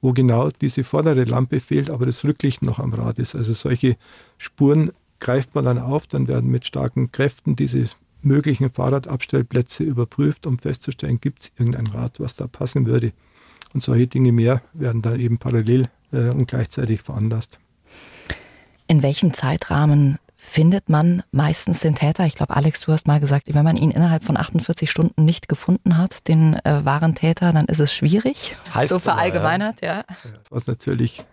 wo 0.02 0.12
genau 0.12 0.50
diese 0.50 0.84
vordere 0.84 1.24
Lampe 1.24 1.58
fehlt, 1.58 1.88
aber 1.88 2.04
das 2.04 2.22
Rücklicht 2.22 2.60
noch 2.60 2.80
am 2.80 2.92
Rad 2.92 3.18
ist. 3.18 3.34
Also 3.34 3.54
solche 3.54 3.96
Spuren 4.36 4.90
greift 5.20 5.54
man 5.54 5.64
dann 5.64 5.78
auf, 5.78 6.06
dann 6.06 6.28
werden 6.28 6.50
mit 6.50 6.66
starken 6.66 7.12
Kräften 7.12 7.56
diese 7.56 7.86
möglichen 8.20 8.70
Fahrradabstellplätze 8.70 9.82
überprüft, 9.82 10.46
um 10.46 10.58
festzustellen, 10.58 11.18
gibt 11.18 11.44
es 11.44 11.52
irgendein 11.56 11.86
Rad, 11.86 12.20
was 12.20 12.36
da 12.36 12.46
passen 12.46 12.84
würde. 12.84 13.14
Und 13.72 13.82
solche 13.82 14.06
Dinge 14.06 14.32
mehr 14.32 14.60
werden 14.74 15.00
dann 15.00 15.18
eben 15.18 15.38
parallel 15.38 15.88
äh, 16.12 16.28
und 16.28 16.46
gleichzeitig 16.46 17.00
veranlasst. 17.00 17.58
In 18.86 19.02
welchem 19.02 19.32
Zeitrahmen 19.32 20.18
findet 20.42 20.88
man 20.88 21.22
meistens 21.32 21.80
den 21.80 21.94
Täter? 21.94 22.24
Ich 22.24 22.34
glaube, 22.34 22.56
Alex, 22.56 22.80
du 22.80 22.92
hast 22.92 23.06
mal 23.06 23.20
gesagt, 23.20 23.52
wenn 23.52 23.64
man 23.64 23.76
ihn 23.76 23.90
innerhalb 23.90 24.24
von 24.24 24.38
48 24.38 24.90
Stunden 24.90 25.24
nicht 25.24 25.48
gefunden 25.48 25.98
hat, 25.98 26.26
den 26.28 26.54
äh, 26.64 26.84
wahren 26.84 27.14
Täter, 27.14 27.52
dann 27.52 27.66
ist 27.66 27.78
es 27.78 27.94
schwierig. 27.94 28.56
Heißt 28.72 28.88
so 28.88 28.98
verallgemeinert, 28.98 29.82
ja. 29.82 29.98
ja. 29.98 30.04
Was 30.48 30.66
natürlich 30.66 31.24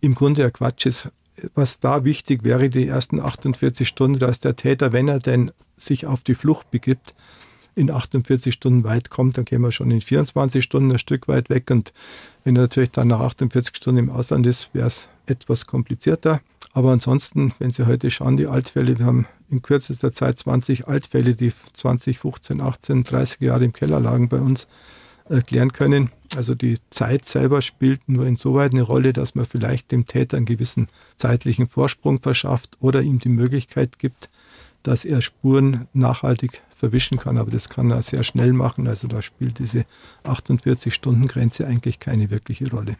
im 0.00 0.14
Grunde 0.14 0.42
ja 0.42 0.50
Quatsch 0.50 0.86
ist. 0.86 1.10
Was 1.54 1.78
da 1.78 2.04
wichtig 2.04 2.42
wäre, 2.42 2.68
die 2.68 2.88
ersten 2.88 3.20
48 3.20 3.86
Stunden, 3.86 4.18
dass 4.18 4.40
der 4.40 4.56
Täter, 4.56 4.92
wenn 4.92 5.06
er 5.06 5.20
denn 5.20 5.52
sich 5.76 6.06
auf 6.06 6.24
die 6.24 6.34
Flucht 6.34 6.70
begibt, 6.70 7.14
in 7.76 7.92
48 7.92 8.52
Stunden 8.52 8.82
weit 8.82 9.08
kommt, 9.08 9.38
dann 9.38 9.44
gehen 9.44 9.60
wir 9.60 9.70
schon 9.70 9.92
in 9.92 10.00
24 10.00 10.64
Stunden 10.64 10.90
ein 10.90 10.98
Stück 10.98 11.28
weit 11.28 11.48
weg. 11.48 11.70
Und 11.70 11.92
wenn 12.42 12.56
er 12.56 12.62
natürlich 12.62 12.90
dann 12.90 13.08
nach 13.08 13.20
48 13.20 13.76
Stunden 13.76 13.98
im 13.98 14.10
Ausland 14.10 14.46
ist, 14.46 14.70
wäre 14.72 14.88
es 14.88 15.08
etwas 15.26 15.66
komplizierter. 15.66 16.40
Aber 16.72 16.92
ansonsten, 16.92 17.54
wenn 17.58 17.70
Sie 17.70 17.86
heute 17.86 18.10
schauen, 18.10 18.36
die 18.36 18.46
Altfälle, 18.46 18.98
wir 18.98 19.06
haben 19.06 19.26
in 19.50 19.62
kürzester 19.62 20.12
Zeit 20.12 20.38
20 20.38 20.86
Altfälle, 20.86 21.34
die 21.34 21.52
20, 21.74 22.18
15, 22.18 22.60
18, 22.60 23.04
30 23.04 23.40
Jahre 23.40 23.64
im 23.64 23.72
Keller 23.72 24.00
lagen 24.00 24.28
bei 24.28 24.38
uns, 24.38 24.68
erklären 25.28 25.72
können. 25.72 26.10
Also 26.36 26.54
die 26.54 26.78
Zeit 26.90 27.26
selber 27.26 27.62
spielt 27.62 28.08
nur 28.08 28.26
insoweit 28.26 28.72
eine 28.72 28.82
Rolle, 28.82 29.12
dass 29.12 29.34
man 29.34 29.46
vielleicht 29.46 29.90
dem 29.92 30.06
Täter 30.06 30.36
einen 30.36 30.46
gewissen 30.46 30.88
zeitlichen 31.16 31.68
Vorsprung 31.68 32.20
verschafft 32.20 32.76
oder 32.80 33.02
ihm 33.02 33.18
die 33.18 33.28
Möglichkeit 33.28 33.98
gibt, 33.98 34.30
dass 34.82 35.04
er 35.04 35.20
Spuren 35.22 35.88
nachhaltig 35.92 36.62
verwischen 36.74 37.18
kann, 37.18 37.38
aber 37.38 37.50
das 37.50 37.68
kann 37.68 37.90
er 37.90 38.02
sehr 38.02 38.22
schnell 38.22 38.52
machen. 38.52 38.86
Also 38.86 39.08
da 39.08 39.20
spielt 39.20 39.58
diese 39.58 39.84
48-Stunden-Grenze 40.24 41.66
eigentlich 41.66 41.98
keine 41.98 42.30
wirkliche 42.30 42.70
Rolle. 42.70 42.96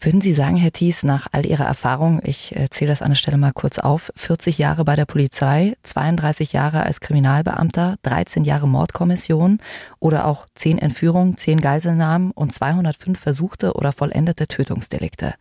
Würden 0.00 0.20
Sie 0.20 0.32
sagen, 0.32 0.56
Herr 0.56 0.70
Thies, 0.70 1.02
nach 1.02 1.26
all 1.32 1.44
Ihrer 1.44 1.64
Erfahrung, 1.64 2.20
ich 2.22 2.54
äh, 2.54 2.70
zähle 2.70 2.90
das 2.90 3.02
an 3.02 3.10
der 3.10 3.16
Stelle 3.16 3.36
mal 3.36 3.52
kurz 3.52 3.80
auf, 3.80 4.12
40 4.14 4.56
Jahre 4.56 4.84
bei 4.84 4.94
der 4.94 5.06
Polizei, 5.06 5.74
32 5.82 6.52
Jahre 6.52 6.84
als 6.84 7.00
Kriminalbeamter, 7.00 7.96
13 8.02 8.44
Jahre 8.44 8.68
Mordkommission 8.68 9.58
oder 9.98 10.26
auch 10.26 10.46
10 10.54 10.78
Entführungen, 10.78 11.36
10 11.36 11.60
Geiselnahmen 11.60 12.30
und 12.30 12.54
205 12.54 13.18
versuchte 13.18 13.72
oder 13.72 13.92
vollendete 13.92 14.46
Tötungsdelikte. 14.46 15.34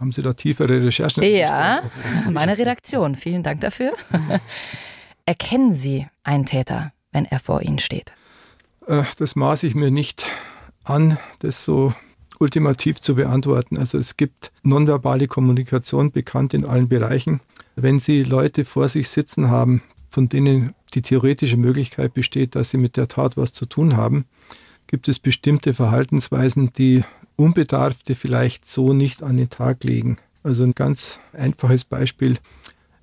Haben 0.00 0.12
Sie 0.12 0.22
da 0.22 0.32
tiefere 0.32 0.82
Recherchen? 0.82 1.22
Ja, 1.22 1.82
meine 2.30 2.56
Redaktion. 2.56 3.16
Vielen 3.16 3.42
Dank 3.42 3.60
dafür. 3.60 3.92
Erkennen 5.26 5.74
Sie 5.74 6.06
einen 6.22 6.46
Täter, 6.46 6.92
wenn 7.12 7.26
er 7.26 7.38
vor 7.38 7.60
Ihnen 7.60 7.78
steht? 7.78 8.12
Äh, 8.86 9.02
das 9.18 9.36
maße 9.36 9.66
ich 9.66 9.74
mir 9.74 9.90
nicht 9.90 10.24
an, 10.84 11.18
das 11.40 11.64
so 11.64 11.92
ultimativ 12.38 13.00
zu 13.00 13.14
beantworten. 13.14 13.76
Also 13.76 13.98
es 13.98 14.16
gibt 14.16 14.52
nonverbale 14.62 15.28
Kommunikation 15.28 16.10
bekannt 16.10 16.54
in 16.54 16.64
allen 16.64 16.88
Bereichen. 16.88 17.40
Wenn 17.76 18.00
Sie 18.00 18.22
Leute 18.22 18.64
vor 18.64 18.88
sich 18.88 19.08
sitzen 19.08 19.50
haben, 19.50 19.82
von 20.14 20.28
denen 20.28 20.74
die 20.94 21.02
theoretische 21.02 21.56
Möglichkeit 21.56 22.14
besteht, 22.14 22.54
dass 22.54 22.70
sie 22.70 22.78
mit 22.78 22.96
der 22.96 23.08
Tat 23.08 23.36
was 23.36 23.52
zu 23.52 23.66
tun 23.66 23.96
haben, 23.96 24.26
gibt 24.86 25.08
es 25.08 25.18
bestimmte 25.18 25.74
Verhaltensweisen, 25.74 26.72
die 26.72 27.02
Unbedarfte 27.36 28.14
vielleicht 28.14 28.66
so 28.66 28.92
nicht 28.92 29.22
an 29.22 29.36
den 29.36 29.50
Tag 29.50 29.82
legen. 29.82 30.18
Also 30.44 30.62
ein 30.62 30.74
ganz 30.74 31.18
einfaches 31.32 31.84
Beispiel. 31.84 32.38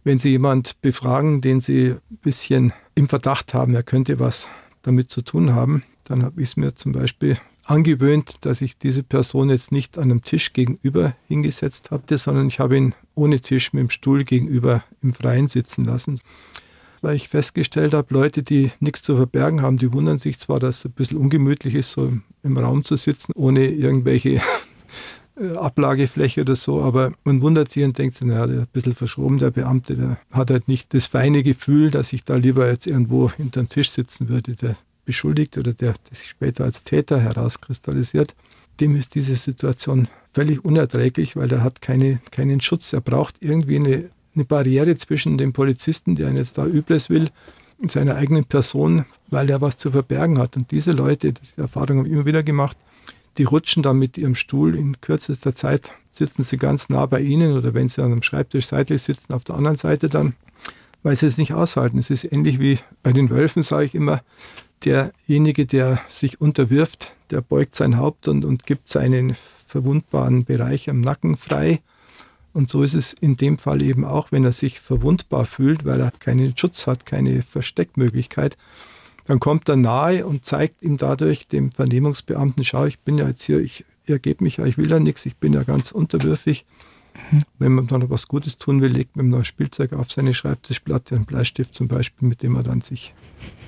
Wenn 0.03 0.19
Sie 0.19 0.29
jemand 0.29 0.81
befragen, 0.81 1.41
den 1.41 1.59
Sie 1.59 1.91
ein 1.91 2.17
bisschen 2.21 2.71
im 2.95 3.09
Verdacht 3.09 3.53
haben, 3.53 3.75
er 3.75 3.83
könnte 3.83 4.19
was 4.19 4.47
damit 4.83 5.11
zu 5.11 5.21
tun 5.21 5.53
haben, 5.53 5.83
dann 6.11 6.23
habe 6.23 6.41
ich 6.41 6.49
es 6.49 6.57
mir 6.57 6.75
zum 6.75 6.91
Beispiel 6.91 7.37
angewöhnt, 7.63 8.45
dass 8.45 8.59
ich 8.59 8.77
diese 8.77 9.01
Person 9.01 9.49
jetzt 9.49 9.71
nicht 9.71 9.97
an 9.97 10.05
einem 10.05 10.23
Tisch 10.23 10.51
gegenüber 10.51 11.15
hingesetzt 11.29 11.89
hatte, 11.89 12.17
sondern 12.17 12.47
ich 12.47 12.59
habe 12.59 12.75
ihn 12.75 12.93
ohne 13.15 13.39
Tisch 13.39 13.71
mit 13.71 13.79
dem 13.79 13.89
Stuhl 13.89 14.25
gegenüber 14.25 14.83
im 15.01 15.13
Freien 15.13 15.47
sitzen 15.47 15.85
lassen. 15.85 16.19
Weil 17.01 17.15
ich 17.15 17.29
festgestellt 17.29 17.93
habe, 17.93 18.13
Leute, 18.13 18.43
die 18.43 18.71
nichts 18.81 19.03
zu 19.03 19.15
verbergen 19.15 19.61
haben, 19.61 19.77
die 19.77 19.93
wundern 19.93 20.19
sich 20.19 20.37
zwar, 20.37 20.59
dass 20.59 20.79
es 20.79 20.85
ein 20.85 20.91
bisschen 20.91 21.17
ungemütlich 21.17 21.75
ist, 21.75 21.93
so 21.93 22.07
im, 22.07 22.23
im 22.43 22.57
Raum 22.57 22.83
zu 22.83 22.97
sitzen, 22.97 23.31
ohne 23.33 23.67
irgendwelche 23.67 24.41
äh, 25.39 25.55
Ablagefläche 25.55 26.41
oder 26.41 26.57
so, 26.57 26.81
aber 26.81 27.13
man 27.23 27.41
wundert 27.41 27.71
sich 27.71 27.85
und 27.85 27.97
denkt 27.97 28.17
sich, 28.17 28.27
naja, 28.27 28.47
der 28.47 28.57
ist 28.57 28.61
ein 28.63 28.73
bisschen 28.73 28.95
verschoben, 28.95 29.37
der 29.39 29.51
Beamte, 29.51 29.95
der 29.95 30.17
hat 30.31 30.51
halt 30.51 30.67
nicht 30.67 30.93
das 30.93 31.07
feine 31.07 31.41
Gefühl, 31.41 31.89
dass 31.89 32.11
ich 32.11 32.25
da 32.25 32.35
lieber 32.35 32.69
jetzt 32.69 32.85
irgendwo 32.85 33.31
hinterm 33.31 33.69
Tisch 33.69 33.91
sitzen 33.91 34.27
würde. 34.27 34.57
Der 34.57 34.75
Beschuldigte 35.11 35.59
oder 35.59 35.73
der, 35.73 35.93
der 35.93 36.15
sich 36.15 36.29
später 36.29 36.63
als 36.63 36.85
Täter 36.85 37.19
herauskristallisiert, 37.19 38.33
dem 38.79 38.95
ist 38.95 39.13
diese 39.13 39.35
Situation 39.35 40.07
völlig 40.33 40.63
unerträglich, 40.63 41.35
weil 41.35 41.51
er 41.51 41.63
hat 41.63 41.81
keine, 41.81 42.21
keinen 42.31 42.61
Schutz. 42.61 42.93
Er 42.93 43.01
braucht 43.01 43.35
irgendwie 43.41 43.75
eine, 43.75 44.09
eine 44.33 44.45
Barriere 44.45 44.95
zwischen 44.95 45.37
dem 45.37 45.51
Polizisten, 45.51 46.15
der 46.15 46.29
ihn 46.29 46.37
jetzt 46.37 46.57
da 46.57 46.65
Übles 46.65 47.09
will, 47.09 47.29
und 47.81 47.91
seiner 47.91 48.15
eigenen 48.15 48.45
Person, 48.45 49.05
weil 49.29 49.49
er 49.49 49.59
was 49.59 49.77
zu 49.77 49.91
verbergen 49.91 50.37
hat. 50.37 50.55
Und 50.55 50.71
diese 50.71 50.91
Leute, 50.93 51.33
die 51.33 51.41
Erfahrung 51.57 51.97
habe 51.97 52.07
ich 52.07 52.13
immer 52.13 52.25
wieder 52.25 52.43
gemacht, 52.43 52.77
die 53.37 53.43
rutschen 53.43 53.83
dann 53.83 53.97
mit 53.97 54.17
ihrem 54.17 54.35
Stuhl 54.35 54.75
in 54.75 55.01
kürzester 55.01 55.55
Zeit, 55.55 55.91
sitzen 56.11 56.43
sie 56.43 56.57
ganz 56.57 56.89
nah 56.89 57.05
bei 57.05 57.21
ihnen 57.21 57.57
oder 57.57 57.73
wenn 57.73 57.89
sie 57.89 58.01
an 58.01 58.11
einem 58.11 58.21
Schreibtisch 58.21 58.67
seitlich 58.67 59.01
sitzen, 59.01 59.33
auf 59.33 59.43
der 59.43 59.55
anderen 59.55 59.77
Seite 59.77 60.09
dann, 60.09 60.33
weil 61.03 61.15
sie 61.15 61.25
es 61.25 61.37
nicht 61.37 61.53
aushalten. 61.53 61.97
Es 61.97 62.09
ist 62.09 62.31
ähnlich 62.31 62.59
wie 62.59 62.79
bei 63.03 63.11
den 63.11 63.29
Wölfen, 63.29 63.63
sage 63.63 63.85
ich 63.85 63.95
immer, 63.95 64.21
derjenige, 64.85 65.65
der 65.65 66.01
sich 66.09 66.41
unterwirft, 66.41 67.13
der 67.29 67.41
beugt 67.41 67.75
sein 67.75 67.97
Haupt 67.97 68.27
und, 68.27 68.45
und 68.45 68.65
gibt 68.65 68.89
seinen 68.89 69.35
verwundbaren 69.67 70.43
Bereich 70.43 70.89
am 70.89 71.01
Nacken 71.01 71.37
frei. 71.37 71.81
Und 72.53 72.69
so 72.69 72.83
ist 72.83 72.93
es 72.93 73.13
in 73.13 73.37
dem 73.37 73.57
Fall 73.57 73.81
eben 73.81 74.03
auch, 74.03 74.31
wenn 74.31 74.43
er 74.43 74.51
sich 74.51 74.79
verwundbar 74.79 75.45
fühlt, 75.45 75.85
weil 75.85 76.01
er 76.01 76.11
keinen 76.11 76.57
Schutz 76.57 76.85
hat, 76.85 77.05
keine 77.05 77.43
Versteckmöglichkeit, 77.43 78.57
dann 79.25 79.39
kommt 79.39 79.69
er 79.69 79.77
nahe 79.77 80.25
und 80.25 80.45
zeigt 80.45 80.83
ihm 80.83 80.97
dadurch, 80.97 81.47
dem 81.47 81.71
Vernehmungsbeamten, 81.71 82.65
schau, 82.65 82.85
ich 82.85 82.99
bin 82.99 83.17
ja 83.17 83.27
jetzt 83.27 83.43
hier, 83.43 83.59
ich 83.59 83.85
ergebe 84.05 84.43
mich 84.43 84.57
ja, 84.57 84.65
ich 84.65 84.77
will 84.77 84.89
ja 84.89 84.99
nichts, 84.99 85.25
ich 85.25 85.37
bin 85.37 85.53
ja 85.53 85.63
ganz 85.63 85.91
unterwürfig. 85.91 86.65
Wenn 87.59 87.73
man 87.73 87.87
dann 87.87 88.09
was 88.09 88.27
Gutes 88.27 88.57
tun 88.57 88.81
will, 88.81 88.91
legt 88.91 89.15
man 89.15 89.29
noch 89.29 89.45
Spielzeug 89.45 89.93
auf 89.93 90.11
seine 90.11 90.33
Schreibtischplatte, 90.33 91.15
einen 91.15 91.25
Bleistift 91.25 91.75
zum 91.75 91.87
Beispiel, 91.87 92.27
mit 92.27 92.41
dem 92.41 92.55
er 92.55 92.63
dann 92.63 92.81
sich 92.81 93.13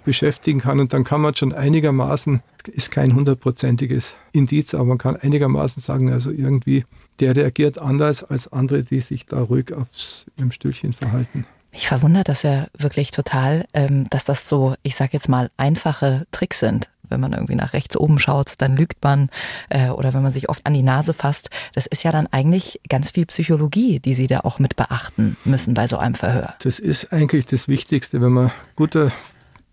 beschäftigen 0.05 0.59
kann. 0.59 0.79
Und 0.79 0.93
dann 0.93 1.03
kann 1.03 1.21
man 1.21 1.35
schon 1.35 1.53
einigermaßen, 1.53 2.41
ist 2.67 2.91
kein 2.91 3.15
hundertprozentiges 3.15 4.15
Indiz, 4.31 4.73
aber 4.73 4.85
man 4.85 4.97
kann 4.97 5.15
einigermaßen 5.15 5.81
sagen, 5.81 6.11
also 6.11 6.31
irgendwie 6.31 6.85
der 7.19 7.35
reagiert 7.35 7.77
anders 7.77 8.23
als 8.23 8.51
andere, 8.51 8.83
die 8.83 8.99
sich 8.99 9.25
da 9.25 9.41
ruhig 9.41 9.73
aufs 9.73 10.25
ihrem 10.37 10.51
Stühlchen 10.51 10.93
verhalten. 10.93 11.45
Mich 11.71 11.87
verwundert 11.87 12.29
das 12.29 12.43
ja 12.43 12.67
wirklich 12.77 13.11
total, 13.11 13.65
ähm, 13.73 14.07
dass 14.09 14.25
das 14.25 14.47
so, 14.47 14.75
ich 14.83 14.95
sag 14.95 15.13
jetzt 15.13 15.27
mal, 15.27 15.49
einfache 15.57 16.27
Tricks 16.31 16.59
sind. 16.59 16.89
Wenn 17.13 17.21
man 17.21 17.33
irgendwie 17.33 17.55
nach 17.55 17.73
rechts 17.73 17.95
oben 17.95 18.19
schaut, 18.19 18.55
dann 18.57 18.75
lügt 18.75 19.03
man. 19.03 19.29
Äh, 19.69 19.89
oder 19.89 20.13
wenn 20.13 20.23
man 20.23 20.31
sich 20.31 20.49
oft 20.49 20.65
an 20.65 20.73
die 20.73 20.83
Nase 20.83 21.13
fasst. 21.13 21.49
Das 21.73 21.85
ist 21.85 22.03
ja 22.03 22.11
dann 22.11 22.27
eigentlich 22.27 22.81
ganz 22.89 23.11
viel 23.11 23.25
Psychologie, 23.27 23.99
die 23.99 24.13
Sie 24.13 24.27
da 24.27 24.41
auch 24.41 24.59
mit 24.59 24.75
beachten 24.75 25.37
müssen 25.45 25.73
bei 25.73 25.87
so 25.87 25.97
einem 25.97 26.15
Verhör. 26.15 26.55
Das 26.63 26.79
ist 26.79 27.13
eigentlich 27.13 27.45
das 27.45 27.67
Wichtigste. 27.67 28.19
Wenn 28.21 28.33
man 28.33 28.51
guter 28.75 29.11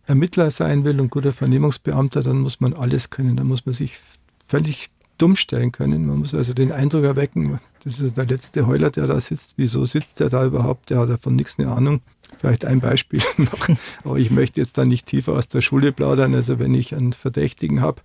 Ermittler 0.07 0.51
sein 0.51 0.85
will 0.85 1.01
und 1.01 1.11
guter 1.11 1.33
Vernehmungsbeamter, 1.33 2.23
dann 2.23 2.39
muss 2.41 2.61
man 2.61 2.75
alles 2.75 3.11
können. 3.11 3.37
Dann 3.37 3.47
muss 3.47 3.65
man 3.67 3.75
sich 3.75 3.99
völlig 4.47 4.91
dumm 5.19 5.37
stellen 5.37 5.73
können. 5.73 6.07
Man 6.07 6.19
muss 6.19 6.35
also 6.35 6.55
den 6.55 6.73
Eindruck 6.73 7.05
erwecken, 7.05 7.61
das 7.85 7.99
ist 7.99 8.17
der 8.17 8.27
letzte 8.27 8.67
Heuler, 8.67 8.91
der 8.91 9.07
da 9.07 9.21
sitzt. 9.21 9.55
Wieso 9.57 9.87
sitzt 9.87 10.21
der 10.21 10.29
da 10.29 10.45
überhaupt? 10.45 10.91
Der 10.91 10.99
hat 10.99 11.11
davon 11.11 11.37
nichts 11.37 11.59
eine 11.59 11.73
Ahnung. 11.73 12.01
Vielleicht 12.39 12.65
ein 12.65 12.81
Beispiel 12.81 13.23
noch. 13.37 13.69
Aber 14.05 14.19
ich 14.19 14.31
möchte 14.31 14.61
jetzt 14.61 14.79
da 14.79 14.85
nicht 14.85 15.07
tiefer 15.07 15.33
aus 15.33 15.49
der 15.49 15.61
Schule 15.61 15.93
plaudern. 15.93 16.35
Also 16.35 16.59
wenn 16.59 16.75
ich 16.75 16.95
einen 16.95 17.13
Verdächtigen 17.13 17.81
habe, 17.81 18.03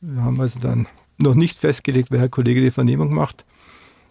wir 0.00 0.22
haben 0.22 0.40
also 0.40 0.58
dann 0.58 0.88
noch 1.18 1.34
nicht 1.34 1.58
festgelegt, 1.58 2.10
wer 2.10 2.28
Kollege 2.28 2.60
die 2.60 2.70
Vernehmung 2.70 3.14
macht. 3.14 3.44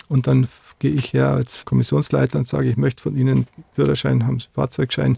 Und 0.08 0.28
dann 0.28 0.48
gehe 0.80 0.92
ich 0.92 1.14
her 1.14 1.30
als 1.30 1.66
Kommissionsleiter 1.66 2.39
und 2.39 2.48
sage, 2.48 2.70
ich 2.70 2.78
möchte 2.78 3.04
von 3.04 3.16
Ihnen 3.16 3.48
Führerschein, 3.74 4.26
haben 4.26 4.39
Sie 4.39 4.48
Fahrzeugschein. 4.54 5.18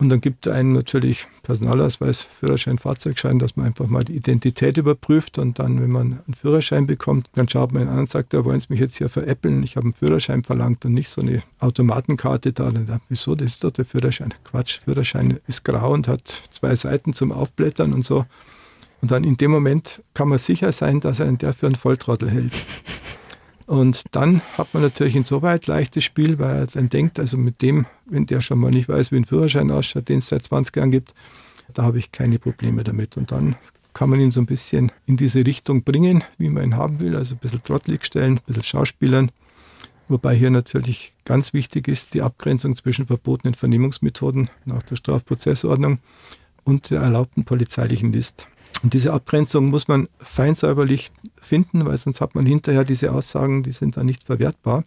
Und 0.00 0.10
dann 0.10 0.20
gibt 0.20 0.46
einen 0.46 0.72
natürlich 0.72 1.26
Personalausweis, 1.42 2.22
Führerschein, 2.22 2.78
Fahrzeugschein, 2.78 3.40
dass 3.40 3.56
man 3.56 3.66
einfach 3.66 3.88
mal 3.88 4.04
die 4.04 4.14
Identität 4.14 4.76
überprüft 4.76 5.38
und 5.38 5.58
dann, 5.58 5.80
wenn 5.82 5.90
man 5.90 6.20
einen 6.24 6.34
Führerschein 6.34 6.86
bekommt, 6.86 7.28
dann 7.34 7.48
schaut 7.48 7.72
man 7.72 7.82
ihn 7.82 7.88
an 7.88 7.98
und 8.00 8.10
sagt, 8.10 8.32
ja, 8.32 8.44
wollen 8.44 8.60
Sie 8.60 8.66
mich 8.68 8.78
jetzt 8.78 8.96
hier 8.96 9.08
veräppeln? 9.08 9.62
Ich 9.64 9.74
habe 9.76 9.86
einen 9.86 9.94
Führerschein 9.94 10.44
verlangt 10.44 10.84
und 10.84 10.94
nicht 10.94 11.08
so 11.08 11.20
eine 11.20 11.42
Automatenkarte 11.58 12.52
da. 12.52 12.70
Dann 12.70 12.86
dachte 12.86 13.02
wieso, 13.08 13.34
das 13.34 13.52
ist 13.52 13.64
doch 13.64 13.72
der 13.72 13.84
Führerschein. 13.84 14.34
Quatsch, 14.44 14.80
Führerschein 14.84 15.40
ist 15.48 15.64
grau 15.64 15.92
und 15.92 16.06
hat 16.06 16.42
zwei 16.52 16.76
Seiten 16.76 17.12
zum 17.12 17.32
Aufblättern 17.32 17.92
und 17.92 18.04
so. 18.04 18.24
Und 19.00 19.10
dann 19.10 19.24
in 19.24 19.36
dem 19.36 19.50
Moment 19.50 20.02
kann 20.14 20.28
man 20.28 20.38
sicher 20.38 20.70
sein, 20.72 21.00
dass 21.00 21.18
er 21.18 21.26
einen 21.26 21.38
der 21.38 21.54
für 21.54 21.66
einen 21.66 21.74
Volltrottel 21.74 22.30
hält. 22.30 22.52
Und 23.68 24.04
dann 24.12 24.40
hat 24.56 24.72
man 24.72 24.82
natürlich 24.82 25.14
insoweit 25.14 25.66
leichtes 25.66 26.02
Spiel, 26.02 26.38
weil 26.38 26.56
er 26.56 26.66
dann 26.66 26.88
denkt, 26.88 27.18
also 27.18 27.36
mit 27.36 27.60
dem, 27.60 27.84
wenn 28.06 28.24
der 28.24 28.40
schon 28.40 28.58
mal 28.58 28.70
nicht 28.70 28.88
weiß, 28.88 29.12
wie 29.12 29.16
ein 29.16 29.26
Führerschein 29.26 29.70
ausschaut, 29.70 30.08
den 30.08 30.20
es 30.20 30.28
seit 30.28 30.46
20 30.46 30.74
Jahren 30.74 30.90
gibt, 30.90 31.12
da 31.74 31.82
habe 31.82 31.98
ich 31.98 32.10
keine 32.10 32.38
Probleme 32.38 32.82
damit. 32.82 33.18
Und 33.18 33.30
dann 33.30 33.56
kann 33.92 34.08
man 34.08 34.22
ihn 34.22 34.30
so 34.30 34.40
ein 34.40 34.46
bisschen 34.46 34.90
in 35.04 35.18
diese 35.18 35.44
Richtung 35.44 35.82
bringen, 35.82 36.24
wie 36.38 36.48
man 36.48 36.64
ihn 36.64 36.76
haben 36.78 37.02
will, 37.02 37.14
also 37.14 37.34
ein 37.34 37.38
bisschen 37.38 37.62
trottelig 37.62 38.06
stellen, 38.06 38.38
ein 38.38 38.42
bisschen 38.46 38.62
schauspielern. 38.62 39.30
Wobei 40.08 40.34
hier 40.34 40.50
natürlich 40.50 41.12
ganz 41.26 41.52
wichtig 41.52 41.88
ist 41.88 42.14
die 42.14 42.22
Abgrenzung 42.22 42.74
zwischen 42.74 43.06
verbotenen 43.06 43.52
Vernehmungsmethoden 43.52 44.48
nach 44.64 44.82
der 44.82 44.96
Strafprozessordnung 44.96 45.98
und 46.64 46.88
der 46.88 47.02
erlaubten 47.02 47.44
polizeilichen 47.44 48.14
List. 48.14 48.48
Und 48.82 48.94
diese 48.94 49.12
Abgrenzung 49.12 49.70
muss 49.70 49.88
man 49.88 50.08
feinsäuberlich 50.18 51.10
finden, 51.40 51.84
weil 51.84 51.98
sonst 51.98 52.20
hat 52.20 52.34
man 52.34 52.46
hinterher 52.46 52.84
diese 52.84 53.12
Aussagen, 53.12 53.62
die 53.62 53.72
sind 53.72 53.96
dann 53.96 54.06
nicht 54.06 54.24
verwertbar. 54.24 54.84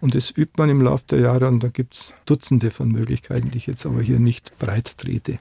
Und 0.00 0.14
das 0.14 0.30
übt 0.30 0.52
man 0.58 0.68
im 0.68 0.82
Laufe 0.82 1.04
der 1.10 1.20
Jahre 1.20 1.48
und 1.48 1.62
da 1.62 1.68
gibt 1.68 1.94
es 1.94 2.14
Dutzende 2.26 2.70
von 2.70 2.90
Möglichkeiten, 2.90 3.50
die 3.50 3.58
ich 3.58 3.66
jetzt 3.66 3.86
aber 3.86 4.02
hier 4.02 4.18
nicht 4.18 4.58
breit 4.58 4.98
trete. 4.98 5.38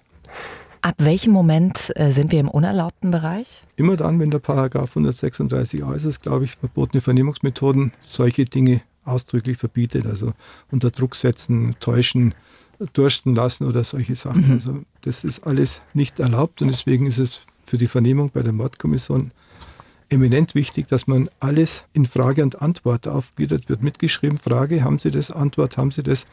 Ab 0.81 0.95
welchem 0.99 1.33
Moment 1.33 1.91
äh, 1.95 2.11
sind 2.11 2.31
wir 2.31 2.39
im 2.39 2.47
unerlaubten 2.47 3.11
Bereich? 3.11 3.47
Immer 3.75 3.97
dann, 3.97 4.19
wenn 4.19 4.31
der 4.31 4.39
Paragraph 4.39 4.95
136a 4.95 5.95
ist 5.95 6.05
es, 6.05 6.21
glaube 6.21 6.45
ich, 6.45 6.51
verbotene 6.51 7.01
Vernehmungsmethoden 7.01 7.91
solche 8.07 8.45
Dinge 8.45 8.81
ausdrücklich 9.03 9.57
verbietet. 9.57 10.05
Also 10.05 10.33
unter 10.71 10.91
Druck 10.91 11.15
setzen, 11.15 11.75
täuschen, 11.79 12.35
dursten 12.93 13.35
lassen 13.35 13.65
oder 13.65 13.83
solche 13.83 14.15
Sachen. 14.15 14.47
Mhm. 14.47 14.53
Also 14.53 14.83
das 15.01 15.23
ist 15.23 15.45
alles 15.45 15.81
nicht 15.93 16.19
erlaubt 16.19 16.61
und 16.61 16.69
deswegen 16.69 17.07
ist 17.07 17.17
es 17.17 17.41
für 17.65 17.77
die 17.77 17.87
Vernehmung 17.87 18.29
bei 18.33 18.43
der 18.43 18.53
Mordkommission 18.53 19.31
eminent 20.09 20.55
wichtig, 20.55 20.87
dass 20.87 21.07
man 21.07 21.29
alles 21.39 21.85
in 21.93 22.05
Frage 22.05 22.43
und 22.43 22.61
Antwort 22.61 23.07
aufgliedert 23.07 23.69
wird. 23.69 23.83
Mitgeschrieben, 23.83 24.37
Frage, 24.37 24.83
haben 24.83 24.99
Sie 24.99 25.11
das? 25.11 25.31
Antwort, 25.31 25.77
haben 25.77 25.91
Sie 25.91 26.03
das? 26.03 26.25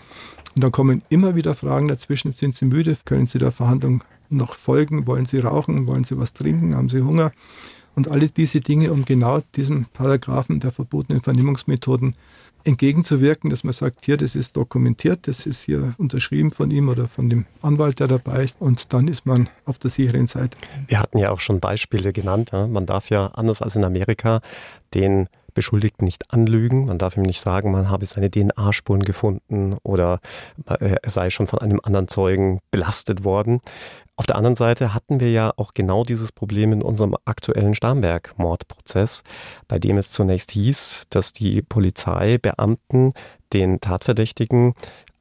Und 0.55 0.63
dann 0.63 0.73
kommen 0.73 1.03
immer 1.09 1.35
wieder 1.35 1.55
Fragen 1.55 1.89
dazwischen. 1.89 2.33
Sind 2.33 2.55
Sie 2.57 2.67
müde? 2.67 2.97
Können 3.05 3.27
Sie 3.27 3.39
der 3.39 3.53
Verhandlung 3.53 4.05
noch 4.29 4.55
folgen? 4.55 5.07
Wollen 5.07 5.27
Sie 5.27 5.39
rauchen? 5.39 5.87
Wollen 5.87 6.05
Sie 6.05 6.19
was 6.19 6.33
trinken? 6.33 6.75
Haben 6.77 6.91
Sie 6.91 7.01
Hunger? 7.01 7.33
Und 7.95 8.09
alle 8.09 8.29
diese 8.29 8.61
Dinge, 8.61 8.93
um 8.93 9.05
genau 9.05 9.43
diesem 9.55 9.87
Paragraphen 9.93 10.61
der 10.61 10.73
verbotenen 10.73 11.23
Vernehmungsmethoden 11.23 12.15
entgegenzuwirken, 12.65 13.51
dass 13.51 13.65
man 13.65 13.73
sagt, 13.73 14.05
hier, 14.05 14.17
das 14.17 14.35
ist 14.35 14.57
dokumentiert, 14.57 15.27
das 15.27 15.47
ist 15.47 15.63
hier 15.63 15.95
unterschrieben 15.99 16.53
von 16.53 16.71
ihm 16.71 16.89
oder 16.89 17.09
von 17.09 17.29
dem 17.29 17.47
Anwalt, 17.61 18.01
der 18.01 18.09
dabei 18.09 18.45
ist 18.45 18.61
und 18.61 18.93
dann 18.93 19.09
ist 19.09 19.27
man 19.27 19.49
auf 19.65 19.79
der 19.79 19.91
sicheren 19.91 20.27
Seite. 20.27 20.57
Wir 20.87 21.01
hatten 21.01 21.19
ja 21.19 21.31
auch 21.31 21.41
schon 21.41 21.61
Beispiele 21.61 22.13
genannt. 22.13 22.53
Man 22.53 22.87
darf 22.87 23.11
ja 23.11 23.27
anders 23.27 23.63
als 23.63 23.77
in 23.77 23.85
Amerika 23.85 24.41
den 24.95 25.29
Beschuldigten 25.55 26.05
nicht 26.05 26.33
anlügen. 26.33 26.87
Man 26.87 26.99
darf 26.99 27.17
ihm 27.17 27.23
nicht 27.23 27.41
sagen, 27.41 27.71
man 27.71 27.91
habe 27.91 28.07
seine 28.07 28.31
DNA-Spuren 28.31 29.03
gefunden 29.03 29.77
oder 29.83 30.21
er 30.67 30.99
sei 31.11 31.31
schon 31.31 31.47
von 31.47 31.61
einem 31.61 31.81
anderen 31.83 32.09
Zeugen 32.09 32.61
belastet 32.71 33.25
worden. 33.25 33.61
Auf 34.17 34.27
der 34.27 34.37
anderen 34.37 34.57
Seite 34.57 34.95
hatten 34.95 35.21
wir 35.21 35.31
ja 35.31 35.53
auch 35.57 35.75
genau 35.75 36.05
dieses 36.05 36.33
Problem 36.33 36.73
in 36.73 36.83
unserem 36.83 37.17
aktuellen 37.25 37.75
Starnberg-Mordprozess, 37.75 39.23
bei 39.69 39.79
dem 39.79 39.97
es 39.97 40.11
zunächst 40.11 40.51
hieß, 40.53 41.05
dass 41.11 41.33
die 41.33 41.63
Polizeibeamten 41.63 43.15
den 43.53 43.81
Tatverdächtigen 43.81 44.75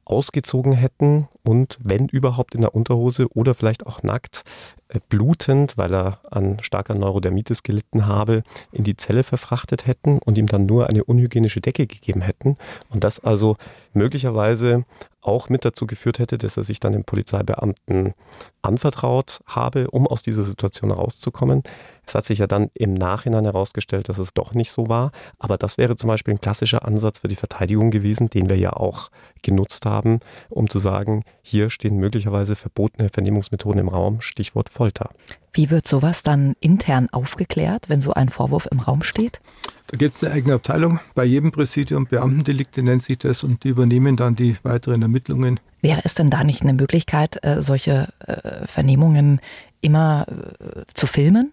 ausgezogen 0.04 0.72
hätten 0.72 1.28
und 1.44 1.78
wenn 1.82 2.08
überhaupt 2.08 2.54
in 2.54 2.60
der 2.60 2.74
Unterhose 2.74 3.26
oder 3.34 3.54
vielleicht 3.54 3.86
auch 3.86 4.02
nackt, 4.02 4.44
äh, 4.88 5.00
blutend, 5.08 5.76
weil 5.76 5.92
er 5.94 6.18
an 6.30 6.58
starker 6.60 6.94
Neurodermitis 6.94 7.62
gelitten 7.62 8.06
habe, 8.06 8.42
in 8.70 8.84
die 8.84 8.96
Zelle 8.96 9.24
verfrachtet 9.24 9.86
hätten 9.86 10.18
und 10.18 10.38
ihm 10.38 10.46
dann 10.46 10.66
nur 10.66 10.88
eine 10.88 11.04
unhygienische 11.04 11.60
Decke 11.60 11.86
gegeben 11.86 12.20
hätten. 12.20 12.56
Und 12.90 13.02
das 13.02 13.20
also 13.20 13.56
möglicherweise 13.92 14.84
auch 15.22 15.48
mit 15.48 15.64
dazu 15.64 15.86
geführt 15.86 16.18
hätte, 16.18 16.36
dass 16.36 16.56
er 16.56 16.64
sich 16.64 16.80
dann 16.80 16.92
dem 16.92 17.04
Polizeibeamten 17.04 18.14
anvertraut 18.60 19.40
habe, 19.46 19.90
um 19.90 20.06
aus 20.06 20.22
dieser 20.22 20.42
Situation 20.42 20.90
rauszukommen. 20.90 21.62
Es 22.04 22.14
hat 22.14 22.24
sich 22.24 22.40
ja 22.40 22.48
dann 22.48 22.70
im 22.74 22.94
Nachhinein 22.94 23.44
herausgestellt, 23.44 24.08
dass 24.08 24.18
es 24.18 24.34
doch 24.34 24.52
nicht 24.52 24.72
so 24.72 24.88
war. 24.88 25.12
Aber 25.38 25.56
das 25.56 25.78
wäre 25.78 25.96
zum 25.96 26.08
Beispiel 26.08 26.34
ein 26.34 26.40
klassischer 26.40 26.84
Ansatz 26.84 27.20
für 27.20 27.28
die 27.28 27.36
Verteidigung 27.36 27.90
gewesen, 27.92 28.28
den 28.28 28.48
wir 28.48 28.56
ja 28.56 28.72
auch 28.72 29.10
genutzt 29.42 29.86
haben, 29.86 30.20
um 30.50 30.68
zu 30.68 30.80
sagen, 30.80 31.24
hier 31.42 31.70
stehen 31.70 31.96
möglicherweise 31.96 32.54
verbotene 32.56 33.08
Vernehmungsmethoden 33.08 33.80
im 33.80 33.88
Raum, 33.88 34.20
Stichwort 34.20 34.68
Folter. 34.70 35.10
Wie 35.52 35.70
wird 35.70 35.86
sowas 35.86 36.22
dann 36.22 36.54
intern 36.60 37.08
aufgeklärt, 37.10 37.88
wenn 37.88 38.00
so 38.00 38.14
ein 38.14 38.28
Vorwurf 38.28 38.68
im 38.70 38.78
Raum 38.78 39.02
steht? 39.02 39.40
Da 39.88 39.98
gibt 39.98 40.16
es 40.16 40.24
eine 40.24 40.32
eigene 40.32 40.54
Abteilung 40.54 41.00
bei 41.14 41.24
jedem 41.24 41.52
Präsidium, 41.52 42.06
Beamtendelikte 42.06 42.82
nennt 42.82 43.02
sich 43.02 43.18
das, 43.18 43.44
und 43.44 43.64
die 43.64 43.68
übernehmen 43.68 44.16
dann 44.16 44.36
die 44.36 44.56
weiteren 44.62 45.02
Ermittlungen. 45.02 45.60
Wäre 45.82 46.00
es 46.04 46.14
denn 46.14 46.30
da 46.30 46.44
nicht 46.44 46.62
eine 46.62 46.72
Möglichkeit, 46.72 47.44
äh, 47.44 47.60
solche 47.60 48.08
äh, 48.26 48.66
Vernehmungen 48.66 49.40
immer 49.80 50.26
äh, 50.28 50.82
zu 50.94 51.06
filmen? 51.06 51.52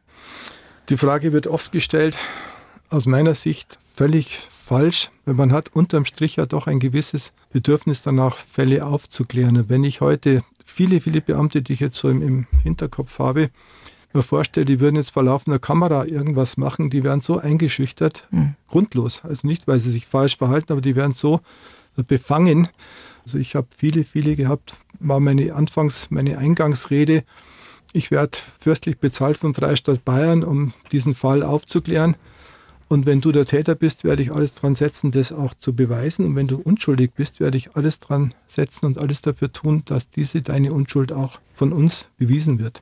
Die 0.89 0.97
Frage 0.97 1.33
wird 1.33 1.47
oft 1.47 1.71
gestellt, 1.71 2.17
aus 2.89 3.05
meiner 3.05 3.35
Sicht 3.35 3.77
völlig 3.99 4.39
falsch, 4.49 5.11
weil 5.25 5.33
man 5.33 5.51
hat 5.51 5.75
unterm 5.75 6.05
Strich 6.05 6.37
ja 6.37 6.45
doch 6.45 6.67
ein 6.67 6.79
gewisses 6.79 7.33
Bedürfnis 7.51 8.01
danach, 8.01 8.37
Fälle 8.37 8.85
aufzuklären. 8.85 9.57
Und 9.57 9.67
wenn 9.67 9.83
ich 9.83 9.99
heute 9.99 10.41
viele, 10.63 11.01
viele 11.01 11.19
Beamte, 11.19 11.61
die 11.61 11.73
ich 11.73 11.81
jetzt 11.81 11.97
so 11.97 12.09
im, 12.09 12.21
im 12.21 12.47
Hinterkopf 12.63 13.19
habe, 13.19 13.49
mir 14.13 14.23
vorstelle, 14.23 14.65
die 14.65 14.79
würden 14.79 14.95
jetzt 14.95 15.11
vor 15.11 15.23
laufender 15.23 15.59
Kamera 15.59 16.05
irgendwas 16.05 16.55
machen, 16.55 16.89
die 16.89 17.03
wären 17.03 17.19
so 17.19 17.39
eingeschüchtert, 17.39 18.25
mhm. 18.31 18.55
grundlos. 18.69 19.19
Also 19.25 19.45
nicht, 19.45 19.67
weil 19.67 19.81
sie 19.81 19.91
sich 19.91 20.05
falsch 20.05 20.37
verhalten, 20.37 20.71
aber 20.71 20.81
die 20.81 20.95
wären 20.95 21.11
so 21.11 21.41
befangen. 22.07 22.69
Also 23.25 23.37
ich 23.37 23.53
habe 23.53 23.67
viele, 23.75 24.05
viele 24.05 24.37
gehabt, 24.37 24.77
war 25.01 25.19
meine 25.19 25.53
Anfangs, 25.55 26.07
meine 26.09 26.37
Eingangsrede, 26.37 27.25
ich 27.91 28.11
werde 28.11 28.37
fürstlich 28.61 28.99
bezahlt 28.99 29.35
vom 29.35 29.53
Freistaat 29.53 30.05
Bayern, 30.05 30.45
um 30.45 30.71
diesen 30.93 31.15
Fall 31.15 31.43
aufzuklären. 31.43 32.15
Und 32.89 33.05
wenn 33.05 33.21
du 33.21 33.31
der 33.31 33.45
Täter 33.45 33.75
bist, 33.75 34.03
werde 34.03 34.23
ich 34.23 34.31
alles 34.31 34.55
dran 34.55 34.73
setzen, 34.73 35.11
das 35.11 35.31
auch 35.31 35.53
zu 35.53 35.75
beweisen. 35.75 36.25
Und 36.25 36.35
wenn 36.35 36.47
du 36.47 36.57
unschuldig 36.57 37.11
bist, 37.15 37.39
werde 37.39 37.55
ich 37.55 37.75
alles 37.75 37.99
dran 37.99 38.33
setzen 38.47 38.87
und 38.87 38.97
alles 38.97 39.21
dafür 39.21 39.53
tun, 39.53 39.83
dass 39.85 40.09
diese 40.09 40.41
deine 40.41 40.73
Unschuld 40.73 41.11
auch 41.11 41.39
von 41.53 41.71
uns 41.71 42.09
bewiesen 42.17 42.57
wird. 42.57 42.81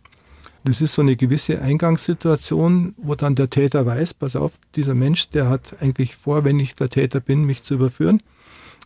Das 0.63 0.79
ist 0.79 0.95
so 0.95 1.01
eine 1.01 1.17
gewisse 1.17 1.61
Eingangssituation, 1.61 2.95
wo 2.97 3.15
dann 3.15 3.35
der 3.35 3.49
Täter 3.49 3.85
weiß, 3.85 4.13
pass 4.13 4.37
auf, 4.37 4.53
dieser 4.75 4.95
Mensch, 4.95 5.29
der 5.29 5.49
hat 5.49 5.81
eigentlich 5.81 6.15
vor, 6.15 6.45
wenn 6.45 6.59
ich 6.59 6.75
der 6.75 6.89
Täter 6.89 7.19
bin, 7.19 7.43
mich 7.43 7.63
zu 7.63 7.73
überführen. 7.73 8.23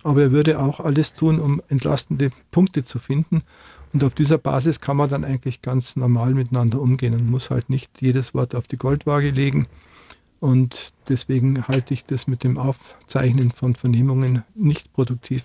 Aber 0.04 0.24
er 0.24 0.32
würde 0.32 0.60
auch 0.60 0.80
alles 0.80 1.14
tun, 1.14 1.40
um 1.40 1.62
entlastende 1.70 2.32
Punkte 2.50 2.84
zu 2.84 2.98
finden. 2.98 3.44
Und 3.94 4.04
auf 4.04 4.16
dieser 4.16 4.40
Basis 4.40 4.82
kann 4.82 4.98
man 4.98 5.10
dann 5.12 5.24
eigentlich 5.24 5.62
ganz 5.62 5.96
normal 5.96 6.34
miteinander 6.34 6.82
umgehen 6.82 7.14
und 7.14 7.30
muss 7.30 7.52
halt 7.52 7.70
nicht 7.70 8.02
jedes 8.02 8.34
Wort 8.34 8.56
auf 8.56 8.68
die 8.68 8.78
Goldwaage 8.78 9.30
legen. 9.30 9.68
Und 10.42 10.92
deswegen 11.08 11.68
halte 11.68 11.94
ich 11.94 12.06
das 12.06 12.28
mit 12.28 12.44
dem 12.44 12.58
Aufzeichnen 12.58 13.52
von 13.52 13.76
Vernehmungen 13.76 14.44
nicht 14.56 14.92
produktiv. 14.92 15.44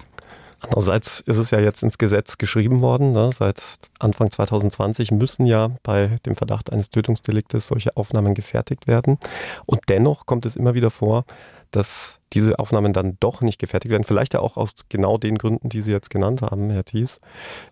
Andererseits 0.61 1.21
ist 1.21 1.37
es 1.37 1.51
ja 1.51 1.61
jetzt 1.61 1.83
ins 1.83 1.99
Gesetz 1.99 2.39
geschrieben 2.39 2.81
worden. 2.81 3.13
Ne? 3.13 3.31
Seit 3.39 3.63
Anfang 3.99 4.31
2020 4.31 5.11
müssen 5.11 5.45
ja 5.45 5.69
bei 5.83 6.19
dem 6.25 6.35
Verdacht 6.35 6.73
eines 6.73 6.89
Tötungsdeliktes 6.89 7.67
solche 7.67 7.95
Aufnahmen 7.95 8.33
gefertigt 8.33 8.87
werden. 8.87 9.19
Und 9.67 9.83
dennoch 9.91 10.25
kommt 10.25 10.47
es 10.47 10.57
immer 10.57 10.73
wieder 10.73 10.91
vor, 10.91 11.27
dass 11.71 12.21
diese 12.33 12.59
Aufnahmen 12.59 12.93
dann 12.93 13.17
doch 13.21 13.41
nicht 13.41 13.59
gefertigt 13.59 13.91
werden. 13.91 14.05
Vielleicht 14.05 14.35
ja 14.35 14.41
auch 14.41 14.57
aus 14.57 14.73
genau 14.89 15.17
den 15.17 15.39
Gründen, 15.39 15.69
die 15.69 15.81
Sie 15.81 15.93
jetzt 15.93 16.11
genannt 16.11 16.43
haben, 16.43 16.71
Herr 16.71 16.85
Thies. 16.85 17.21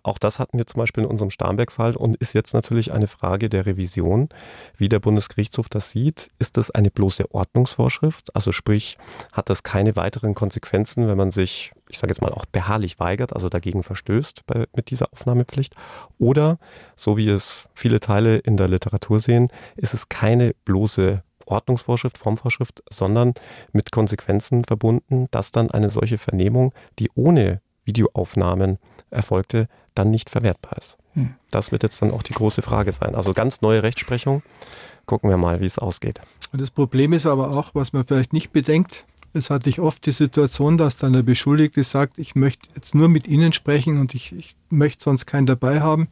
Auch 0.01 0.17
das 0.17 0.39
hatten 0.39 0.57
wir 0.57 0.65
zum 0.65 0.79
Beispiel 0.79 1.03
in 1.03 1.09
unserem 1.09 1.29
Starnberg-Fall 1.29 1.95
und 1.95 2.15
ist 2.17 2.33
jetzt 2.33 2.53
natürlich 2.53 2.91
eine 2.91 3.07
Frage 3.07 3.49
der 3.49 3.65
Revision, 3.65 4.29
wie 4.77 4.89
der 4.89 4.99
Bundesgerichtshof 4.99 5.69
das 5.69 5.91
sieht. 5.91 6.29
Ist 6.39 6.57
das 6.57 6.71
eine 6.71 6.89
bloße 6.89 7.31
Ordnungsvorschrift? 7.33 8.35
Also 8.35 8.51
sprich, 8.51 8.97
hat 9.31 9.49
das 9.49 9.63
keine 9.63 9.95
weiteren 9.95 10.33
Konsequenzen, 10.33 11.07
wenn 11.07 11.17
man 11.17 11.31
sich, 11.31 11.73
ich 11.89 11.97
sage 11.97 12.11
jetzt 12.11 12.21
mal, 12.21 12.31
auch 12.31 12.45
beharrlich 12.45 12.99
weigert, 12.99 13.33
also 13.33 13.49
dagegen 13.49 13.83
verstößt 13.83 14.45
bei, 14.47 14.65
mit 14.75 14.89
dieser 14.89 15.11
Aufnahmepflicht? 15.11 15.75
Oder, 16.17 16.59
so 16.95 17.17
wie 17.17 17.29
es 17.29 17.67
viele 17.73 17.99
Teile 17.99 18.37
in 18.37 18.57
der 18.57 18.69
Literatur 18.69 19.19
sehen, 19.19 19.49
ist 19.75 19.93
es 19.93 20.07
keine 20.07 20.55
bloße 20.63 21.23
Ordnungsvorschrift, 21.45 22.17
Formvorschrift, 22.17 22.83
sondern 22.89 23.33
mit 23.71 23.91
Konsequenzen 23.91 24.63
verbunden, 24.63 25.27
dass 25.31 25.51
dann 25.51 25.71
eine 25.71 25.89
solche 25.89 26.17
Vernehmung, 26.17 26.73
die 26.99 27.09
ohne 27.15 27.61
Videoaufnahmen 27.85 28.79
erfolgte, 29.11 29.67
dann 29.93 30.11
nicht 30.11 30.29
verwertbar 30.29 30.77
ist. 30.77 30.97
Hm. 31.13 31.35
Das 31.51 31.71
wird 31.71 31.83
jetzt 31.83 32.01
dann 32.01 32.11
auch 32.11 32.23
die 32.23 32.33
große 32.33 32.61
Frage 32.61 32.91
sein. 32.91 33.15
Also 33.15 33.33
ganz 33.33 33.61
neue 33.61 33.83
Rechtsprechung. 33.83 34.43
Gucken 35.05 35.29
wir 35.29 35.37
mal, 35.37 35.61
wie 35.61 35.65
es 35.65 35.77
ausgeht. 35.77 36.19
Das 36.51 36.71
Problem 36.71 37.13
ist 37.13 37.25
aber 37.25 37.51
auch, 37.51 37.75
was 37.75 37.93
man 37.93 38.05
vielleicht 38.05 38.33
nicht 38.33 38.51
bedenkt, 38.51 39.05
es 39.35 39.49
hatte 39.49 39.69
ich 39.69 39.81
oft 39.81 40.05
die 40.05 40.11
Situation, 40.11 40.77
dass 40.77 40.95
dann 40.95 41.11
der 41.11 41.23
Beschuldigte 41.23 41.83
sagt, 41.83 42.17
ich 42.17 42.35
möchte 42.35 42.69
jetzt 42.73 42.95
nur 42.95 43.09
mit 43.09 43.27
Ihnen 43.27 43.51
sprechen 43.51 43.99
und 43.99 44.15
ich, 44.15 44.31
ich 44.31 44.55
möchte 44.69 45.03
sonst 45.03 45.25
keinen 45.25 45.45
dabei 45.45 45.81
haben. 45.81 46.07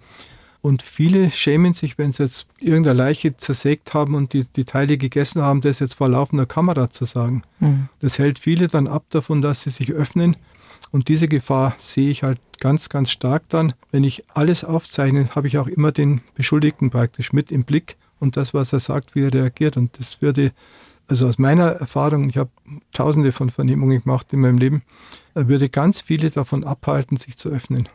Und 0.63 0.81
viele 0.81 1.29
schämen 1.29 1.73
sich, 1.73 1.97
wenn 1.97 2.13
sie 2.13 2.23
jetzt 2.23 2.47
irgendeine 2.57 2.97
Leiche 2.97 3.35
zersägt 3.35 3.93
haben 3.93 4.15
und 4.15 4.31
die, 4.31 4.45
die 4.55 4.63
Teile 4.63 4.97
gegessen 4.97 5.41
haben, 5.41 5.59
das 5.59 5.79
jetzt 5.79 5.95
vor 5.95 6.07
laufender 6.07 6.45
Kamera 6.45 6.89
zu 6.89 7.03
sagen. 7.03 7.43
Mhm. 7.59 7.89
Das 7.99 8.17
hält 8.17 8.39
viele 8.39 8.69
dann 8.69 8.87
ab 8.87 9.03
davon, 9.09 9.41
dass 9.41 9.63
sie 9.63 9.71
sich 9.71 9.91
öffnen. 9.91 10.37
Und 10.89 11.09
diese 11.09 11.27
Gefahr 11.27 11.75
sehe 11.79 12.09
ich 12.09 12.23
halt 12.23 12.39
ganz, 12.61 12.87
ganz 12.87 13.11
stark 13.11 13.43
dann. 13.49 13.73
Wenn 13.91 14.05
ich 14.05 14.23
alles 14.33 14.63
aufzeichne, 14.63 15.27
habe 15.35 15.47
ich 15.47 15.57
auch 15.57 15.67
immer 15.67 15.91
den 15.91 16.21
Beschuldigten 16.33 16.91
praktisch 16.91 17.33
mit 17.33 17.51
im 17.51 17.65
Blick 17.65 17.97
und 18.21 18.37
das, 18.37 18.53
was 18.53 18.71
er 18.71 18.79
sagt, 18.79 19.15
wie 19.15 19.23
er 19.23 19.33
reagiert. 19.33 19.75
Und 19.75 19.99
das 19.99 20.21
würde, 20.21 20.53
also 21.07 21.27
aus 21.27 21.37
meiner 21.39 21.71
Erfahrung, 21.71 22.29
ich 22.29 22.37
habe 22.37 22.51
tausende 22.93 23.33
von 23.33 23.49
Vernehmungen 23.49 24.01
gemacht 24.01 24.31
in 24.31 24.39
meinem 24.39 24.59
Leben, 24.59 24.83
würde 25.33 25.67
ganz 25.67 26.01
viele 26.01 26.29
davon 26.29 26.63
abhalten, 26.63 27.17
sich 27.17 27.35
zu 27.35 27.49
öffnen. 27.49 27.89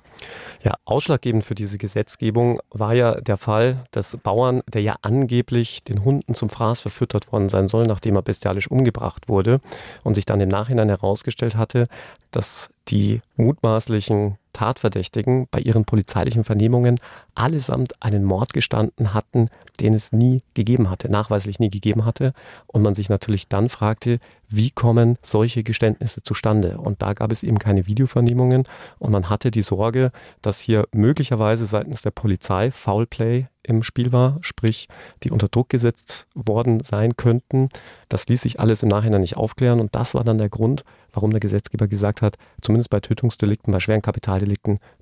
Ja, 0.62 0.74
ausschlaggebend 0.84 1.44
für 1.44 1.54
diese 1.54 1.78
Gesetzgebung 1.78 2.60
war 2.70 2.94
ja 2.94 3.20
der 3.20 3.36
Fall 3.36 3.84
des 3.94 4.16
Bauern, 4.16 4.62
der 4.72 4.82
ja 4.82 4.96
angeblich 5.02 5.84
den 5.84 6.04
Hunden 6.04 6.34
zum 6.34 6.48
Fraß 6.48 6.80
verfüttert 6.80 7.32
worden 7.32 7.48
sein 7.48 7.68
soll, 7.68 7.84
nachdem 7.84 8.16
er 8.16 8.22
bestialisch 8.22 8.70
umgebracht 8.70 9.28
wurde 9.28 9.60
und 10.02 10.14
sich 10.14 10.26
dann 10.26 10.40
im 10.40 10.48
Nachhinein 10.48 10.88
herausgestellt 10.88 11.56
hatte, 11.56 11.88
dass 12.30 12.70
die 12.88 13.20
mutmaßlichen 13.36 14.36
Tatverdächtigen 14.58 15.46
bei 15.52 15.60
ihren 15.60 15.84
polizeilichen 15.84 16.42
Vernehmungen 16.42 16.98
allesamt 17.36 18.02
einen 18.02 18.24
Mord 18.24 18.52
gestanden 18.52 19.14
hatten, 19.14 19.50
den 19.78 19.94
es 19.94 20.10
nie 20.10 20.42
gegeben 20.54 20.90
hatte, 20.90 21.08
nachweislich 21.08 21.60
nie 21.60 21.70
gegeben 21.70 22.04
hatte. 22.04 22.32
Und 22.66 22.82
man 22.82 22.96
sich 22.96 23.08
natürlich 23.08 23.46
dann 23.46 23.68
fragte, 23.68 24.18
wie 24.48 24.70
kommen 24.70 25.16
solche 25.22 25.62
Geständnisse 25.62 26.22
zustande? 26.22 26.78
Und 26.78 27.02
da 27.02 27.12
gab 27.12 27.30
es 27.30 27.44
eben 27.44 27.60
keine 27.60 27.86
Videovernehmungen 27.86 28.64
und 28.98 29.12
man 29.12 29.28
hatte 29.28 29.52
die 29.52 29.62
Sorge, 29.62 30.10
dass 30.42 30.58
hier 30.58 30.88
möglicherweise 30.92 31.66
seitens 31.66 32.02
der 32.02 32.10
Polizei 32.10 32.72
Foulplay 32.72 33.46
im 33.62 33.82
Spiel 33.82 34.12
war, 34.12 34.38
sprich, 34.40 34.88
die 35.22 35.30
unter 35.30 35.48
Druck 35.48 35.68
gesetzt 35.68 36.26
worden 36.34 36.80
sein 36.80 37.16
könnten. 37.16 37.68
Das 38.08 38.26
ließ 38.26 38.40
sich 38.40 38.58
alles 38.58 38.82
im 38.82 38.88
Nachhinein 38.88 39.20
nicht 39.20 39.36
aufklären 39.36 39.78
und 39.78 39.94
das 39.94 40.14
war 40.14 40.24
dann 40.24 40.38
der 40.38 40.48
Grund, 40.48 40.84
warum 41.12 41.30
der 41.30 41.40
Gesetzgeber 41.40 41.86
gesagt 41.86 42.22
hat, 42.22 42.36
zumindest 42.62 42.88
bei 42.88 43.00
Tötungsdelikten, 43.00 43.70
bei 43.70 43.80
schweren 43.80 44.00
Kapitaldelikten 44.00 44.47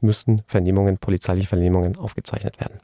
müssen 0.01 0.43
Vernehmungen, 0.47 0.99
polizeiliche 0.99 1.49
Vernehmungen 1.49 1.97
aufgezeichnet 1.97 2.61
werden. 2.61 2.81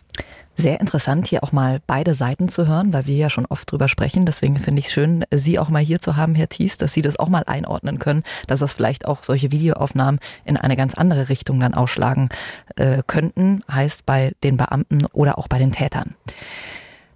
Sehr 0.55 0.81
interessant, 0.81 1.29
hier 1.29 1.43
auch 1.43 1.53
mal 1.53 1.81
beide 1.87 2.13
Seiten 2.13 2.49
zu 2.49 2.67
hören, 2.67 2.93
weil 2.93 3.07
wir 3.07 3.17
ja 3.17 3.31
schon 3.31 3.47
oft 3.47 3.71
drüber 3.71 3.89
sprechen. 3.89 4.27
Deswegen 4.27 4.57
finde 4.57 4.81
ich 4.81 4.87
es 4.87 4.93
schön, 4.93 5.25
Sie 5.31 5.59
auch 5.59 5.71
mal 5.71 5.83
hier 5.83 6.01
zu 6.01 6.17
haben, 6.17 6.35
Herr 6.35 6.49
Thies, 6.49 6.77
dass 6.77 6.93
Sie 6.93 7.01
das 7.01 7.19
auch 7.19 7.29
mal 7.29 7.45
einordnen 7.47 7.99
können, 7.99 8.23
dass 8.49 8.61
das 8.61 8.75
vielleicht 8.75 9.07
auch 9.07 9.23
solche 9.23 9.51
Videoaufnahmen 9.51 10.21
in 10.45 10.59
eine 10.59 10.77
ganz 10.77 10.95
andere 10.95 11.31
Richtung 11.31 11.59
dann 11.59 11.73
ausschlagen 11.73 12.29
äh, 12.77 13.03
könnten, 13.07 13.63
heißt 13.71 14.05
bei 14.05 14.33
den 14.45 14.59
Beamten 14.59 15.07
oder 15.13 15.39
auch 15.39 15.49
bei 15.49 15.59
den 15.59 15.73
Tätern. 15.73 16.15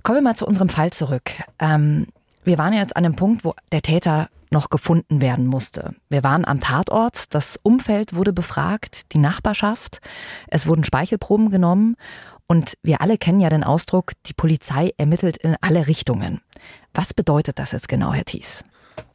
Kommen 0.03 0.19
wir 0.19 0.23
mal 0.23 0.37
zu 0.37 0.47
unserem 0.47 0.71
Fall 0.71 0.93
zurück. 0.93 1.31
Ähm, 1.59 2.07
wir 2.45 2.57
waren 2.57 2.73
ja 2.73 2.81
jetzt 2.81 2.97
an 2.97 3.03
dem 3.03 3.17
Punkt, 3.17 3.45
wo 3.45 3.55
der 3.73 3.83
Täter 3.83 4.29
noch 4.51 4.71
gefunden 4.71 5.21
werden 5.21 5.47
musste. 5.47 5.95
Wir 6.09 6.23
waren 6.23 6.45
am 6.45 6.61
Tatort, 6.61 7.35
das 7.35 7.59
Umfeld 7.63 8.15
wurde 8.15 8.33
befragt, 8.33 9.13
die 9.13 9.19
Nachbarschaft, 9.19 10.01
es 10.49 10.67
wurden 10.67 10.85
Speichelproben 10.85 11.51
genommen 11.51 11.97
und 12.47 12.75
wir 12.83 13.01
alle 13.01 13.19
kennen 13.19 13.41
ja 13.41 13.51
den 13.51 13.65
Ausdruck, 13.65 14.13
die 14.27 14.35
Polizei 14.35 14.93
ermittelt 14.99 15.37
in 15.37 15.57
alle 15.61 15.87
Richtungen. 15.87 16.41
Was 16.95 17.13
bedeutet 17.15 17.59
das 17.59 17.73
jetzt 17.73 17.89
genau, 17.89 18.13
Herr 18.13 18.25
Thies? 18.25 18.65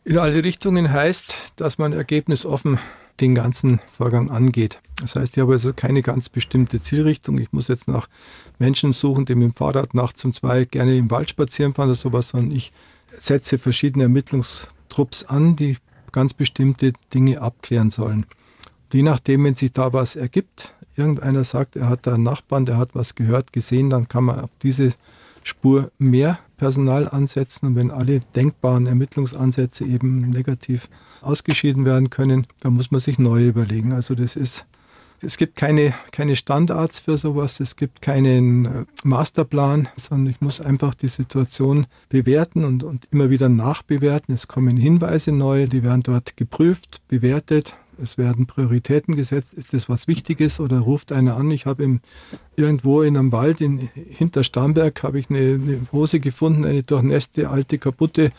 In 0.04 0.18
alle 0.18 0.44
Richtungen 0.44 0.92
heißt, 0.92 1.36
dass 1.56 1.78
man 1.78 1.94
ergebnisoffen 1.94 2.80
den 3.20 3.36
ganzen 3.36 3.80
Vorgang 3.88 4.32
angeht. 4.32 4.80
Das 5.00 5.16
heißt, 5.16 5.38
ich 5.38 5.42
habe 5.42 5.54
also 5.54 5.74
keine 5.74 6.02
ganz 6.02 6.30
bestimmte 6.30 6.82
Zielrichtung. 6.82 7.38
Ich 7.38 7.52
muss 7.52 7.68
jetzt 7.68 7.88
nach 7.88 8.08
Menschen 8.58 8.94
suchen, 8.94 9.26
die 9.26 9.36
mit 9.36 9.44
dem 9.44 9.54
Fahrrad 9.54 9.94
nachts 9.94 10.26
um 10.26 10.34
zwei 10.34 10.66
gerne 10.66 10.98
im 10.98 11.12
Wald 11.12 11.30
spazieren 11.30 11.74
fahren 11.74 11.90
oder 11.90 11.96
sowas, 11.96 12.30
sondern 12.30 12.56
ich 12.56 12.72
setze 13.20 13.60
verschiedene 13.60 14.08
Ermittlungstrupps 14.92 15.24
an, 15.26 15.56
die 15.56 15.78
ganz 16.12 16.34
bestimmte 16.34 16.94
Dinge 17.14 17.42
abklären 17.42 17.92
sollen. 17.92 18.26
Und 18.84 18.94
je 18.94 19.04
nachdem, 19.04 19.46
wenn 19.46 19.56
sich 19.56 19.72
da 19.72 19.94
was 19.94 20.16
ergibt, 20.16 20.74
irgendeiner 20.98 21.44
sagt, 21.46 21.76
er 21.78 21.90
hat 21.90 22.06
da 22.06 22.16
einen 22.16 22.24
Nachbarn, 22.24 22.66
der 22.66 22.78
hat 22.78 22.90
was 22.94 23.16
gehört, 23.16 23.54
gesehen, 23.54 23.90
dann 23.90 24.08
kann 24.08 24.26
man 24.26 24.42
auf 24.42 24.52
diese 24.62 24.94
Spur 25.44 25.92
mehr 25.98 26.40
Personal 26.58 27.08
ansetzen. 27.08 27.68
Und 27.68 27.76
wenn 27.76 27.92
alle 27.92 28.20
denkbaren 28.36 28.86
Ermittlungsansätze 28.86 29.86
eben 29.86 30.30
negativ 30.30 30.90
ausgeschieden 31.22 31.86
werden 31.86 32.10
können, 32.10 32.46
dann 32.60 32.74
muss 32.74 32.92
man 32.92 33.00
sich 33.00 33.18
neu 33.18 33.48
überlegen. 33.48 33.94
Also 33.94 34.14
das 34.14 34.36
ist 34.36 34.66
es 35.22 35.38
gibt 35.38 35.56
keine, 35.56 35.94
keine 36.12 36.36
Standards 36.36 37.00
für 37.00 37.18
sowas, 37.18 37.60
es 37.60 37.76
gibt 37.76 38.02
keinen 38.02 38.66
äh, 38.66 38.86
Masterplan, 39.04 39.88
sondern 39.96 40.32
ich 40.32 40.42
muss 40.42 40.62
einfach 40.62 40.96
die 40.96 41.10
Situation 41.10 41.86
bewerten 42.10 42.66
und, 42.66 42.84
und 42.84 43.08
immer 43.12 43.30
wieder 43.30 43.50
nachbewerten. 43.50 44.34
Es 44.34 44.48
kommen 44.48 44.78
Hinweise 44.78 45.32
neu, 45.32 45.68
die 45.68 45.84
werden 45.84 46.04
dort 46.04 46.38
geprüft, 46.38 47.02
bewertet. 47.08 47.76
Es 48.02 48.18
werden 48.18 48.48
Prioritäten 48.48 49.16
gesetzt. 49.16 49.54
Ist 49.54 49.74
das 49.74 49.88
was 49.88 50.08
Wichtiges 50.08 50.60
oder 50.60 50.80
ruft 50.80 51.12
einer 51.12 51.38
an? 51.38 51.52
Ich 51.52 51.68
habe 51.68 52.00
irgendwo 52.56 53.04
in 53.04 53.16
einem 53.16 53.32
Wald 53.32 53.62
in, 53.62 53.90
hinter 53.94 54.44
Starnberg 54.44 55.04
habe 55.04 55.20
ich 55.20 55.30
eine, 55.30 55.40
eine 55.40 55.88
Hose 55.92 56.20
gefunden, 56.20 56.66
eine 56.66 56.82
durchnässte, 56.82 57.50
alte, 57.50 57.78
kaputte 57.78 58.32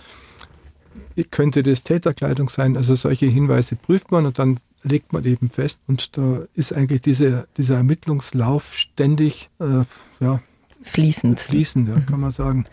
könnte 1.31 1.63
das 1.63 1.83
Täterkleidung 1.83 2.49
sein. 2.49 2.77
Also 2.77 2.95
solche 2.95 3.27
Hinweise 3.27 3.77
prüft 3.77 4.11
man 4.11 4.27
und 4.27 4.39
dann 4.39 4.59
legt 4.83 5.13
man 5.13 5.25
eben 5.25 5.51
fest. 5.51 5.81
Und 5.87 6.17
da 6.17 6.43
ist 6.55 6.73
eigentlich 6.73 7.03
diese, 7.03 7.47
dieser 7.57 7.77
Ermittlungslauf 7.77 8.75
ständig 8.75 9.51
äh, 9.61 9.85
ja, 10.21 10.41
fließend. 10.83 11.41
Fließend, 11.41 11.89
ja, 11.89 12.01
kann 12.01 12.21
man 12.21 12.31
sagen. 12.31 12.67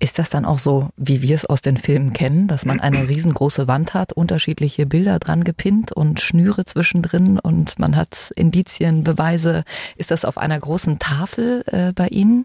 Ist 0.00 0.18
das 0.18 0.28
dann 0.28 0.44
auch 0.44 0.58
so, 0.58 0.90
wie 0.96 1.22
wir 1.22 1.34
es 1.34 1.46
aus 1.46 1.62
den 1.62 1.76
Filmen 1.76 2.12
kennen, 2.12 2.48
dass 2.48 2.66
man 2.66 2.80
eine 2.80 3.08
riesengroße 3.08 3.68
Wand 3.68 3.94
hat, 3.94 4.12
unterschiedliche 4.12 4.86
Bilder 4.86 5.18
dran 5.18 5.44
gepinnt 5.44 5.92
und 5.92 6.20
Schnüre 6.20 6.64
zwischendrin 6.64 7.38
und 7.38 7.78
man 7.78 7.96
hat 7.96 8.32
Indizien, 8.36 9.04
Beweise. 9.04 9.64
Ist 9.96 10.10
das 10.10 10.24
auf 10.24 10.36
einer 10.36 10.58
großen 10.58 10.98
Tafel 10.98 11.64
äh, 11.66 11.92
bei 11.92 12.08
Ihnen? 12.08 12.44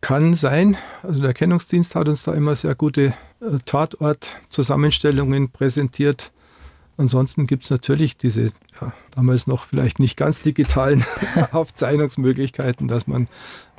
Kann 0.00 0.34
sein. 0.34 0.76
Also 1.02 1.20
der 1.20 1.28
Erkennungsdienst 1.28 1.94
hat 1.94 2.08
uns 2.08 2.22
da 2.24 2.34
immer 2.34 2.54
sehr 2.54 2.74
gute 2.74 3.14
äh, 3.40 3.58
Tatortzusammenstellungen 3.64 5.50
präsentiert 5.50 6.32
Ansonsten 7.00 7.46
gibt 7.46 7.64
es 7.64 7.70
natürlich 7.70 8.18
diese, 8.18 8.52
ja, 8.78 8.92
damals 9.12 9.46
noch 9.46 9.64
vielleicht 9.64 10.00
nicht 10.00 10.18
ganz 10.18 10.42
digitalen 10.42 11.02
Aufzeichnungsmöglichkeiten, 11.50 12.88
dass 12.88 13.06
man 13.06 13.26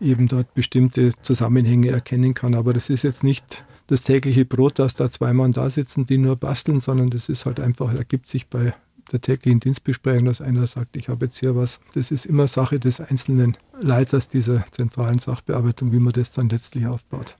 eben 0.02 0.28
dort 0.28 0.52
bestimmte 0.56 1.12
Zusammenhänge 1.22 1.90
erkennen 1.90 2.34
kann. 2.34 2.56
Aber 2.56 2.74
das 2.74 2.90
ist 2.90 3.04
jetzt 3.04 3.24
nicht 3.24 3.64
das 3.86 4.02
tägliche 4.02 4.44
Brot, 4.44 4.80
dass 4.80 4.96
da 4.96 5.12
zwei 5.12 5.34
Mann 5.34 5.54
da 5.54 5.70
sitzen, 5.70 6.08
die 6.08 6.18
nur 6.18 6.36
basteln, 6.36 6.82
sondern 6.82 7.12
das 7.12 7.30
ist 7.30 7.46
halt 7.46 7.60
einfach, 7.60 7.94
ergibt 7.94 8.28
sich 8.28 8.48
bei 8.48 8.74
der 9.12 9.22
täglichen 9.22 9.60
Dienstbesprechung, 9.60 10.26
dass 10.26 10.42
einer 10.42 10.66
sagt, 10.66 10.96
ich 10.96 11.08
habe 11.08 11.26
jetzt 11.26 11.38
hier 11.38 11.56
was. 11.56 11.80
Das 11.94 12.10
ist 12.10 12.26
immer 12.26 12.48
Sache 12.48 12.80
des 12.80 13.02
einzelnen 13.02 13.56
Leiters 13.80 14.30
dieser 14.30 14.66
zentralen 14.72 15.20
Sachbearbeitung, 15.20 15.92
wie 15.92 16.00
man 16.00 16.14
das 16.14 16.32
dann 16.32 16.50
letztlich 16.50 16.88
aufbaut. 16.88 17.36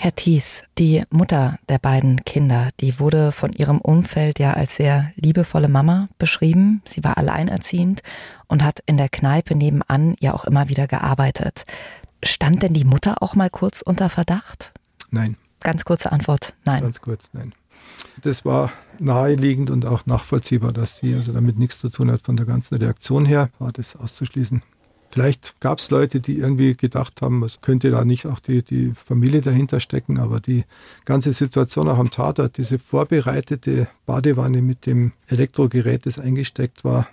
Herr 0.00 0.14
Thies, 0.14 0.62
die 0.78 1.02
Mutter 1.10 1.58
der 1.68 1.80
beiden 1.80 2.24
Kinder, 2.24 2.68
die 2.78 3.00
wurde 3.00 3.32
von 3.32 3.52
ihrem 3.52 3.80
Umfeld 3.80 4.38
ja 4.38 4.52
als 4.52 4.76
sehr 4.76 5.10
liebevolle 5.16 5.66
Mama 5.66 6.08
beschrieben. 6.18 6.82
Sie 6.86 7.02
war 7.02 7.18
alleinerziehend 7.18 8.02
und 8.46 8.62
hat 8.62 8.78
in 8.86 8.96
der 8.96 9.08
Kneipe 9.08 9.56
nebenan 9.56 10.14
ja 10.20 10.34
auch 10.34 10.44
immer 10.44 10.68
wieder 10.68 10.86
gearbeitet. 10.86 11.64
Stand 12.22 12.62
denn 12.62 12.74
die 12.74 12.84
Mutter 12.84 13.24
auch 13.24 13.34
mal 13.34 13.50
kurz 13.50 13.82
unter 13.82 14.08
Verdacht? 14.08 14.72
Nein. 15.10 15.36
Ganz 15.58 15.84
kurze 15.84 16.12
Antwort, 16.12 16.54
nein. 16.64 16.84
Ganz 16.84 17.00
kurz, 17.00 17.30
nein. 17.32 17.52
Das 18.22 18.44
war 18.44 18.70
naheliegend 19.00 19.68
und 19.68 19.84
auch 19.84 20.06
nachvollziehbar, 20.06 20.72
dass 20.72 20.98
sie 20.98 21.16
also 21.16 21.32
damit 21.32 21.58
nichts 21.58 21.80
zu 21.80 21.88
tun 21.88 22.12
hat 22.12 22.22
von 22.22 22.36
der 22.36 22.46
ganzen 22.46 22.76
Reaktion 22.76 23.26
her, 23.26 23.50
war 23.58 23.72
das 23.72 23.96
auszuschließen. 23.96 24.62
Vielleicht 25.10 25.58
gab 25.60 25.78
es 25.78 25.90
Leute, 25.90 26.20
die 26.20 26.38
irgendwie 26.38 26.74
gedacht 26.74 27.22
haben, 27.22 27.42
es 27.42 27.60
könnte 27.60 27.90
da 27.90 28.04
nicht 28.04 28.26
auch 28.26 28.40
die, 28.40 28.62
die 28.62 28.92
Familie 28.92 29.40
dahinter 29.40 29.80
stecken, 29.80 30.18
aber 30.18 30.38
die 30.40 30.64
ganze 31.06 31.32
Situation 31.32 31.88
auch 31.88 31.98
am 31.98 32.10
Tatort, 32.10 32.58
diese 32.58 32.78
vorbereitete 32.78 33.88
Badewanne 34.04 34.60
mit 34.60 34.84
dem 34.84 35.12
Elektrogerät, 35.28 36.04
das 36.04 36.18
eingesteckt 36.18 36.84
war, 36.84 37.08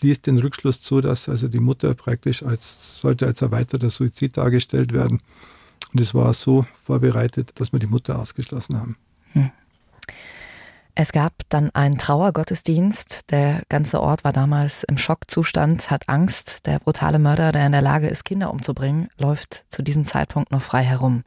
ließ 0.00 0.22
den 0.22 0.38
Rückschluss 0.38 0.80
zu, 0.80 1.00
dass 1.00 1.28
also 1.28 1.46
die 1.46 1.60
Mutter 1.60 1.94
praktisch 1.94 2.42
als 2.42 3.00
sollte 3.00 3.26
als 3.26 3.40
erweiterter 3.42 3.90
Suizid 3.90 4.36
dargestellt 4.36 4.92
werden. 4.92 5.20
Und 5.92 6.00
es 6.00 6.14
war 6.14 6.34
so 6.34 6.66
vorbereitet, 6.82 7.52
dass 7.54 7.72
wir 7.72 7.78
die 7.78 7.86
Mutter 7.86 8.18
ausgeschlossen 8.18 8.78
haben. 8.78 8.96
Hm. 9.32 9.50
Es 10.96 11.10
gab 11.10 11.32
dann 11.48 11.70
einen 11.70 11.98
Trauergottesdienst. 11.98 13.32
Der 13.32 13.62
ganze 13.68 14.00
Ort 14.00 14.22
war 14.22 14.32
damals 14.32 14.84
im 14.84 14.96
Schockzustand, 14.96 15.90
hat 15.90 16.08
Angst. 16.08 16.66
Der 16.66 16.78
brutale 16.78 17.18
Mörder, 17.18 17.50
der 17.50 17.66
in 17.66 17.72
der 17.72 17.82
Lage 17.82 18.06
ist, 18.06 18.24
Kinder 18.24 18.52
umzubringen, 18.52 19.08
läuft 19.18 19.64
zu 19.68 19.82
diesem 19.82 20.04
Zeitpunkt 20.04 20.52
noch 20.52 20.62
frei 20.62 20.84
herum. 20.84 21.24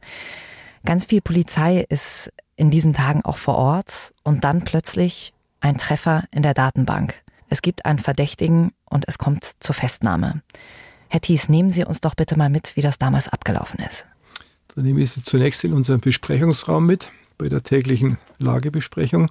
Ganz 0.86 1.06
viel 1.06 1.20
Polizei 1.20 1.86
ist 1.90 2.32
in 2.56 2.72
diesen 2.72 2.94
Tagen 2.94 3.26
auch 3.26 3.38
vor 3.38 3.56
Ort 3.56 4.14
und 4.24 4.46
dann 4.46 4.64
plötzlich 4.64 5.34
ein 5.60 5.78
Treffer 5.78 6.24
in 6.32 6.44
der 6.44 6.54
Datenbank. 6.54 7.22
Es 7.50 7.62
gibt 7.62 7.86
einen 7.86 8.00
Verdächtigen 8.00 8.72
und 8.90 9.06
es 9.08 9.18
kommt 9.18 9.44
zur 9.60 9.76
Festnahme. 9.76 10.44
Herr 11.10 11.20
Thies, 11.20 11.50
nehmen 11.50 11.70
Sie 11.70 11.84
uns 11.84 12.00
doch 12.00 12.16
bitte 12.16 12.38
mal 12.38 12.50
mit, 12.50 12.78
wie 12.78 12.82
das 12.82 13.00
damals 13.00 13.28
abgelaufen 13.28 13.80
ist. 13.80 14.08
Dann 14.76 14.86
nehme 14.86 15.02
ich 15.02 15.12
Sie 15.12 15.24
zunächst 15.24 15.64
in 15.66 15.74
unseren 15.74 16.00
Besprechungsraum 16.00 16.86
mit, 16.86 17.12
bei 17.38 17.50
der 17.50 17.64
täglichen 17.64 18.18
Lagebesprechung. 18.38 19.30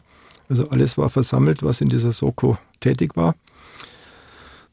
Also 0.49 0.69
alles 0.69 0.97
war 0.97 1.11
versammelt, 1.11 1.63
was 1.63 1.81
in 1.81 1.89
dieser 1.89 2.13
Soko 2.13 2.59
tätig 2.81 3.17
war. 3.17 3.35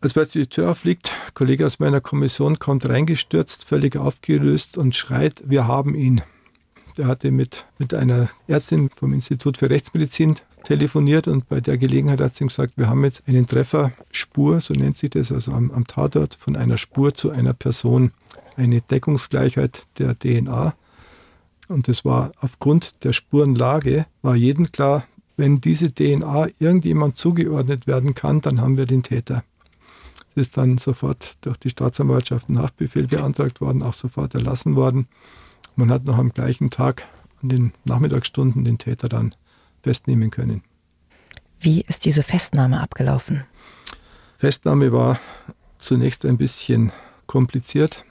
Als 0.01 0.13
plötzlich 0.13 0.49
die 0.49 0.55
Tür 0.55 0.71
aufliegt, 0.71 1.13
ein 1.27 1.33
Kollege 1.33 1.65
aus 1.65 1.79
meiner 1.79 2.01
Kommission 2.01 2.59
kommt 2.59 2.87
reingestürzt, 2.87 3.63
völlig 3.63 3.95
aufgelöst 3.95 4.77
und 4.77 4.95
schreit, 4.95 5.41
wir 5.45 5.65
haben 5.67 5.95
ihn. 5.95 6.21
Der 6.97 7.07
hatte 7.07 7.31
mit, 7.31 7.65
mit 7.79 7.93
einer 7.93 8.29
Ärztin 8.47 8.89
vom 8.93 9.13
Institut 9.13 9.57
für 9.57 9.69
Rechtsmedizin 9.69 10.35
telefoniert 10.65 11.27
und 11.27 11.47
bei 11.47 11.61
der 11.61 11.77
Gelegenheit 11.77 12.21
hat 12.21 12.35
sie 12.35 12.43
ihm 12.43 12.49
gesagt, 12.49 12.77
wir 12.77 12.89
haben 12.89 13.03
jetzt 13.03 13.23
eine 13.27 13.45
Trefferspur, 13.45 14.61
so 14.61 14.73
nennt 14.73 14.97
sich 14.97 15.09
das, 15.09 15.31
also 15.31 15.53
am, 15.53 15.71
am 15.71 15.87
Tatort 15.87 16.35
von 16.39 16.55
einer 16.55 16.77
Spur 16.77 17.13
zu 17.13 17.31
einer 17.31 17.53
Person, 17.53 18.11
eine 18.55 18.81
Deckungsgleichheit 18.81 19.83
der 19.99 20.17
DNA. 20.19 20.75
Und 21.67 21.87
das 21.87 22.03
war 22.05 22.31
aufgrund 22.41 23.03
der 23.05 23.13
Spurenlage, 23.13 24.05
war 24.21 24.35
jedem 24.35 24.71
klar, 24.71 25.05
wenn 25.37 25.61
diese 25.61 25.91
DNA 25.93 26.47
irgendjemand 26.59 27.17
zugeordnet 27.17 27.87
werden 27.87 28.13
kann, 28.13 28.41
dann 28.41 28.61
haben 28.61 28.77
wir 28.77 28.85
den 28.85 29.03
Täter. 29.03 29.43
Es 30.31 30.47
ist 30.47 30.57
dann 30.57 30.77
sofort 30.77 31.37
durch 31.41 31.57
die 31.57 31.69
Staatsanwaltschaft 31.69 32.49
ein 32.49 32.59
Haftbefehl 32.59 33.07
beantragt 33.07 33.61
worden, 33.61 33.83
auch 33.83 33.93
sofort 33.93 34.33
erlassen 34.33 34.75
worden. 34.75 35.07
Man 35.75 35.91
hat 35.91 36.05
noch 36.05 36.17
am 36.17 36.33
gleichen 36.33 36.69
Tag, 36.69 37.07
an 37.41 37.49
den 37.49 37.73
Nachmittagsstunden, 37.85 38.63
den 38.63 38.77
Täter 38.77 39.09
dann 39.09 39.35
festnehmen 39.81 40.31
können. 40.31 40.63
Wie 41.59 41.81
ist 41.81 42.05
diese 42.05 42.23
Festnahme 42.23 42.81
abgelaufen? 42.81 43.43
Festnahme 44.37 44.91
war 44.91 45.19
zunächst 45.77 46.25
ein 46.25 46.37
bisschen 46.37 46.91
kompliziert. 47.27 48.05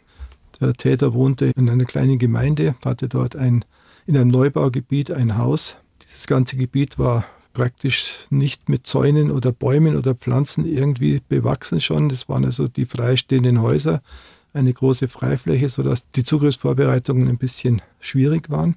Der 0.61 0.73
Täter 0.75 1.13
wohnte 1.13 1.47
in 1.57 1.69
einer 1.69 1.85
kleinen 1.85 2.19
Gemeinde, 2.19 2.77
hatte 2.85 3.09
dort 3.09 3.37
ein, 3.37 3.65
in 4.07 4.17
einem 4.17 4.29
Neubaugebiet 4.29 5.11
ein 5.11 5.37
Haus 5.39 5.77
das 6.23 6.29
ganze 6.29 6.57
Gebiet 6.57 7.01
war 7.01 7.25
praktisch 7.53 8.29
nicht 8.31 8.69
mit 8.69 8.87
Zäunen 8.87 9.33
oder 9.33 9.51
Bäumen 9.51 9.97
oder 9.97 10.15
Pflanzen 10.15 10.65
irgendwie 10.65 11.21
bewachsen 11.29 11.81
schon. 11.81 12.09
Das 12.09 12.29
waren 12.29 12.45
also 12.45 12.69
die 12.69 12.87
freistehenden 12.87 13.61
Häuser, 13.61 14.03
eine 14.53 14.73
große 14.73 15.09
Freifläche, 15.09 15.69
sodass 15.69 16.09
die 16.13 16.23
Zugriffsvorbereitungen 16.23 17.27
ein 17.27 17.39
bisschen 17.39 17.83
schwierig 17.99 18.51
waren. 18.51 18.77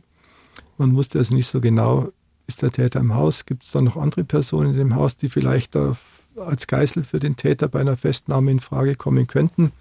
Man 0.80 0.96
wusste 0.96 1.20
also 1.20 1.36
nicht 1.36 1.46
so 1.46 1.62
genau, 1.62 2.10
ist 2.48 2.64
der 2.64 2.72
Täter 2.72 3.00
im 3.00 3.14
Haus, 3.14 3.46
gibt 3.46 3.64
es 3.64 3.72
da 3.72 3.80
noch 3.80 3.96
andere 3.96 4.24
Personen 4.24 4.72
in 4.72 4.78
dem 4.78 4.96
Haus, 4.96 5.16
die 5.16 5.30
vielleicht 5.30 5.76
als 5.76 6.66
Geißel 6.66 7.04
für 7.04 7.20
den 7.20 7.36
Täter 7.36 7.68
bei 7.68 7.82
einer 7.82 7.96
Festnahme 7.96 8.50
in 8.50 8.60
Frage 8.60 8.96
kommen 8.96 9.28
könnten. 9.28 9.72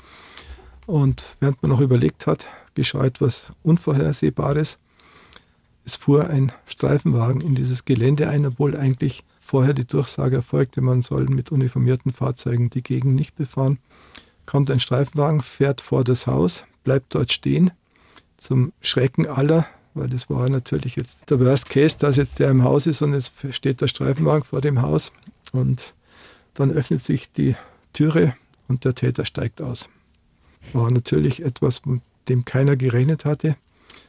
Und 0.84 1.36
während 1.40 1.62
man 1.62 1.70
noch 1.70 1.80
überlegt 1.80 2.26
hat, 2.26 2.44
geschah 2.74 3.06
etwas 3.06 3.52
Unvorhersehbares. 3.62 4.78
Es 5.84 5.96
fuhr 5.96 6.30
ein 6.30 6.52
Streifenwagen 6.66 7.42
in 7.42 7.54
dieses 7.54 7.84
Gelände 7.84 8.28
ein, 8.28 8.46
obwohl 8.46 8.76
eigentlich 8.76 9.22
vorher 9.40 9.74
die 9.74 9.86
Durchsage 9.86 10.36
erfolgte, 10.36 10.80
man 10.80 11.02
soll 11.02 11.26
mit 11.26 11.52
uniformierten 11.52 12.12
Fahrzeugen 12.12 12.70
die 12.70 12.82
Gegend 12.82 13.14
nicht 13.14 13.36
befahren. 13.36 13.78
Kommt 14.46 14.70
ein 14.70 14.80
Streifenwagen, 14.80 15.40
fährt 15.40 15.82
vor 15.82 16.02
das 16.02 16.26
Haus, 16.26 16.64
bleibt 16.84 17.14
dort 17.14 17.32
stehen, 17.32 17.70
zum 18.38 18.72
Schrecken 18.80 19.26
aller, 19.26 19.66
weil 19.92 20.08
das 20.08 20.30
war 20.30 20.48
natürlich 20.48 20.96
jetzt 20.96 21.28
der 21.30 21.38
Worst 21.40 21.68
Case, 21.68 21.98
dass 21.98 22.16
jetzt 22.16 22.38
der 22.38 22.50
im 22.50 22.64
Haus 22.64 22.86
ist 22.86 23.02
und 23.02 23.12
jetzt 23.12 23.34
steht 23.50 23.80
der 23.80 23.88
Streifenwagen 23.88 24.44
vor 24.44 24.62
dem 24.62 24.80
Haus 24.80 25.12
und 25.52 25.94
dann 26.54 26.70
öffnet 26.70 27.04
sich 27.04 27.30
die 27.30 27.56
Türe 27.92 28.34
und 28.68 28.84
der 28.84 28.94
Täter 28.94 29.26
steigt 29.26 29.60
aus. 29.60 29.90
War 30.72 30.90
natürlich 30.90 31.42
etwas, 31.42 31.84
mit 31.84 32.00
dem 32.28 32.46
keiner 32.46 32.76
gerechnet 32.76 33.26
hatte 33.26 33.56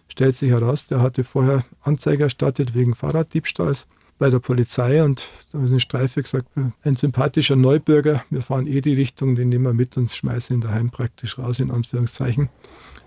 stellt 0.08 0.38
sich 0.38 0.50
heraus, 0.50 0.88
der 0.88 1.02
hatte 1.02 1.24
vorher 1.24 1.66
Anzeige 1.82 2.24
erstattet 2.24 2.76
wegen 2.76 2.96
Fahrraddiebstahls 2.96 3.88
bei 4.18 4.30
der 4.30 4.40
Polizei 4.40 5.04
und 5.04 5.28
da 5.52 5.64
ist 5.64 5.72
eine 5.72 5.80
Streife 5.80 6.22
gesagt, 6.22 6.48
ein 6.84 6.96
sympathischer 6.96 7.56
Neubürger, 7.56 8.24
wir 8.30 8.42
fahren 8.42 8.68
eh 8.68 8.82
die 8.82 8.94
Richtung, 8.94 9.36
den 9.36 9.50
nehmen 9.50 9.66
wir 9.66 9.74
mit 9.74 9.98
und 9.98 10.12
schmeißen 10.12 10.56
ihn 10.56 10.62
daheim 10.62 10.90
praktisch 10.90 11.38
raus, 11.38 11.60
in 11.60 11.72
Anführungszeichen. 11.72 12.50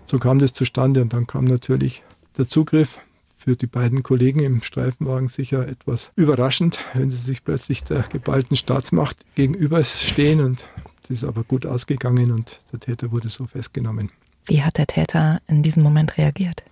So 0.05 0.19
kam 0.19 0.39
das 0.39 0.53
zustande 0.53 1.01
und 1.01 1.13
dann 1.13 1.25
kam 1.25 1.45
natürlich 1.45 2.03
der 2.37 2.47
Zugriff 2.47 2.99
für 3.35 3.55
die 3.55 3.67
beiden 3.67 4.03
Kollegen 4.03 4.41
im 4.41 4.61
Streifenwagen 4.61 5.29
sicher 5.29 5.67
etwas 5.67 6.11
überraschend, 6.15 6.79
wenn 6.93 7.09
sie 7.09 7.17
sich 7.17 7.43
plötzlich 7.43 7.83
der 7.83 8.03
geballten 8.03 8.57
Staatsmacht 8.57 9.17
gegenüberstehen 9.35 10.41
und 10.41 10.67
es 11.03 11.09
ist 11.09 11.23
aber 11.23 11.43
gut 11.43 11.65
ausgegangen 11.65 12.31
und 12.31 12.59
der 12.71 12.79
Täter 12.79 13.11
wurde 13.11 13.29
so 13.29 13.47
festgenommen. 13.47 14.11
Wie 14.45 14.61
hat 14.61 14.77
der 14.77 14.87
Täter 14.87 15.41
in 15.47 15.63
diesem 15.63 15.83
Moment 15.83 16.17
reagiert? 16.17 16.63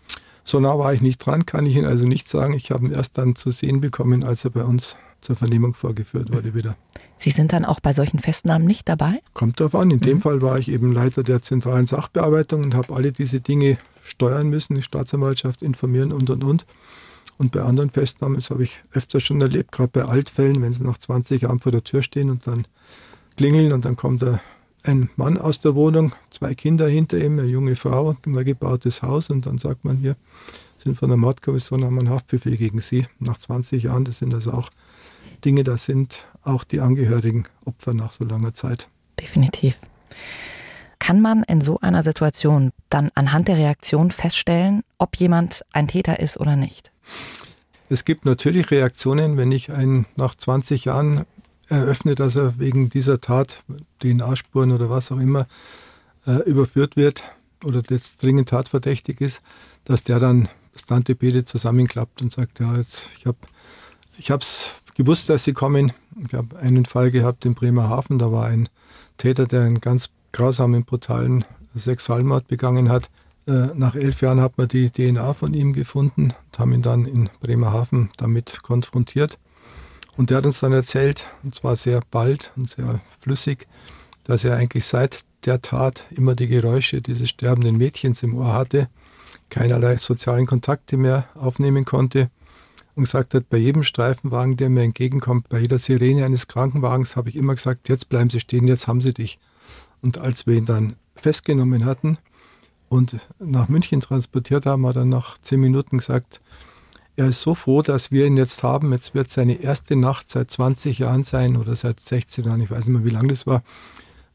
So 0.47 0.61
nah 0.61 0.79
war 0.79 0.93
ich 0.93 1.01
nicht 1.01 1.17
dran, 1.17 1.45
kann 1.45 1.65
ich 1.65 1.75
Ihnen 1.75 1.85
also 1.85 2.07
nicht 2.07 2.29
sagen. 2.29 2.53
Ich 2.53 2.71
habe 2.71 2.85
ihn 2.85 2.93
erst 2.93 3.17
dann 3.17 3.35
zu 3.35 3.51
sehen 3.51 3.81
bekommen, 3.81 4.23
als 4.23 4.45
er 4.45 4.51
bei 4.51 4.63
uns 4.63 4.95
zur 5.19 5.35
Vernehmung 5.35 5.73
vorgeführt 5.73 6.31
wurde 6.31 6.53
wieder. 6.53 6.77
Sie 7.17 7.31
sind 7.31 7.51
dann 7.51 7.65
auch 7.65 7.81
bei 7.81 7.91
solchen 7.91 8.19
Festnahmen 8.19 8.65
nicht 8.65 8.87
dabei? 8.87 9.19
Kommt 9.33 9.59
darauf 9.59 9.75
an. 9.75 9.91
In 9.91 9.97
mhm. 9.97 10.03
dem 10.03 10.21
Fall 10.21 10.41
war 10.41 10.57
ich 10.57 10.69
eben 10.69 10.93
Leiter 10.93 11.23
der 11.23 11.41
zentralen 11.41 11.85
Sachbearbeitung 11.85 12.63
und 12.63 12.75
habe 12.75 12.95
alle 12.95 13.11
diese 13.11 13.41
Dinge 13.41 13.77
steuern 14.03 14.47
müssen, 14.47 14.75
die 14.75 14.83
Staatsanwaltschaft 14.83 15.61
informieren 15.61 16.13
und 16.13 16.29
und 16.29 16.45
und. 16.45 16.65
Und 17.37 17.51
bei 17.51 17.61
anderen 17.61 17.89
Festnahmen, 17.89 18.37
das 18.37 18.49
habe 18.49 18.63
ich 18.63 18.81
öfter 18.93 19.19
schon 19.19 19.41
erlebt, 19.41 19.73
gerade 19.73 19.89
bei 19.91 20.05
Altfällen, 20.05 20.61
wenn 20.61 20.71
sie 20.71 20.83
nach 20.83 20.97
20 20.97 21.41
Jahren 21.41 21.59
vor 21.59 21.73
der 21.73 21.83
Tür 21.83 22.01
stehen 22.01 22.29
und 22.29 22.47
dann 22.47 22.65
klingeln 23.35 23.73
und 23.73 23.83
dann 23.83 23.97
kommt 23.97 24.21
der 24.21 24.39
ein 24.87 25.09
Mann 25.15 25.37
aus 25.37 25.59
der 25.59 25.75
Wohnung, 25.75 26.15
zwei 26.31 26.55
Kinder 26.55 26.87
hinter 26.87 27.17
ihm, 27.17 27.39
eine 27.39 27.47
junge 27.47 27.75
Frau, 27.75 28.15
ein 28.25 28.31
neu 28.31 28.43
gebautes 28.43 29.03
Haus 29.03 29.29
und 29.29 29.45
dann 29.45 29.57
sagt 29.57 29.85
man 29.85 29.97
hier, 29.97 30.15
sind 30.77 30.97
von 30.97 31.09
der 31.09 31.17
Mordkommission, 31.17 31.83
haben 31.83 31.99
einen 31.99 32.09
Haftbefehl 32.09 32.57
gegen 32.57 32.79
sie 32.79 33.05
nach 33.19 33.37
20 33.37 33.83
Jahren. 33.83 34.05
Das 34.05 34.19
sind 34.19 34.33
also 34.33 34.51
auch 34.51 34.69
Dinge, 35.43 35.63
da 35.63 35.77
sind 35.77 36.25
auch 36.43 36.63
die 36.63 36.79
Angehörigen 36.79 37.45
Opfer 37.65 37.93
nach 37.93 38.11
so 38.11 38.23
langer 38.23 38.53
Zeit. 38.53 38.87
Definitiv. 39.19 39.77
Kann 40.99 41.21
man 41.21 41.43
in 41.43 41.61
so 41.61 41.79
einer 41.79 42.03
Situation 42.03 42.71
dann 42.89 43.11
anhand 43.13 43.47
der 43.47 43.57
Reaktion 43.57 44.11
feststellen, 44.11 44.83
ob 44.97 45.15
jemand 45.17 45.63
ein 45.73 45.87
Täter 45.87 46.19
ist 46.19 46.39
oder 46.39 46.55
nicht? 46.55 46.91
Es 47.89 48.03
gibt 48.03 48.25
natürlich 48.25 48.71
Reaktionen, 48.71 49.37
wenn 49.37 49.51
ich 49.51 49.71
einen 49.71 50.05
nach 50.15 50.35
20 50.35 50.85
Jahren 50.85 51.25
eröffne, 51.67 52.15
dass 52.15 52.35
er 52.35 52.57
wegen 52.59 52.89
dieser 52.89 53.21
Tat, 53.21 53.63
DNA-Spuren 54.01 54.71
oder 54.71 54.89
was 54.89 55.11
auch 55.11 55.19
immer, 55.19 55.47
äh, 56.25 56.43
überführt 56.49 56.95
wird 56.95 57.23
oder 57.63 57.81
jetzt 57.89 58.21
dringend 58.21 58.49
tatverdächtig 58.49 59.21
ist, 59.21 59.41
dass 59.85 60.03
der 60.03 60.19
dann 60.19 60.49
das 60.73 60.85
Tante 60.85 61.45
zusammenklappt 61.45 62.21
und 62.21 62.31
sagt, 62.31 62.59
ja, 62.59 62.77
jetzt, 62.77 63.07
ich 63.17 63.25
habe 63.25 63.37
ich 64.17 64.31
gewusst, 64.95 65.29
dass 65.29 65.43
sie 65.43 65.53
kommen. 65.53 65.93
Ich 66.25 66.33
habe 66.33 66.57
einen 66.57 66.85
Fall 66.85 67.11
gehabt 67.11 67.45
in 67.45 67.53
Bremerhaven, 67.53 68.19
da 68.19 68.31
war 68.31 68.45
ein 68.47 68.69
Täter, 69.17 69.45
der 69.45 69.63
einen 69.63 69.81
ganz 69.81 70.09
grausamen, 70.31 70.85
brutalen 70.85 71.45
Sexualmord 71.75 72.47
begangen 72.47 72.89
hat. 72.89 73.09
Äh, 73.47 73.67
nach 73.75 73.95
elf 73.95 74.21
Jahren 74.21 74.41
hat 74.41 74.57
man 74.57 74.67
die 74.67 74.89
DNA 74.89 75.33
von 75.33 75.53
ihm 75.53 75.73
gefunden 75.73 76.33
und 76.45 76.59
haben 76.59 76.73
ihn 76.73 76.81
dann 76.81 77.05
in 77.05 77.29
Bremerhaven 77.39 78.09
damit 78.17 78.61
konfrontiert. 78.63 79.37
Und 80.17 80.31
der 80.31 80.37
hat 80.37 80.45
uns 80.47 80.59
dann 80.59 80.73
erzählt, 80.73 81.27
und 81.43 81.55
zwar 81.55 81.75
sehr 81.75 82.01
bald 82.09 82.51
und 82.55 82.71
sehr 82.71 82.99
flüssig, 83.19 83.67
dass 84.23 84.43
er 84.43 84.57
eigentlich 84.57 84.85
seit 84.85 85.21
der 85.45 85.61
Tat 85.61 86.05
immer 86.09 86.35
die 86.35 86.47
Geräusche 86.47 87.01
dieses 87.01 87.29
sterbenden 87.29 87.77
Mädchens 87.77 88.23
im 88.23 88.35
Ohr 88.35 88.53
hatte, 88.53 88.89
keinerlei 89.49 89.97
sozialen 89.97 90.47
Kontakte 90.47 90.97
mehr 90.97 91.29
aufnehmen 91.35 91.85
konnte 91.85 92.29
und 92.95 93.03
gesagt 93.03 93.35
hat, 93.35 93.47
bei 93.49 93.57
jedem 93.57 93.83
Streifenwagen, 93.83 94.57
der 94.57 94.69
mir 94.69 94.83
entgegenkommt, 94.83 95.49
bei 95.49 95.59
jeder 95.59 95.77
Sirene 95.77 96.25
eines 96.25 96.47
Krankenwagens, 96.47 97.15
habe 97.15 97.29
ich 97.29 97.35
immer 97.35 97.53
gesagt, 97.53 97.87
jetzt 97.87 98.09
bleiben 98.09 98.31
Sie 98.31 98.39
stehen, 98.39 98.67
jetzt 98.67 98.87
haben 98.87 99.01
Sie 99.01 99.13
dich. 99.13 99.39
Und 100.01 100.17
als 100.17 100.47
wir 100.47 100.55
ihn 100.55 100.65
dann 100.65 100.95
festgenommen 101.15 101.85
hatten 101.85 102.17
und 102.89 103.17
nach 103.39 103.69
München 103.69 104.01
transportiert 104.01 104.65
haben, 104.65 104.85
hat 104.87 104.95
er 104.95 105.05
nach 105.05 105.37
zehn 105.41 105.59
Minuten 105.59 105.99
gesagt, 105.99 106.41
er 107.17 107.29
ist 107.29 107.41
so 107.41 107.55
froh, 107.55 107.81
dass 107.81 108.11
wir 108.11 108.27
ihn 108.27 108.37
jetzt 108.37 108.61
haben. 108.61 108.93
Jetzt 108.93 109.15
wird 109.15 109.31
seine 109.31 109.55
erste 109.55 109.95
Nacht 109.95 110.29
seit 110.29 110.51
20 110.51 110.99
Jahren 110.99 111.23
sein 111.23 111.57
oder 111.57 111.75
seit 111.75 111.99
16 111.99 112.45
Jahren, 112.45 112.61
ich 112.61 112.69
weiß 112.69 112.85
nicht 112.85 112.93
mehr, 112.93 113.05
wie 113.05 113.13
lange 113.13 113.29
das 113.29 113.47
war, 113.47 113.63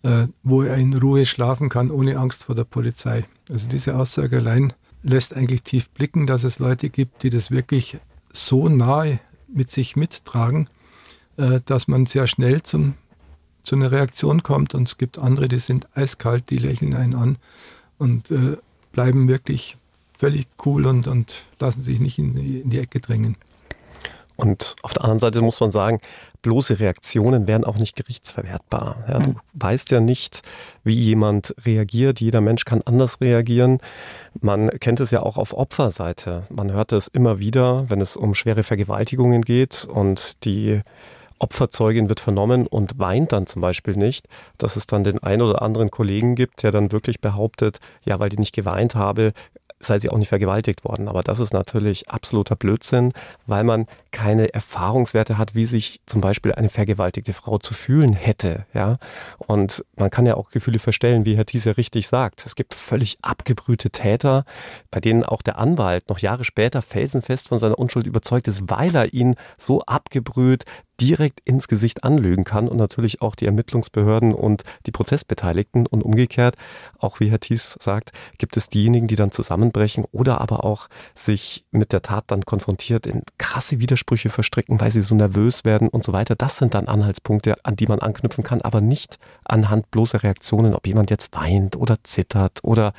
äh, 0.03 0.27
wo 0.43 0.63
er 0.63 0.77
in 0.77 0.93
Ruhe 0.93 1.25
schlafen 1.25 1.69
kann, 1.69 1.93
ohne 1.93 2.19
Angst 2.19 2.45
vor 2.45 2.57
der 2.57 2.65
Polizei. 2.65 3.25
Also 3.49 3.69
diese 3.69 3.97
Aussage 3.97 4.39
allein 4.39 4.73
lässt 5.05 5.35
eigentlich 5.35 5.63
tief 5.63 5.91
blicken, 5.91 6.27
dass 6.27 6.43
es 6.43 6.59
Leute 6.59 6.91
gibt, 6.91 7.23
die 7.23 7.31
das 7.31 7.53
wirklich 7.53 7.99
so 8.33 8.69
nahe 8.69 9.21
mit 9.47 9.71
sich 9.71 9.95
mittragen, 9.95 10.69
äh, 11.37 11.61
dass 11.65 11.87
man 11.87 12.07
sehr 12.07 12.27
schnell 12.27 12.63
zum, 12.63 12.95
zu 13.63 13.77
einer 13.77 13.93
Reaktion 13.93 14.43
kommt. 14.43 14.75
Und 14.75 14.89
es 14.89 14.99
gibt 14.99 15.19
andere, 15.19 15.47
die 15.47 15.61
sind 15.61 15.87
eiskalt, 15.97 16.51
die 16.51 16.59
lächeln 16.59 16.95
einen 16.95 17.15
an 17.15 17.39
und 17.97 18.33
äh, 18.33 18.57
bleiben 18.91 19.29
wirklich 19.29 19.77
völlig 20.23 20.47
cool 20.65 20.87
und, 20.87 21.09
und 21.09 21.33
lassen 21.59 21.83
sich 21.83 21.99
nicht 21.99 22.17
in 22.17 22.37
die, 22.37 22.61
in 22.61 22.71
die 22.71 22.79
Ecke 22.79 23.01
drängen. 23.01 23.37
Und 24.37 24.77
auf 24.83 24.95
der 24.95 25.03
anderen 25.03 25.19
Seite 25.19 25.43
muss 25.43 25.59
man 25.59 25.73
sagen, 25.73 25.99
bloße 26.43 26.79
Reaktionen 26.79 27.49
wären 27.49 27.65
auch 27.65 27.77
nicht 27.77 27.97
gerichtsverwertbar. 27.97 29.05
Ja, 29.09 29.19
du 29.19 29.27
hm. 29.27 29.37
weißt 29.55 29.91
ja 29.91 29.99
nicht, 29.99 30.43
wie 30.85 30.95
jemand 30.95 31.57
reagiert. 31.65 32.21
Jeder 32.21 32.41
Mensch 32.41 32.65
kann 32.65 32.83
anders 32.85 33.21
reagieren. 33.21 33.79
Man 34.41 34.71
kennt 34.79 35.01
es 35.01 35.11
ja 35.11 35.23
auch 35.25 35.39
auf 35.39 35.55
Opferseite. 35.55 36.45
Man 36.51 36.71
hört 36.71 36.93
es 36.93 37.09
immer 37.09 37.41
wieder, 37.41 37.91
wenn 37.91 38.01
es 38.01 38.17
um 38.17 38.37
schwere 38.37 38.63
Vergewaltigungen 38.63 39.43
geht 39.43 39.89
und 39.91 40.45
die 40.45 40.83
Opferzeugin 41.43 42.09
wird 42.09 42.21
vernommen 42.21 42.69
und 42.69 43.01
weint 43.01 43.33
dann 43.33 43.47
zum 43.47 43.61
Beispiel 43.63 43.97
nicht, 43.97 44.29
dass 44.59 44.77
es 44.77 44.87
dann 44.87 45.03
den 45.03 45.19
einen 45.19 45.43
oder 45.43 45.63
anderen 45.63 45.91
Kollegen 45.91 46.37
gibt, 46.37 46.63
der 46.63 46.71
dann 46.71 46.93
wirklich 46.93 47.21
behauptet, 47.21 47.81
ja, 48.05 48.21
weil 48.21 48.29
die 48.29 48.39
nicht 48.39 48.55
geweint 48.55 48.95
habe, 48.95 49.33
sei 49.85 49.99
sie 49.99 50.11
auch 50.11 50.19
nicht 50.19 50.29
vergewaltigt 50.29 50.85
worden. 50.85 51.09
Aber 51.09 51.23
das 51.23 51.39
ist 51.39 51.53
natürlich 51.53 52.09
absoluter 52.09 52.57
Blödsinn, 52.57 53.13
weil 53.47 53.65
man 53.65 53.87
keine 54.13 54.55
Erfahrungswerte 54.55 55.39
hat, 55.39 55.55
wie 55.55 55.67
sich 55.67 56.01
zum 56.07 56.21
Beispiel 56.21 56.53
eine 56.53 56.69
vergewaltigte 56.69 57.33
Frau 57.33 57.59
zu 57.59 57.75
fühlen 57.75 58.13
hätte. 58.13 58.67
Ja? 58.73 58.99
Und 59.39 59.85
man 59.97 60.11
kann 60.11 60.27
ja 60.27 60.37
auch 60.37 60.51
Gefühle 60.51 60.79
verstellen, 60.79 61.27
wie 61.27 61.37
Herr 61.37 61.47
Thies 61.47 61.65
ja 61.65 61.73
richtig 61.73 62.07
sagt. 62.07 62.47
Es 62.47 62.55
gibt 62.55 62.75
völlig 62.75 63.19
abgebrühte 63.23 63.91
Täter, 63.91 64.45
bei 64.91 65.01
denen 65.01 65.25
auch 65.25 65.43
der 65.43 65.59
Anwalt 65.59 66.09
noch 66.09 66.19
Jahre 66.19 66.45
später 66.45 66.83
felsenfest 66.83 67.49
von 67.49 67.59
seiner 67.59 67.79
Unschuld 67.79 68.07
überzeugt 68.07 68.47
ist, 68.49 68.63
weil 68.69 68.95
er 68.95 69.13
ihn 69.13 69.35
so 69.59 69.81
abgebrüht 69.83 70.65
direkt 71.01 71.41
ins 71.45 71.67
Gesicht 71.67 72.05
anlügen 72.05 72.45
kann 72.45 72.69
und 72.69 72.77
natürlich 72.77 73.23
auch 73.23 73.35
die 73.35 73.47
Ermittlungsbehörden 73.47 74.33
und 74.33 74.63
die 74.87 74.93
Prozessbeteiligten 74.93 75.87
und 75.87 76.03
umgekehrt, 76.03 76.55
auch 76.99 77.19
wie 77.19 77.29
Herr 77.29 77.41
Thies 77.41 77.77
sagt, 77.81 78.13
gibt 78.39 78.57
es 78.57 78.69
diejenigen, 78.69 79.09
die 79.09 79.17
dann 79.17 79.33
zusammenbrechen 79.33 80.05
oder 80.13 80.41
aber 80.41 80.65
auch 80.65 80.89
sich 81.17 81.65
mit 81.73 81.93
der 81.93 82.03
Tat 82.03 82.25
dann 82.29 82.45
konfrontiert 82.45 83.09
in 83.09 83.23
krasse 83.37 83.81
Widersprüche 83.81 84.02
verstricken, 84.07 84.81
weil 84.81 84.93
sie 84.93 85.03
so 85.03 85.15
nervös 85.15 85.65
werden 85.65 85.89
und 85.89 86.05
so 86.05 86.13
weiter. 86.13 86.35
Das 86.35 86.59
sind 86.59 86.75
dann 86.75 86.89
Anhaltspunkte, 86.89 87.57
an 87.65 87.77
die 87.77 87.87
man 87.87 88.01
anknüpfen 88.01 88.45
kann, 88.45 88.61
aber 88.63 88.81
nicht 88.81 89.19
anhand 89.45 89.91
bloßer 89.91 90.23
Reaktionen, 90.23 90.75
ob 90.75 90.87
jemand 90.87 91.11
jetzt 91.11 91.35
weint 91.35 91.77
oder 91.77 91.99
zittert 92.03 92.61
oder 92.63 92.93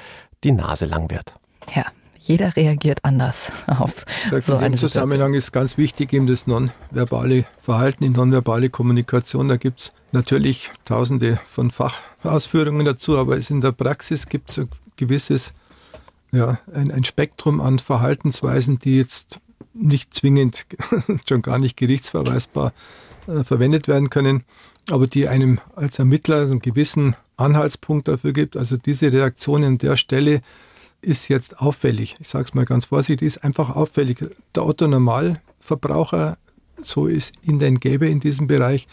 die 0.44 0.52
Nase 0.52 0.86
lang 0.86 1.10
wird. 1.10 1.34
Ja, 1.74 1.86
jeder 2.26 2.56
reagiert 2.56 3.00
anders 3.04 3.52
auf 3.68 4.06
sag, 4.30 4.44
so 4.44 4.56
In 4.56 4.62
dem 4.62 4.78
Zusammenhang 4.78 5.34
ist 5.34 5.52
ganz 5.52 5.78
wichtig 5.78 6.14
eben 6.14 6.28
das 6.28 6.48
nonverbale 6.48 7.46
Verhalten, 7.62 8.04
die 8.04 8.10
nonverbale 8.10 8.70
Kommunikation. 8.70 9.50
Da 9.50 9.58
gibt 9.58 9.82
es 9.82 9.94
natürlich 10.12 10.72
tausende 10.86 11.40
von 11.46 11.72
Fachausführungen 11.72 12.86
dazu, 12.86 13.18
aber 13.18 13.38
es 13.38 13.50
in 13.50 13.62
der 13.62 13.74
Praxis 13.74 14.28
gibt 14.28 14.52
es 14.52 14.60
ein 14.60 14.70
gewisses, 14.96 15.54
ja, 16.32 16.60
ein, 16.74 16.92
ein 16.92 17.04
Spektrum 17.04 17.60
an 17.60 17.80
Verhaltensweisen, 17.80 18.80
die 18.80 18.98
jetzt 18.98 19.40
nicht 19.74 20.14
zwingend, 20.14 20.66
schon 21.28 21.42
gar 21.42 21.60
nicht 21.60 21.78
gerichtsverweisbar 21.78 22.74
äh, 23.28 23.44
verwendet 23.44 23.88
werden 23.88 24.10
können, 24.10 24.44
aber 24.90 25.08
die 25.08 25.28
einem 25.28 25.60
als 25.76 26.00
Ermittler 26.00 26.42
einen 26.42 26.60
gewissen 26.60 27.16
Anhaltspunkt 27.38 28.08
dafür 28.08 28.34
gibt. 28.34 28.58
Also 28.58 28.78
diese 28.78 29.12
Reaktion 29.12 29.64
an 29.64 29.78
der 29.78 29.98
Stelle 29.98 30.42
ist 31.02 31.28
jetzt 31.28 31.60
auffällig. 31.60 32.16
Ich 32.20 32.30
sage 32.30 32.46
es 32.46 32.54
mal 32.54 32.66
ganz 32.66 32.86
vorsichtig, 32.86 33.28
ist 33.28 33.44
einfach 33.44 33.76
auffällig. 33.76 34.24
Der 34.56 34.66
Otto 34.66 34.88
Normalverbraucher, 34.88 36.38
so 36.82 37.08
ist 37.08 37.34
ihn 37.42 37.60
denn 37.60 37.80
gäbe 37.80 38.08
in 38.08 38.20
diesem 38.20 38.48
Bereich, 38.48 38.88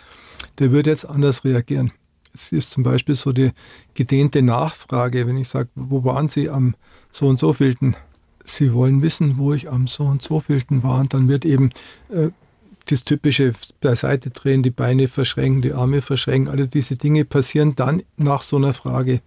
der 0.59 0.73
würde 0.73 0.91
jetzt 0.91 1.05
anders 1.05 1.45
reagieren. 1.45 1.93
Es 2.33 2.53
ist 2.53 2.71
zum 2.71 2.85
Beispiel 2.85 3.17
so 3.17 3.33
die 3.33 3.51
gedehnte 3.95 4.43
Nachfrage, 4.43 5.27
wenn 5.27 5.37
ich 5.37 5.49
sage, 5.49 5.69
wo 5.75 6.05
waren 6.05 6.29
Sie 6.29 6.49
am 6.49 6.75
so 7.11 7.27
und 7.27 7.41
so 7.41 7.53
vielten? 7.53 7.97
Sie 8.45 8.73
wollen 8.73 9.03
wissen, 9.03 9.39
wo 9.39 9.53
ich 9.53 9.71
am 9.71 9.87
so 9.87 10.05
und 10.05 10.23
so 10.23 10.41
vielten 10.41 10.83
war. 10.83 11.01
Und 11.01 11.15
dann 11.15 11.29
wird 11.29 11.45
eben 11.45 11.71
äh, 12.11 12.31
das 12.87 13.05
typische 13.05 13.53
beiseite 13.81 14.31
drehen, 14.31 14.63
die 14.63 14.71
Beine 14.71 15.09
verschränken, 15.09 15.63
die 15.63 15.73
Arme 15.73 16.03
verschränken, 16.03 16.51
alle 16.51 16.67
diese 16.67 16.97
Dinge 16.97 17.25
passieren 17.25 17.77
dann 17.77 18.03
nach 18.17 18.43
so 18.43 18.57
einer 18.57 18.73
Frage. 18.73 19.21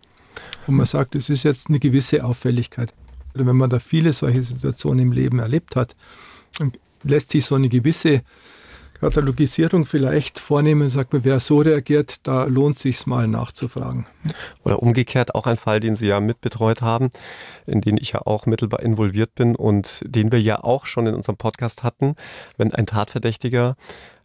Und 0.67 0.75
man 0.75 0.85
sagt, 0.85 1.15
es 1.15 1.29
ist 1.29 1.43
jetzt 1.43 1.69
eine 1.69 1.79
gewisse 1.79 2.25
Auffälligkeit. 2.25 2.93
Also 3.33 3.45
wenn 3.45 3.55
man 3.55 3.69
da 3.69 3.79
viele 3.79 4.13
solche 4.13 4.43
Situationen 4.43 4.99
im 4.99 5.11
Leben 5.11 5.39
erlebt 5.39 5.75
hat, 5.75 5.95
dann 6.57 6.73
lässt 7.03 7.31
sich 7.31 7.45
so 7.45 7.55
eine 7.55 7.69
gewisse 7.69 8.21
Katalogisierung 9.03 9.85
vielleicht 9.85 10.39
vornehmen 10.39 10.83
und 10.83 10.89
sagt 10.89 11.11
man, 11.11 11.25
wer 11.25 11.41
so 11.41 11.59
reagiert, 11.59 12.25
da 12.25 12.45
lohnt 12.45 12.79
sich 12.79 13.05
mal 13.05 13.27
nachzufragen. 13.27 14.05
Oder 14.63 14.81
umgekehrt 14.81 15.35
auch 15.35 15.45
ein 15.45 15.57
Fall, 15.57 15.81
den 15.81 15.97
Sie 15.97 16.07
ja 16.07 16.21
mitbetreut 16.21 16.81
haben, 16.81 17.09
in 17.65 17.81
den 17.81 17.97
ich 17.97 18.13
ja 18.13 18.21
auch 18.25 18.45
mittelbar 18.45 18.79
involviert 18.79 19.35
bin 19.35 19.57
und 19.57 20.03
den 20.05 20.31
wir 20.31 20.41
ja 20.41 20.63
auch 20.63 20.85
schon 20.85 21.05
in 21.05 21.15
unserem 21.15 21.35
Podcast 21.35 21.83
hatten, 21.83 22.15
wenn 22.57 22.73
ein 22.73 22.85
Tatverdächtiger 22.85 23.75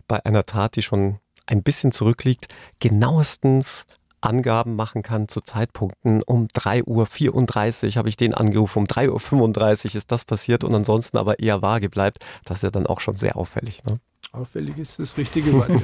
bei 0.06 0.24
einer 0.24 0.46
Tat, 0.46 0.76
die 0.76 0.82
schon 0.82 1.18
ein 1.46 1.64
bisschen 1.64 1.90
zurückliegt, 1.90 2.46
genauestens 2.78 3.84
Angaben 4.20 4.76
machen 4.76 5.02
kann 5.02 5.26
zu 5.26 5.40
Zeitpunkten. 5.40 6.22
Um 6.22 6.46
3.34 6.46 7.86
Uhr 7.88 7.96
habe 7.96 8.08
ich 8.08 8.16
den 8.16 8.32
angerufen, 8.32 8.80
um 8.80 8.84
3.35 8.84 9.86
Uhr 9.86 9.94
ist 9.96 10.12
das 10.12 10.24
passiert 10.24 10.62
und 10.62 10.72
ansonsten 10.72 11.16
aber 11.16 11.40
eher 11.40 11.62
vage 11.62 11.88
bleibt. 11.88 12.24
Das 12.44 12.58
ist 12.58 12.62
ja 12.62 12.70
dann 12.70 12.86
auch 12.86 13.00
schon 13.00 13.16
sehr 13.16 13.36
auffällig. 13.36 13.82
Ne? 13.84 13.98
Auffällig 14.38 14.78
ist 14.78 14.98
das 14.98 15.16
richtige 15.16 15.52
Wort. 15.52 15.70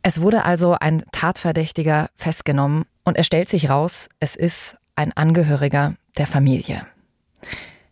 Es 0.00 0.22
wurde 0.22 0.44
also 0.44 0.72
ein 0.72 1.02
Tatverdächtiger 1.12 2.08
festgenommen 2.16 2.84
und 3.04 3.18
es 3.18 3.26
stellt 3.26 3.50
sich 3.50 3.68
raus, 3.68 4.08
es 4.20 4.36
ist 4.36 4.76
ein 4.94 5.12
Angehöriger 5.14 5.96
der 6.16 6.26
Familie. 6.26 6.86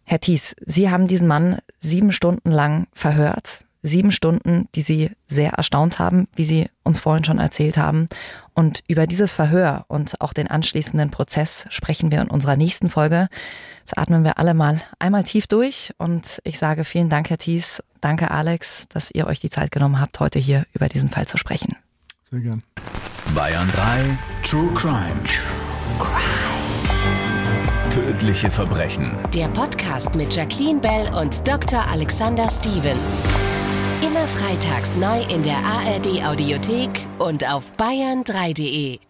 Herr 0.05 0.21
Thies, 0.21 0.57
Sie 0.65 0.89
haben 0.89 1.09
diesen 1.09 1.29
Mann 1.29 1.59
sieben 1.79 2.13
Stunden 2.13 2.51
lang 2.51 2.87
verhört 2.95 3.67
sieben 3.87 4.13
Stunden, 4.13 4.69
die 4.75 4.83
Sie 4.83 5.11
sehr 5.27 5.53
erstaunt 5.53 5.99
haben, 5.99 6.27
wie 6.35 6.45
Sie 6.45 6.69
uns 6.83 6.99
vorhin 6.99 7.25
schon 7.25 7.39
erzählt 7.39 7.77
haben. 7.77 8.09
Und 8.55 8.83
über 8.89 9.07
dieses 9.07 9.33
Verhör 9.33 9.85
und 9.89 10.21
auch 10.21 10.33
den 10.33 10.49
anschließenden 10.49 11.11
Prozess 11.11 11.67
sprechen 11.71 12.11
wir 12.11 12.21
in 12.21 12.29
unserer 12.29 12.57
nächsten 12.57 12.91
Folge. 12.91 13.29
Jetzt 13.81 13.97
atmen 13.97 14.25
wir 14.25 14.39
alle 14.39 14.55
mal 14.55 14.83
einmal 14.99 15.25
tief 15.25 15.47
durch 15.47 15.93
und 15.99 16.41
ich 16.45 16.59
sage 16.59 16.85
vielen 16.85 17.09
Dank, 17.09 17.31
Herr 17.31 17.39
Thies. 17.39 17.83
Danke, 18.07 18.31
Alex, 18.31 18.87
dass 18.89 19.11
ihr 19.11 19.27
euch 19.27 19.41
die 19.41 19.51
Zeit 19.51 19.73
genommen 19.73 20.01
habt, 20.01 20.21
heute 20.21 20.39
hier 20.39 20.65
über 20.73 20.89
diesen 20.89 21.09
Fall 21.09 21.27
zu 21.27 21.39
sprechen. 21.39 21.75
Sehr 22.31 22.39
gern. 22.39 22.63
Bayern 23.35 23.69
3 23.73 24.17
True 24.45 24.73
Crime. 24.75 25.17
True 25.25 25.99
Crime. 25.99 27.91
Tödliche 27.91 28.49
Verbrechen. 28.49 29.11
Der 29.35 29.49
Podcast 29.49 30.15
mit 30.15 30.37
Jacqueline 30.37 30.79
Bell 30.79 31.13
und 31.21 31.49
Dr. 31.49 31.85
Alexander 31.85 32.49
Stevens. 32.49 33.25
Immer 34.03 34.29
freitags 34.29 34.95
neu 34.95 35.23
in 35.23 35.43
der 35.43 35.59
ARD 35.59 36.25
Audiothek 36.25 37.09
und 37.19 37.45
auf 37.45 37.73
bayern3.de. 37.73 39.01